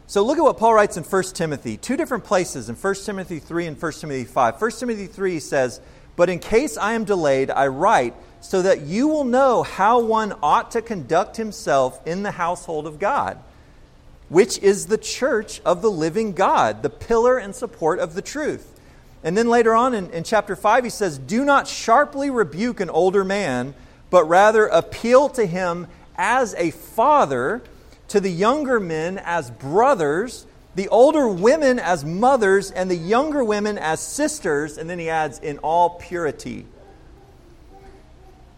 so 0.10 0.26
look 0.26 0.40
at 0.40 0.44
what 0.44 0.58
Paul 0.58 0.74
writes 0.74 0.98
in 0.98 1.04
1 1.04 1.24
Timothy, 1.36 1.78
two 1.78 1.96
different 1.96 2.24
places 2.24 2.68
in 2.68 2.76
1 2.76 2.96
Timothy 2.96 3.38
3 3.38 3.68
and 3.68 3.80
1 3.80 3.92
Timothy 3.92 4.24
5. 4.24 4.60
1 4.60 4.72
Timothy 4.72 5.06
3 5.06 5.40
says, 5.40 5.80
But 6.16 6.30
in 6.30 6.40
case 6.40 6.78
I 6.78 6.94
am 6.94 7.04
delayed, 7.04 7.52
I 7.52 7.68
write 7.68 8.16
so 8.42 8.64
that 8.64 8.82
you 8.82 9.08
will 9.08 9.24
know 9.24 9.62
how 9.62 10.00
one 10.00 10.34
ought 10.42 10.72
to 10.72 10.82
conduct 10.82 11.38
himself 11.38 12.02
in 12.08 12.24
the 12.24 12.32
household 12.32 12.88
of 12.88 12.98
God, 12.98 13.38
which 14.30 14.58
is 14.58 14.88
the 14.88 14.98
church 14.98 15.62
of 15.64 15.84
the 15.84 15.92
living 15.92 16.34
God, 16.34 16.82
the 16.82 16.90
pillar 16.90 17.38
and 17.38 17.54
support 17.54 18.00
of 18.00 18.16
the 18.16 18.24
truth. 18.24 18.80
And 19.24 19.38
then 19.38 19.48
later 19.48 19.76
on 19.76 19.94
in, 19.94 20.10
in 20.10 20.24
chapter 20.24 20.56
5, 20.56 20.86
he 20.86 20.90
says, 20.90 21.20
Do 21.20 21.46
not 21.46 21.68
sharply 21.68 22.32
rebuke 22.32 22.80
an 22.80 22.90
older 22.90 23.24
man, 23.24 23.76
but 24.10 24.24
rather 24.24 24.66
appeal 24.66 25.30
to 25.30 25.46
him 25.46 25.86
as 26.18 26.56
a 26.56 26.72
father 26.72 27.62
to 28.10 28.20
the 28.20 28.32
younger 28.32 28.80
men 28.80 29.18
as 29.24 29.52
brothers, 29.52 30.46
the 30.76 30.88
older 30.90 31.28
women 31.28 31.80
as 31.80 32.06
mothers, 32.06 32.72
and 32.72 32.90
the 32.90 32.96
younger 32.96 33.44
women 33.44 33.78
as 33.78 34.00
sisters. 34.00 34.78
And 34.78 34.90
then 34.90 35.00
he 35.00 35.10
adds, 35.10 35.40
in 35.40 35.58
all 35.60 35.92
purity. 35.92 36.66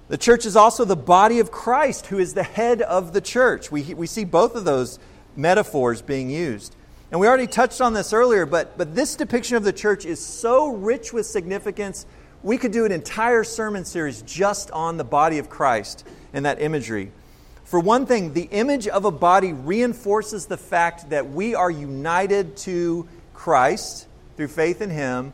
The 0.10 0.18
church 0.18 0.46
is 0.46 0.58
also 0.58 0.84
the 0.84 0.98
body 0.98 1.40
of 1.40 1.52
Christ, 1.52 2.08
who 2.08 2.20
is 2.20 2.34
the 2.34 2.44
head 2.44 2.82
of 2.82 3.14
the 3.14 3.22
church. 3.22 3.72
We, 3.72 3.94
we 3.94 4.08
see 4.08 4.26
both 4.26 4.56
of 4.56 4.66
those 4.66 5.00
metaphors 5.38 6.02
being 6.02 6.30
used. 6.30 6.76
And 7.12 7.20
we 7.20 7.28
already 7.28 7.48
touched 7.48 7.82
on 7.82 7.94
this 7.94 8.14
earlier, 8.14 8.46
but, 8.46 8.78
but 8.78 8.96
this 8.96 9.16
depiction 9.16 9.58
of 9.58 9.64
the 9.64 9.74
church 9.74 10.06
is 10.06 10.24
so 10.24 10.68
rich 10.68 11.14
with 11.14 11.26
significance, 11.26 12.06
we 12.44 12.58
could 12.58 12.72
do 12.72 12.86
an 12.86 12.92
entire 12.92 13.44
sermon 13.44 13.86
series 13.86 14.22
just 14.24 14.72
on 14.72 14.98
the 14.98 15.04
body 15.04 15.38
of 15.38 15.50
Christ 15.50 16.08
and 16.34 16.46
that 16.46 16.62
imagery. 16.62 17.12
For 17.72 17.80
one 17.80 18.06
thing, 18.06 18.34
the 18.34 18.50
image 18.52 18.90
of 18.90 19.06
a 19.06 19.12
body 19.12 19.54
reinforces 19.54 20.46
the 20.46 20.58
fact 20.58 21.12
that 21.12 21.32
we 21.32 21.56
are 21.56 21.72
united 21.72 22.58
to 22.58 23.08
Christ 23.34 24.08
through 24.36 24.50
faith 24.50 24.82
in 24.82 24.90
Him, 24.90 25.32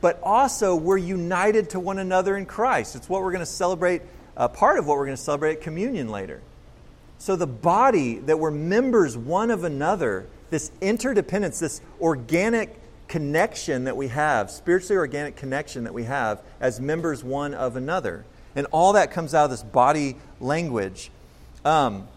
but 0.00 0.20
also 0.22 0.76
we're 0.76 0.98
united 0.98 1.70
to 1.70 1.80
one 1.80 1.98
another 1.98 2.36
in 2.36 2.46
Christ. 2.46 2.94
It's 2.94 3.08
what 3.08 3.22
we're 3.22 3.32
going 3.32 3.40
to 3.40 3.44
celebrate, 3.44 4.02
uh, 4.36 4.46
part 4.46 4.78
of 4.78 4.86
what 4.86 4.98
we're 4.98 5.06
going 5.06 5.16
to 5.16 5.22
celebrate 5.22 5.54
at 5.54 5.62
communion 5.62 6.10
later. 6.10 6.40
So 7.18 7.34
the 7.34 7.48
body, 7.48 8.18
that 8.20 8.38
we're 8.38 8.52
members 8.52 9.18
one 9.18 9.50
of 9.50 9.64
another, 9.64 10.28
this 10.50 10.70
interdependence, 10.80 11.58
this 11.58 11.80
organic 12.00 12.72
connection 13.08 13.82
that 13.82 13.96
we 13.96 14.06
have, 14.06 14.52
spiritually 14.52 14.96
organic 14.96 15.34
connection 15.34 15.82
that 15.82 15.94
we 15.94 16.04
have 16.04 16.40
as 16.60 16.78
members 16.78 17.24
one 17.24 17.52
of 17.52 17.74
another. 17.74 18.24
And 18.54 18.68
all 18.70 18.92
that 18.92 19.10
comes 19.10 19.34
out 19.34 19.46
of 19.46 19.50
this 19.50 19.64
body 19.64 20.18
language. 20.38 21.10
Um, 21.64 22.08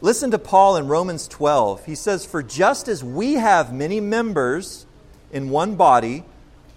listen 0.00 0.30
to 0.32 0.38
Paul 0.38 0.76
in 0.76 0.88
Romans 0.88 1.26
12. 1.26 1.86
He 1.86 1.94
says, 1.94 2.24
For 2.26 2.42
just 2.42 2.88
as 2.88 3.02
we 3.02 3.34
have 3.34 3.72
many 3.72 4.00
members 4.00 4.86
in 5.32 5.50
one 5.50 5.76
body, 5.76 6.24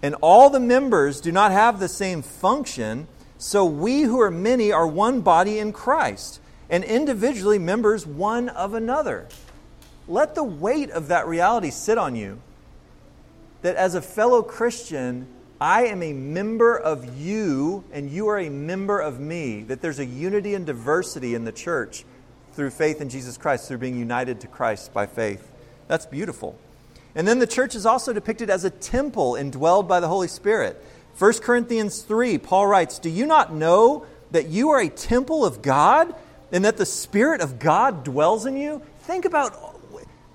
and 0.01 0.16
all 0.22 0.49
the 0.49 0.59
members 0.59 1.22
do 1.22 1.32
not 1.32 1.51
have 1.51 1.80
the 1.80 1.89
same 1.89 2.22
function, 2.22 3.07
so 3.38 3.66
we 3.66 4.03
who 4.03 4.22
are 4.22 4.32
many 4.32 4.72
are 4.72 4.88
one 4.88 5.22
body 5.22 5.59
in 5.59 5.74
Christ, 5.74 6.39
and 6.70 6.84
individually 6.84 7.59
members 7.59 8.05
one 8.05 8.49
of 8.49 8.74
another. 8.74 9.28
Let 10.07 10.36
the 10.36 10.43
weight 10.43 10.89
of 10.91 11.09
that 11.09 11.28
reality 11.28 11.72
sit 11.72 11.97
on 11.97 12.16
you. 12.16 12.39
That 13.62 13.76
as 13.76 13.95
a 13.95 14.01
fellow 14.01 14.41
Christian, 14.41 15.28
I 15.62 15.84
am 15.84 16.01
a 16.01 16.12
member 16.12 16.76
of 16.76 17.20
you, 17.20 17.84
and 17.93 18.09
you 18.09 18.30
are 18.30 18.39
a 18.39 18.49
member 18.49 18.99
of 18.99 19.20
me. 19.20 19.62
That 19.62 19.80
there's 19.80 19.99
a 19.99 20.05
unity 20.05 20.55
and 20.55 20.66
diversity 20.66 21.36
in 21.36 21.45
the 21.45 21.51
church 21.51 22.03
through 22.53 22.72
faith 22.72 22.99
in 22.99 23.09
Jesus 23.09 23.38
Christ, 23.38 23.68
through 23.68 23.78
being 23.78 23.99
united 23.99 24.41
to 24.41 24.47
Christ 24.47 24.91
by 24.91 25.05
faith. 25.05 25.51
That's 25.88 26.07
beautiful. 26.07 26.57
And 27.14 27.28
then 27.28 27.38
the 27.38 27.45
church 27.45 27.76
is 27.76 27.86
also 27.86 28.12
depicted 28.12 28.49
as 28.49 28.64
a 28.64 28.72
temple 28.72 29.34
indwelled 29.34 29.88
by 29.88 29.99
the 29.99 30.07
Holy 30.07 30.28
Spirit. 30.28 30.84
1 31.20 31.34
Corinthians 31.41 32.01
3, 32.01 32.39
Paul 32.39 32.66
writes, 32.66 32.97
Do 32.97 33.12
you 33.12 33.28
not 33.28 33.53
know 33.53 34.07
that 34.32 34.47
you 34.47 34.72
are 34.72 34.80
a 34.80 34.89
temple 34.89 35.45
of 35.45 35.62
God 35.62 36.16
and 36.51 36.66
that 36.66 36.78
the 36.78 36.88
Spirit 36.88 37.39
of 37.39 37.59
God 37.59 38.03
dwells 38.03 38.47
in 38.47 38.57
you? 38.57 38.82
Think 39.01 39.26
about 39.26 39.72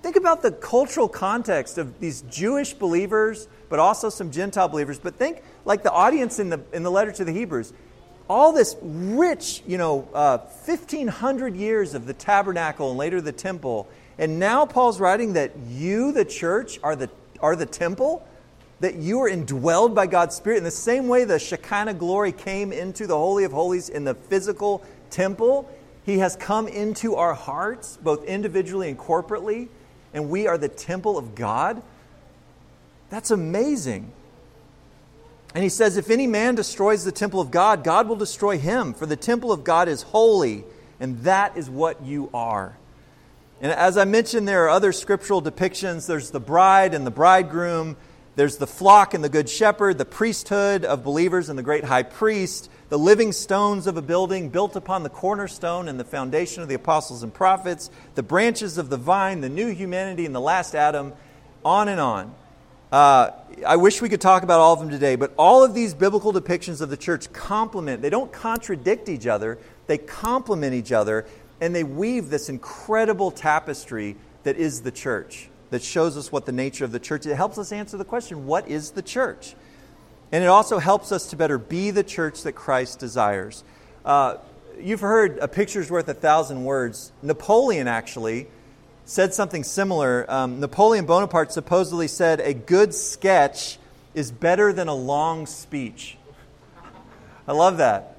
Think 0.03 0.15
about 0.15 0.41
the 0.41 0.51
cultural 0.51 1.09
context 1.09 1.77
of 1.77 1.99
these 1.99 2.21
Jewish 2.21 2.73
believers, 2.73 3.49
but 3.69 3.79
also 3.79 4.09
some 4.09 4.31
Gentile 4.31 4.67
believers. 4.67 4.99
But 4.99 5.15
think 5.15 5.41
like 5.65 5.83
the 5.83 5.91
audience 5.91 6.39
in 6.39 6.49
the, 6.49 6.61
in 6.73 6.83
the 6.83 6.91
letter 6.91 7.11
to 7.11 7.25
the 7.25 7.31
Hebrews. 7.31 7.73
all 8.29 8.51
this 8.51 8.75
rich, 8.81 9.63
you 9.65 9.77
know, 9.77 10.07
uh, 10.13 10.37
1,500 10.37 11.55
years 11.55 11.93
of 11.93 12.05
the 12.05 12.13
tabernacle 12.13 12.89
and 12.89 12.97
later 12.97 13.21
the 13.21 13.31
temple. 13.31 13.87
And 14.17 14.39
now 14.39 14.65
Paul's 14.65 14.99
writing 14.99 15.33
that 15.33 15.51
you, 15.67 16.11
the 16.11 16.25
church, 16.25 16.79
are 16.83 16.95
the, 16.95 17.09
are 17.39 17.55
the 17.55 17.65
temple, 17.65 18.27
that 18.79 18.95
you 18.95 19.21
are 19.21 19.29
indwelled 19.29 19.95
by 19.95 20.07
God's 20.07 20.35
Spirit. 20.35 20.57
In 20.57 20.63
the 20.63 20.71
same 20.71 21.07
way 21.07 21.23
the 21.23 21.39
Shekinah 21.39 21.95
glory 21.95 22.31
came 22.31 22.71
into 22.71 23.07
the 23.07 23.17
Holy 23.17 23.43
of 23.43 23.51
Holies 23.51 23.89
in 23.89 24.03
the 24.03 24.13
physical 24.13 24.83
temple, 25.09 25.69
He 26.05 26.19
has 26.19 26.35
come 26.35 26.67
into 26.67 27.15
our 27.15 27.33
hearts, 27.33 27.97
both 28.01 28.23
individually 28.25 28.89
and 28.89 28.97
corporately, 28.97 29.69
and 30.13 30.29
we 30.29 30.47
are 30.47 30.57
the 30.57 30.69
temple 30.69 31.17
of 31.17 31.35
God. 31.35 31.81
That's 33.09 33.31
amazing. 33.31 34.11
And 35.55 35.63
he 35.63 35.69
says, 35.69 35.97
If 35.97 36.09
any 36.09 36.27
man 36.27 36.55
destroys 36.55 37.03
the 37.03 37.11
temple 37.11 37.39
of 37.39 37.51
God, 37.51 37.83
God 37.83 38.07
will 38.07 38.15
destroy 38.15 38.57
him, 38.57 38.93
for 38.93 39.05
the 39.05 39.15
temple 39.15 39.51
of 39.51 39.63
God 39.63 39.87
is 39.87 40.01
holy, 40.01 40.65
and 40.99 41.19
that 41.19 41.57
is 41.57 41.69
what 41.69 42.03
you 42.03 42.29
are. 42.33 42.77
And 43.61 43.71
as 43.71 43.97
I 43.97 44.05
mentioned, 44.05 44.47
there 44.47 44.65
are 44.65 44.69
other 44.69 44.91
scriptural 44.91 45.41
depictions. 45.41 46.05
There's 46.05 46.29
the 46.29 46.39
bride 46.39 46.93
and 46.93 47.07
the 47.07 47.11
bridegroom, 47.11 47.97
there's 48.35 48.57
the 48.57 48.67
flock 48.67 49.15
and 49.15 49.23
the 49.23 49.29
good 49.29 49.49
shepherd, 49.49 49.97
the 49.97 50.05
priesthood 50.05 50.85
of 50.85 51.03
believers 51.03 51.49
and 51.49 51.57
the 51.57 51.63
great 51.63 51.83
high 51.83 52.03
priest, 52.03 52.69
the 52.89 52.99
living 52.99 53.31
stones 53.31 53.87
of 53.87 53.97
a 53.97 54.01
building 54.01 54.49
built 54.49 54.75
upon 54.75 55.01
the 55.01 55.09
cornerstone 55.09 55.87
and 55.87 55.99
the 55.99 56.03
foundation 56.03 56.61
of 56.61 56.69
the 56.69 56.75
apostles 56.75 57.23
and 57.23 57.33
prophets, 57.33 57.89
the 58.13 58.21
branches 58.21 58.77
of 58.77 58.91
the 58.91 58.97
vine, 58.97 59.41
the 59.41 59.49
new 59.49 59.69
humanity 59.69 60.23
and 60.23 60.35
the 60.35 60.39
last 60.39 60.75
Adam, 60.75 61.13
on 61.65 61.87
and 61.87 61.99
on. 61.99 62.35
Uh, 62.91 63.31
I 63.65 63.75
wish 63.75 64.01
we 64.01 64.07
could 64.07 64.21
talk 64.21 64.43
about 64.43 64.59
all 64.59 64.73
of 64.73 64.79
them 64.79 64.89
today, 64.89 65.15
but 65.15 65.33
all 65.37 65.63
of 65.63 65.73
these 65.73 65.93
biblical 65.93 66.31
depictions 66.31 66.79
of 66.79 66.89
the 66.89 66.97
church 66.97 67.31
complement, 67.33 68.01
they 68.01 68.09
don't 68.09 68.31
contradict 68.31 69.09
each 69.09 69.27
other, 69.27 69.57
they 69.87 69.97
complement 69.97 70.73
each 70.73 70.91
other, 70.91 71.25
and 71.59 71.75
they 71.75 71.83
weave 71.83 72.29
this 72.29 72.49
incredible 72.49 73.31
tapestry 73.31 74.15
that 74.43 74.55
is 74.55 74.81
the 74.81 74.91
church, 74.91 75.49
that 75.71 75.83
shows 75.83 76.15
us 76.15 76.31
what 76.31 76.45
the 76.45 76.51
nature 76.51 76.85
of 76.85 76.91
the 76.91 76.99
church 76.99 77.21
is. 77.21 77.33
It 77.33 77.35
helps 77.35 77.57
us 77.57 77.71
answer 77.71 77.97
the 77.97 78.05
question 78.05 78.45
what 78.45 78.67
is 78.69 78.91
the 78.91 79.01
church? 79.01 79.55
And 80.31 80.43
it 80.43 80.47
also 80.47 80.77
helps 80.77 81.11
us 81.11 81.27
to 81.31 81.35
better 81.35 81.57
be 81.57 81.91
the 81.91 82.03
church 82.03 82.43
that 82.43 82.53
Christ 82.53 82.99
desires. 82.99 83.63
Uh, 84.05 84.37
you've 84.79 85.01
heard 85.01 85.39
a 85.39 85.47
picture's 85.47 85.89
worth 85.89 86.07
a 86.07 86.13
thousand 86.13 86.63
words. 86.63 87.11
Napoleon 87.21 87.87
actually 87.87 88.47
said 89.07 89.33
something 89.33 89.63
similar. 89.63 90.25
Um, 90.29 90.59
Napoleon 90.59 91.05
Bonaparte 91.05 91.53
supposedly 91.53 92.09
said, 92.09 92.41
A 92.41 92.53
good 92.53 92.93
sketch 92.93 93.79
is 94.13 94.31
better 94.31 94.73
than 94.73 94.89
a 94.89 94.93
long 94.93 95.45
speech. 95.45 96.17
I 97.47 97.53
love 97.53 97.77
that. 97.77 98.17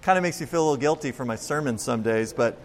Kind 0.00 0.16
of 0.18 0.22
makes 0.22 0.40
me 0.40 0.46
feel 0.46 0.62
a 0.62 0.64
little 0.64 0.80
guilty 0.80 1.10
for 1.10 1.24
my 1.24 1.34
sermon 1.34 1.76
some 1.76 2.02
days, 2.02 2.32
but, 2.32 2.56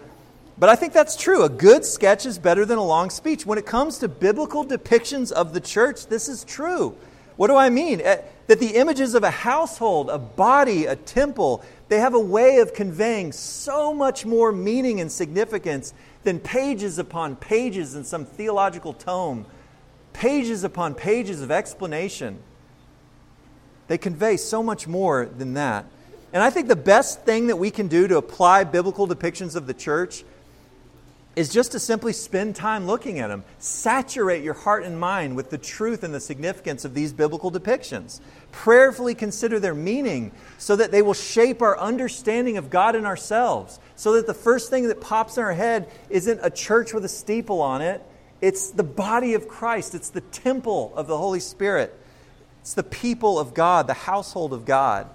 but 0.60 0.70
I 0.70 0.76
think 0.76 0.94
that's 0.94 1.16
true. 1.16 1.44
A 1.44 1.50
good 1.50 1.84
sketch 1.84 2.28
is 2.28 2.38
better 2.38 2.64
than 2.64 2.78
a 2.78 2.84
long 2.84 3.10
speech. 3.10 3.46
When 3.46 3.58
it 3.58 3.66
comes 3.66 3.98
to 4.00 4.08
biblical 4.08 4.64
depictions 4.64 5.32
of 5.32 5.54
the 5.54 5.60
church, 5.60 6.06
this 6.08 6.28
is 6.28 6.44
true. 6.44 6.96
What 7.38 7.48
do 7.48 7.56
I 7.56 7.70
mean? 7.70 8.02
Eh, 8.02 8.22
that 8.48 8.60
the 8.60 8.76
images 8.78 9.16
of 9.16 9.24
a 9.24 9.32
household, 9.32 10.10
a 10.10 10.18
body, 10.20 10.86
a 10.86 10.96
temple, 10.96 11.64
they 11.90 12.00
have 12.00 12.14
a 12.14 12.20
way 12.20 12.58
of 12.58 12.74
conveying 12.74 13.32
so 13.32 13.94
much 13.94 14.26
more 14.26 14.52
meaning 14.52 15.02
and 15.02 15.12
significance 15.12 15.94
than 16.28 16.42
pages 16.42 17.00
upon 17.00 17.38
pages 17.38 17.96
in 17.96 18.04
some 18.04 18.26
theological 18.26 18.92
tome, 18.92 19.46
pages 20.12 20.66
upon 20.66 20.94
pages 20.94 21.42
of 21.42 21.52
explanation. 21.52 22.38
They 23.88 23.98
convey 23.98 24.36
so 24.36 24.62
much 24.62 24.90
more 24.90 25.26
than 25.26 25.54
that. 25.54 25.86
And 26.34 26.44
I 26.44 26.50
think 26.50 26.68
the 26.68 26.76
best 26.76 27.22
thing 27.22 27.48
that 27.48 27.56
we 27.56 27.72
can 27.72 27.88
do 27.88 28.10
to 28.10 28.18
apply 28.18 28.66
biblical 28.66 29.08
depictions 29.08 29.56
of 29.56 29.68
the 29.68 29.74
church 29.74 30.26
is 31.38 31.48
just 31.48 31.72
to 31.72 31.80
simply 31.80 32.12
spend 32.12 32.58
time 32.58 32.88
looking 32.88 33.20
at 33.20 33.30
them. 33.30 33.46
Saturate 33.60 34.44
your 34.44 34.54
heart 34.54 34.84
and 34.84 35.00
mind 35.00 35.34
with 35.34 35.50
the 35.50 35.58
truth 35.58 36.04
and 36.04 36.14
the 36.14 36.20
significance 36.20 36.84
of 36.84 36.94
these 36.94 37.14
biblical 37.14 37.54
depictions. 37.54 38.20
Prayerfully 38.52 39.16
consider 39.16 39.62
their 39.62 39.76
meaning 39.76 40.34
so 40.58 40.76
that 40.76 40.92
they 40.92 41.02
will 41.02 41.14
shape 41.14 41.62
our 41.62 41.80
understanding 41.80 42.58
of 42.58 42.70
God 42.70 42.96
and 42.96 43.06
ourselves. 43.06 43.80
So 43.98 44.14
that 44.14 44.28
the 44.28 44.34
first 44.34 44.70
thing 44.70 44.88
that 44.88 45.02
pops 45.02 45.38
in 45.38 45.44
our 45.44 45.54
head 45.54 45.90
isn't 46.10 46.40
a 46.44 46.52
church 46.52 46.94
with 46.94 47.04
a 47.04 47.10
steeple 47.10 47.62
on 47.62 47.82
it, 47.82 48.02
it's 48.40 48.70
the 48.70 48.84
body 48.84 49.34
of 49.34 49.48
Christ, 49.48 49.96
it's 49.96 50.10
the 50.10 50.22
temple 50.22 50.94
of 50.96 51.08
the 51.08 51.18
Holy 51.18 51.40
Spirit, 51.40 52.00
it's 52.62 52.76
the 52.76 52.84
people 52.84 53.40
of 53.40 53.56
God, 53.56 53.88
the 53.88 53.94
household 53.94 54.54
of 54.54 54.66
God. 54.66 55.10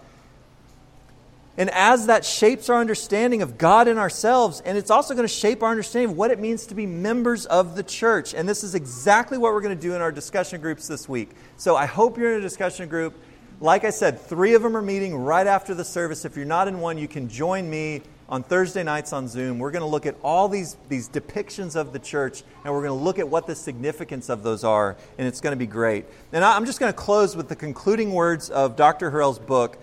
And 1.57 1.71
as 1.71 2.07
that 2.07 2.25
shapes 2.25 2.69
our 2.71 2.81
understanding 2.81 3.41
of 3.41 3.57
God 3.57 3.87
and 3.87 4.01
ourselves, 4.01 4.61
and 4.65 4.77
it's 4.77 4.91
also 4.91 5.15
going 5.15 5.29
to 5.29 5.33
shape 5.33 5.63
our 5.63 5.71
understanding 5.71 6.11
of 6.11 6.17
what 6.17 6.31
it 6.31 6.41
means 6.41 6.67
to 6.67 6.75
be 6.75 6.87
members 6.87 7.47
of 7.47 7.77
the 7.77 7.83
church. 7.83 8.35
And 8.35 8.49
this 8.49 8.65
is 8.65 8.75
exactly 8.75 9.39
what 9.39 9.53
we're 9.53 9.61
going 9.61 9.77
to 9.77 9.81
do 9.81 9.95
in 9.95 10.01
our 10.01 10.11
discussion 10.11 10.61
groups 10.61 10.89
this 10.89 11.09
week. 11.09 11.31
So 11.59 11.77
I 11.77 11.87
hope 11.87 12.17
you're 12.17 12.33
in 12.33 12.39
a 12.39 12.43
discussion 12.43 12.89
group. 12.89 13.15
Like 13.61 13.85
I 13.85 13.91
said, 13.91 14.19
three 14.19 14.55
of 14.55 14.63
them 14.63 14.77
are 14.77 14.83
meeting 14.83 15.15
right 15.15 15.47
after 15.47 15.75
the 15.75 15.85
service. 15.85 16.25
If 16.25 16.37
you're 16.37 16.47
not 16.47 16.69
in 16.69 16.81
one, 16.81 16.97
you 16.97 17.07
can 17.07 17.29
join 17.29 17.69
me 17.69 18.01
on 18.29 18.43
Thursday 18.43 18.83
nights 18.83 19.13
on 19.13 19.29
Zoom. 19.29 19.59
We're 19.59 19.71
going 19.71 19.83
to 19.83 19.89
look 19.89 20.07
at 20.07 20.17
all 20.23 20.49
these, 20.49 20.77
these 20.89 21.09
depictions 21.09 21.77
of 21.77 21.93
the 21.93 21.99
church, 21.99 22.43
and 22.65 22.73
we're 22.73 22.83
going 22.83 22.99
to 22.99 23.05
look 23.05 23.19
at 23.19 23.29
what 23.29 23.47
the 23.47 23.55
significance 23.55 24.29
of 24.29 24.43
those 24.43 24.65
are, 24.65 24.97
and 25.19 25.29
it's 25.29 25.41
going 25.41 25.53
to 25.53 25.59
be 25.59 25.67
great. 25.67 26.07
And 26.33 26.45
I'm 26.45 26.65
just 26.65 26.81
going 26.81 26.93
to 26.93 26.99
close 26.99 27.37
with 27.37 27.49
the 27.49 27.57
concluding 27.57 28.13
words 28.13 28.51
of 28.51 28.77
Dr. 28.77 29.11
Horrell's 29.11 29.39
book 29.39 29.79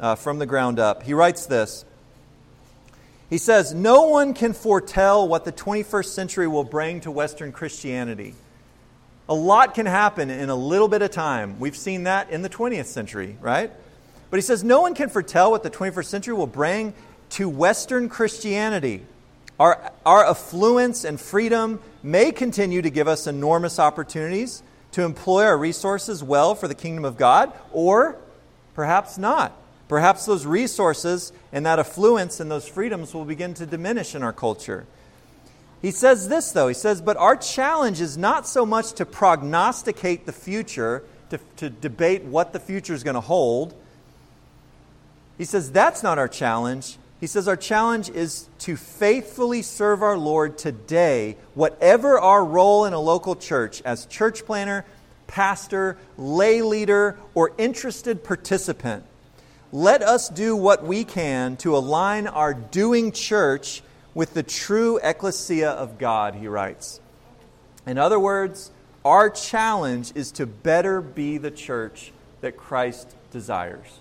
uh, 0.00 0.14
from 0.14 0.38
the 0.38 0.46
ground 0.46 0.78
up. 0.78 1.02
He 1.02 1.14
writes 1.14 1.46
this. 1.46 1.84
He 3.30 3.38
says, 3.38 3.74
No 3.74 4.08
one 4.08 4.34
can 4.34 4.52
foretell 4.52 5.26
what 5.26 5.44
the 5.44 5.52
21st 5.52 6.06
century 6.06 6.46
will 6.46 6.64
bring 6.64 7.00
to 7.00 7.10
Western 7.10 7.52
Christianity. 7.52 8.34
A 9.28 9.34
lot 9.34 9.74
can 9.74 9.86
happen 9.86 10.28
in 10.28 10.50
a 10.50 10.54
little 10.54 10.88
bit 10.88 11.00
of 11.00 11.10
time. 11.10 11.58
We've 11.58 11.76
seen 11.76 12.04
that 12.04 12.30
in 12.30 12.42
the 12.42 12.50
20th 12.50 12.86
century, 12.86 13.38
right? 13.40 13.70
But 14.30 14.36
he 14.36 14.42
says, 14.42 14.62
No 14.62 14.82
one 14.82 14.94
can 14.94 15.08
foretell 15.08 15.50
what 15.50 15.62
the 15.62 15.70
21st 15.70 16.06
century 16.06 16.34
will 16.34 16.46
bring 16.46 16.92
to 17.34 17.48
Western 17.48 18.08
Christianity. 18.08 19.04
Our, 19.58 19.92
our 20.06 20.24
affluence 20.24 21.04
and 21.04 21.20
freedom 21.20 21.80
may 22.00 22.30
continue 22.30 22.80
to 22.80 22.90
give 22.90 23.08
us 23.08 23.26
enormous 23.26 23.80
opportunities 23.80 24.62
to 24.92 25.02
employ 25.02 25.42
our 25.42 25.58
resources 25.58 26.22
well 26.22 26.54
for 26.54 26.68
the 26.68 26.76
kingdom 26.76 27.04
of 27.04 27.16
God, 27.16 27.52
or 27.72 28.16
perhaps 28.74 29.18
not. 29.18 29.52
Perhaps 29.88 30.26
those 30.26 30.46
resources 30.46 31.32
and 31.52 31.66
that 31.66 31.80
affluence 31.80 32.38
and 32.38 32.48
those 32.48 32.68
freedoms 32.68 33.12
will 33.12 33.24
begin 33.24 33.52
to 33.54 33.66
diminish 33.66 34.14
in 34.14 34.22
our 34.22 34.32
culture. 34.32 34.86
He 35.82 35.90
says 35.90 36.28
this, 36.28 36.52
though. 36.52 36.68
He 36.68 36.74
says, 36.74 37.02
But 37.02 37.16
our 37.16 37.34
challenge 37.34 38.00
is 38.00 38.16
not 38.16 38.46
so 38.46 38.64
much 38.64 38.92
to 38.92 39.04
prognosticate 39.04 40.24
the 40.24 40.32
future, 40.32 41.02
to, 41.30 41.40
to 41.56 41.68
debate 41.68 42.22
what 42.22 42.52
the 42.52 42.60
future 42.60 42.94
is 42.94 43.02
going 43.02 43.14
to 43.14 43.20
hold. 43.20 43.74
He 45.36 45.44
says, 45.44 45.72
That's 45.72 46.04
not 46.04 46.16
our 46.16 46.28
challenge. 46.28 46.96
He 47.20 47.26
says, 47.26 47.48
Our 47.48 47.56
challenge 47.56 48.10
is 48.10 48.48
to 48.60 48.76
faithfully 48.76 49.62
serve 49.62 50.02
our 50.02 50.18
Lord 50.18 50.58
today, 50.58 51.36
whatever 51.54 52.18
our 52.18 52.44
role 52.44 52.84
in 52.84 52.92
a 52.92 53.00
local 53.00 53.36
church, 53.36 53.82
as 53.82 54.06
church 54.06 54.44
planner, 54.44 54.84
pastor, 55.26 55.96
lay 56.18 56.62
leader, 56.62 57.18
or 57.34 57.52
interested 57.58 58.24
participant 58.24 59.04
let 59.74 60.02
us 60.02 60.28
do 60.28 60.54
what 60.54 60.84
we 60.84 61.02
can 61.02 61.56
to 61.56 61.76
align 61.76 62.28
our 62.28 62.54
doing 62.54 63.10
church 63.10 63.82
with 64.14 64.32
the 64.32 64.44
true 64.44 65.00
ecclesia 65.02 65.70
of 65.70 65.98
God, 65.98 66.36
he 66.36 66.46
writes. 66.46 67.00
In 67.84 67.98
other 67.98 68.20
words, 68.20 68.70
our 69.04 69.28
challenge 69.28 70.12
is 70.14 70.30
to 70.32 70.46
better 70.46 71.00
be 71.00 71.38
the 71.38 71.50
church 71.50 72.12
that 72.40 72.56
Christ 72.56 73.16
desires. 73.32 73.98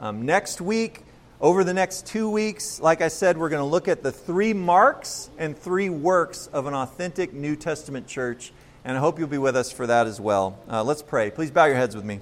Um, 0.00 0.26
next 0.26 0.60
week, 0.60 1.02
over 1.40 1.64
the 1.64 1.74
next 1.74 2.06
two 2.06 2.30
weeks, 2.30 2.80
like 2.80 3.00
I 3.00 3.08
said, 3.08 3.36
we're 3.36 3.48
going 3.48 3.62
to 3.62 3.66
look 3.66 3.88
at 3.88 4.02
the 4.02 4.12
three 4.12 4.52
marks 4.52 5.30
and 5.36 5.58
three 5.58 5.90
works 5.90 6.46
of 6.48 6.66
an 6.66 6.74
authentic 6.74 7.32
New 7.32 7.56
Testament 7.56 8.06
church, 8.06 8.52
and 8.84 8.96
I 8.96 9.00
hope 9.00 9.18
you'll 9.18 9.28
be 9.28 9.38
with 9.38 9.56
us 9.56 9.72
for 9.72 9.86
that 9.86 10.06
as 10.06 10.20
well. 10.20 10.58
Uh, 10.70 10.84
let's 10.84 11.02
pray. 11.02 11.30
Please 11.30 11.50
bow 11.50 11.64
your 11.64 11.76
heads 11.76 11.96
with 11.96 12.04
me. 12.04 12.20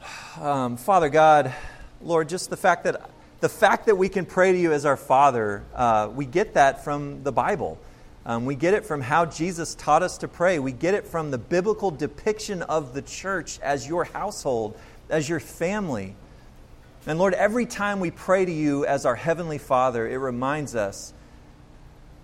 um, 0.40 0.76
Father 0.76 1.08
God, 1.08 1.52
Lord, 2.00 2.28
just 2.28 2.50
the 2.50 2.56
fact 2.56 2.84
that 2.84 3.10
the 3.40 3.48
fact 3.48 3.86
that 3.86 3.96
we 3.96 4.08
can 4.08 4.24
pray 4.24 4.52
to 4.52 4.58
you 4.58 4.72
as 4.72 4.86
our 4.86 4.96
Father, 4.96 5.64
uh, 5.74 6.08
we 6.14 6.24
get 6.24 6.54
that 6.54 6.82
from 6.82 7.24
the 7.24 7.32
Bible. 7.32 7.78
Um, 8.24 8.46
we 8.46 8.54
get 8.54 8.72
it 8.72 8.86
from 8.86 9.02
how 9.02 9.26
Jesus 9.26 9.74
taught 9.74 10.02
us 10.02 10.16
to 10.18 10.28
pray. 10.28 10.58
We 10.58 10.72
get 10.72 10.94
it 10.94 11.06
from 11.06 11.30
the 11.30 11.36
biblical 11.36 11.90
depiction 11.90 12.62
of 12.62 12.94
the 12.94 13.02
church 13.02 13.60
as 13.60 13.86
your 13.86 14.04
household, 14.04 14.78
as 15.08 15.28
your 15.28 15.40
family. 15.40 16.16
And 17.06 17.18
Lord, 17.18 17.34
every 17.34 17.66
time 17.66 18.00
we 18.00 18.10
pray 18.10 18.44
to 18.44 18.52
you 18.52 18.86
as 18.86 19.04
our 19.04 19.14
Heavenly 19.14 19.58
Father, 19.58 20.08
it 20.08 20.16
reminds 20.16 20.74
us 20.74 21.12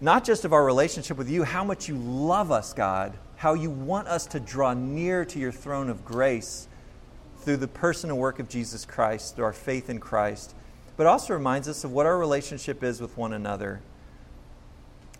not 0.00 0.24
just 0.24 0.44
of 0.44 0.52
our 0.52 0.64
relationship 0.64 1.18
with 1.18 1.28
you, 1.28 1.44
how 1.44 1.62
much 1.62 1.88
you 1.88 1.96
love 1.96 2.50
us, 2.50 2.72
God, 2.72 3.18
how 3.36 3.54
you 3.54 3.70
want 3.70 4.08
us 4.08 4.26
to 4.28 4.40
draw 4.40 4.72
near 4.72 5.24
to 5.26 5.38
your 5.38 5.52
throne 5.52 5.90
of 5.90 6.04
grace 6.04 6.68
through 7.40 7.58
the 7.58 7.68
person 7.68 8.10
and 8.10 8.18
work 8.18 8.38
of 8.38 8.48
Jesus 8.48 8.84
Christ, 8.84 9.36
through 9.36 9.44
our 9.44 9.52
faith 9.52 9.90
in 9.90 10.00
Christ, 10.00 10.54
but 10.96 11.06
also 11.06 11.34
reminds 11.34 11.68
us 11.68 11.84
of 11.84 11.92
what 11.92 12.06
our 12.06 12.18
relationship 12.18 12.82
is 12.82 13.00
with 13.00 13.16
one 13.16 13.32
another. 13.32 13.80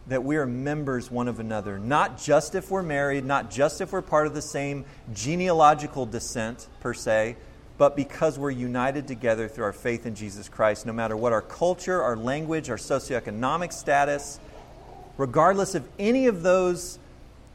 That 0.07 0.25
we 0.25 0.37
are 0.37 0.47
members 0.47 1.11
one 1.11 1.29
of 1.29 1.41
another, 1.41 1.79
not 1.79 2.19
just 2.19 2.55
if 2.55 2.71
we're 2.71 2.83
married, 2.83 3.25
not 3.25 3.51
just 3.51 3.81
if 3.81 3.93
we're 3.93 4.03
part 4.03 4.27
of 4.27 4.35
the 4.35 4.43
same 4.43 4.85
genealogical 5.13 6.07
descent 6.07 6.69
per 6.81 6.95
se, 6.95 7.37
but 7.81 7.97
because 7.97 8.39
we're 8.39 8.51
united 8.51 9.09
together 9.09 9.49
through 9.49 9.65
our 9.65 9.73
faith 9.73 10.05
in 10.05 10.15
Jesus 10.15 10.51
Christ, 10.51 10.85
no 10.85 10.93
matter 10.93 11.17
what 11.17 11.33
our 11.33 11.41
culture, 11.41 12.03
our 12.03 12.15
language, 12.15 12.69
our 12.69 12.77
socioeconomic 12.77 13.73
status, 13.73 14.39
regardless 15.17 15.75
of 15.75 15.89
any 15.99 16.27
of 16.27 16.43
those 16.43 16.99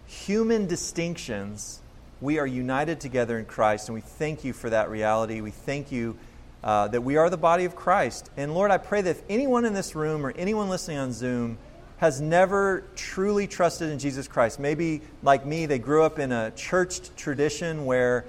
human 0.08 0.66
distinctions, 0.66 1.80
we 2.22 2.40
are 2.40 2.48
united 2.48 3.00
together 3.00 3.38
in 3.38 3.46
Christ, 3.46 3.88
and 3.88 3.94
we 3.94 4.02
thank 4.02 4.44
you 4.44 4.52
for 4.52 4.68
that 4.72 4.90
reality. 4.90 5.42
We 5.42 5.52
thank 5.52 5.92
you 5.92 6.18
uh, 6.64 6.88
that 6.88 7.04
we 7.04 7.18
are 7.18 7.30
the 7.30 7.38
body 7.38 7.66
of 7.66 7.76
Christ. 7.76 8.32
And 8.36 8.56
Lord, 8.56 8.72
I 8.72 8.80
pray 8.80 9.04
that 9.04 9.12
if 9.12 9.22
anyone 9.30 9.64
in 9.64 9.76
this 9.76 9.94
room 9.94 10.26
or 10.26 10.32
anyone 10.32 10.70
listening 10.70 10.98
on 10.98 11.14
Zoom 11.14 11.60
has 11.98 12.20
never 12.20 12.84
truly 12.96 13.46
trusted 13.46 13.92
in 13.92 14.00
Jesus 14.00 14.28
Christ, 14.28 14.60
maybe 14.60 15.02
like 15.22 15.46
me, 15.46 15.68
they 15.68 15.78
grew 15.78 16.02
up 16.02 16.18
in 16.18 16.32
a 16.32 16.50
church 16.50 17.16
tradition 17.16 17.86
where 17.86 18.26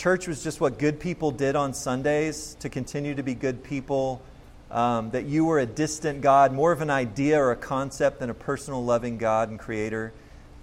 church 0.00 0.26
was 0.26 0.42
just 0.42 0.62
what 0.62 0.78
good 0.78 0.98
people 0.98 1.30
did 1.30 1.54
on 1.54 1.74
Sundays 1.74 2.56
to 2.60 2.70
continue 2.70 3.14
to 3.14 3.22
be 3.22 3.34
good 3.34 3.62
people. 3.62 4.22
Um, 4.70 5.10
that 5.10 5.26
you 5.26 5.44
were 5.44 5.58
a 5.58 5.66
distant 5.66 6.22
God, 6.22 6.54
more 6.54 6.72
of 6.72 6.80
an 6.80 6.88
idea 6.88 7.38
or 7.38 7.50
a 7.50 7.56
concept 7.56 8.20
than 8.20 8.30
a 8.30 8.34
personal, 8.34 8.82
loving 8.82 9.18
God 9.18 9.50
and 9.50 9.58
Creator. 9.58 10.14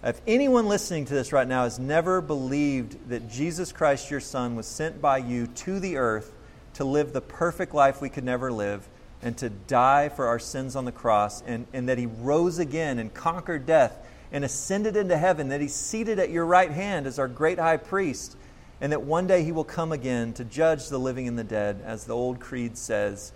If 0.04 0.22
anyone 0.26 0.66
listening 0.66 1.06
to 1.06 1.14
this 1.14 1.32
right 1.32 1.48
now 1.48 1.66
has 1.66 1.78
never 1.78 2.20
believed 2.20 3.10
that 3.10 3.30
Jesus 3.30 3.72
Christ, 3.72 4.10
your 4.10 4.22
Son, 4.22 4.56
was 4.56 4.66
sent 4.66 5.04
by 5.04 5.20
you 5.20 5.46
to 5.46 5.80
the 5.80 5.98
earth 5.98 6.34
to 6.74 6.84
live 6.84 7.14
the 7.14 7.22
perfect 7.22 7.76
life 7.76 8.02
we 8.02 8.10
could 8.10 8.24
never 8.24 8.52
live 8.52 8.90
and 9.22 9.38
to 9.38 9.52
die 9.52 10.10
for 10.10 10.26
our 10.26 10.40
sins 10.40 10.76
on 10.76 10.86
the 10.86 10.92
cross, 10.92 11.44
and, 11.44 11.68
and 11.74 11.90
that 11.90 12.00
he 12.00 12.08
rose 12.08 12.58
again 12.58 12.98
and 12.98 13.14
conquered 13.14 13.68
death 13.68 14.04
and 14.32 14.44
ascended 14.44 14.96
into 14.96 15.16
heaven, 15.16 15.50
that 15.50 15.62
he's 15.62 15.76
seated 15.76 16.18
at 16.18 16.32
your 16.32 16.46
right 16.46 16.72
hand 16.72 17.06
as 17.06 17.20
our 17.20 17.28
great 17.28 17.60
high 17.60 17.78
priest, 17.78 18.36
and 18.80 18.92
that 18.92 19.02
one 19.02 19.28
day 19.28 19.44
he 19.44 19.52
will 19.52 19.64
come 19.64 19.92
again 19.92 20.34
to 20.34 20.44
judge 20.44 20.90
the 20.90 21.00
living 21.00 21.28
and 21.28 21.38
the 21.38 21.44
dead, 21.44 21.82
as 21.84 22.06
the 22.06 22.16
old 22.16 22.40
creed 22.40 22.78
says. 22.78 23.32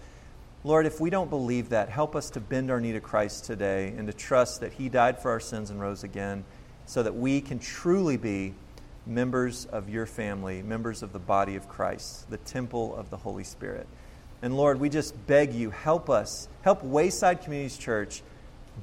Lord, 0.64 0.86
if 0.86 1.00
we 1.00 1.10
don't 1.10 1.30
believe 1.30 1.70
that, 1.70 1.89
help 1.89 2.16
us 2.16 2.30
to 2.32 2.39
bend 2.39 2.70
our 2.70 2.80
knee 2.80 2.92
to 2.92 3.00
Christ 3.00 3.46
today 3.46 3.94
and 3.98 4.08
to 4.08 4.14
trust 4.14 4.62
that 4.62 4.74
He 4.74 4.89
died 4.89 5.20
for 5.20 5.32
our 5.32 5.39
sins 5.39 5.72
and 5.72 5.82
rose 5.82 6.04
again 6.04 6.44
so 6.86 7.02
that 7.02 7.16
we 7.16 7.42
can 7.42 7.58
truly 7.58 8.18
be 8.18 8.54
members 9.06 9.66
of 9.66 9.89
your 9.89 10.06
family, 10.06 10.62
members 10.62 11.02
of 11.02 11.14
the 11.14 11.20
body 11.20 11.56
of 11.56 11.68
Christ, 11.68 12.30
the 12.30 12.38
temple 12.38 12.96
of 12.96 13.10
the 13.10 13.18
Holy 13.18 13.44
Spirit. 13.44 13.88
And 14.44 14.56
Lord, 14.56 14.80
we 14.80 14.89
just 14.89 15.28
beg 15.28 15.54
you, 15.54 15.72
help 15.72 16.10
us, 16.10 16.48
help 16.62 16.84
Wayside 16.84 17.42
Communities 17.42 17.78
Church 17.78 18.22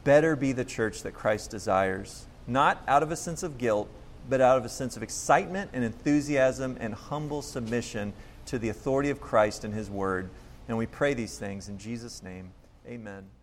better 0.05 0.37
be 0.37 0.53
the 0.53 0.65
church 0.65 1.03
that 1.03 1.15
Christ 1.15 1.51
desires, 1.51 2.27
not 2.47 2.83
out 2.87 3.03
of 3.03 3.11
a 3.11 3.17
sense 3.17 3.43
of 3.43 3.59
guilt, 3.59 3.89
but 4.29 4.41
out 4.41 4.59
of 4.59 4.65
a 4.65 4.69
sense 4.69 4.97
of 4.97 5.03
excitement 5.03 5.71
and 5.73 5.85
enthusiasm 5.85 6.77
and 6.81 6.95
humble 6.95 7.43
submission 7.43 8.13
to 8.47 8.59
the 8.59 8.69
authority 8.69 9.11
of 9.11 9.21
Christ 9.21 9.65
and 9.65 9.75
His 9.75 9.91
Word. 9.91 10.31
And 10.69 10.77
we 10.77 10.87
pray 10.87 11.15
these 11.15 11.39
things 11.39 11.69
in 11.69 11.79
Jesus' 11.79 12.23
name. 12.23 12.51
Amen. 12.87 13.38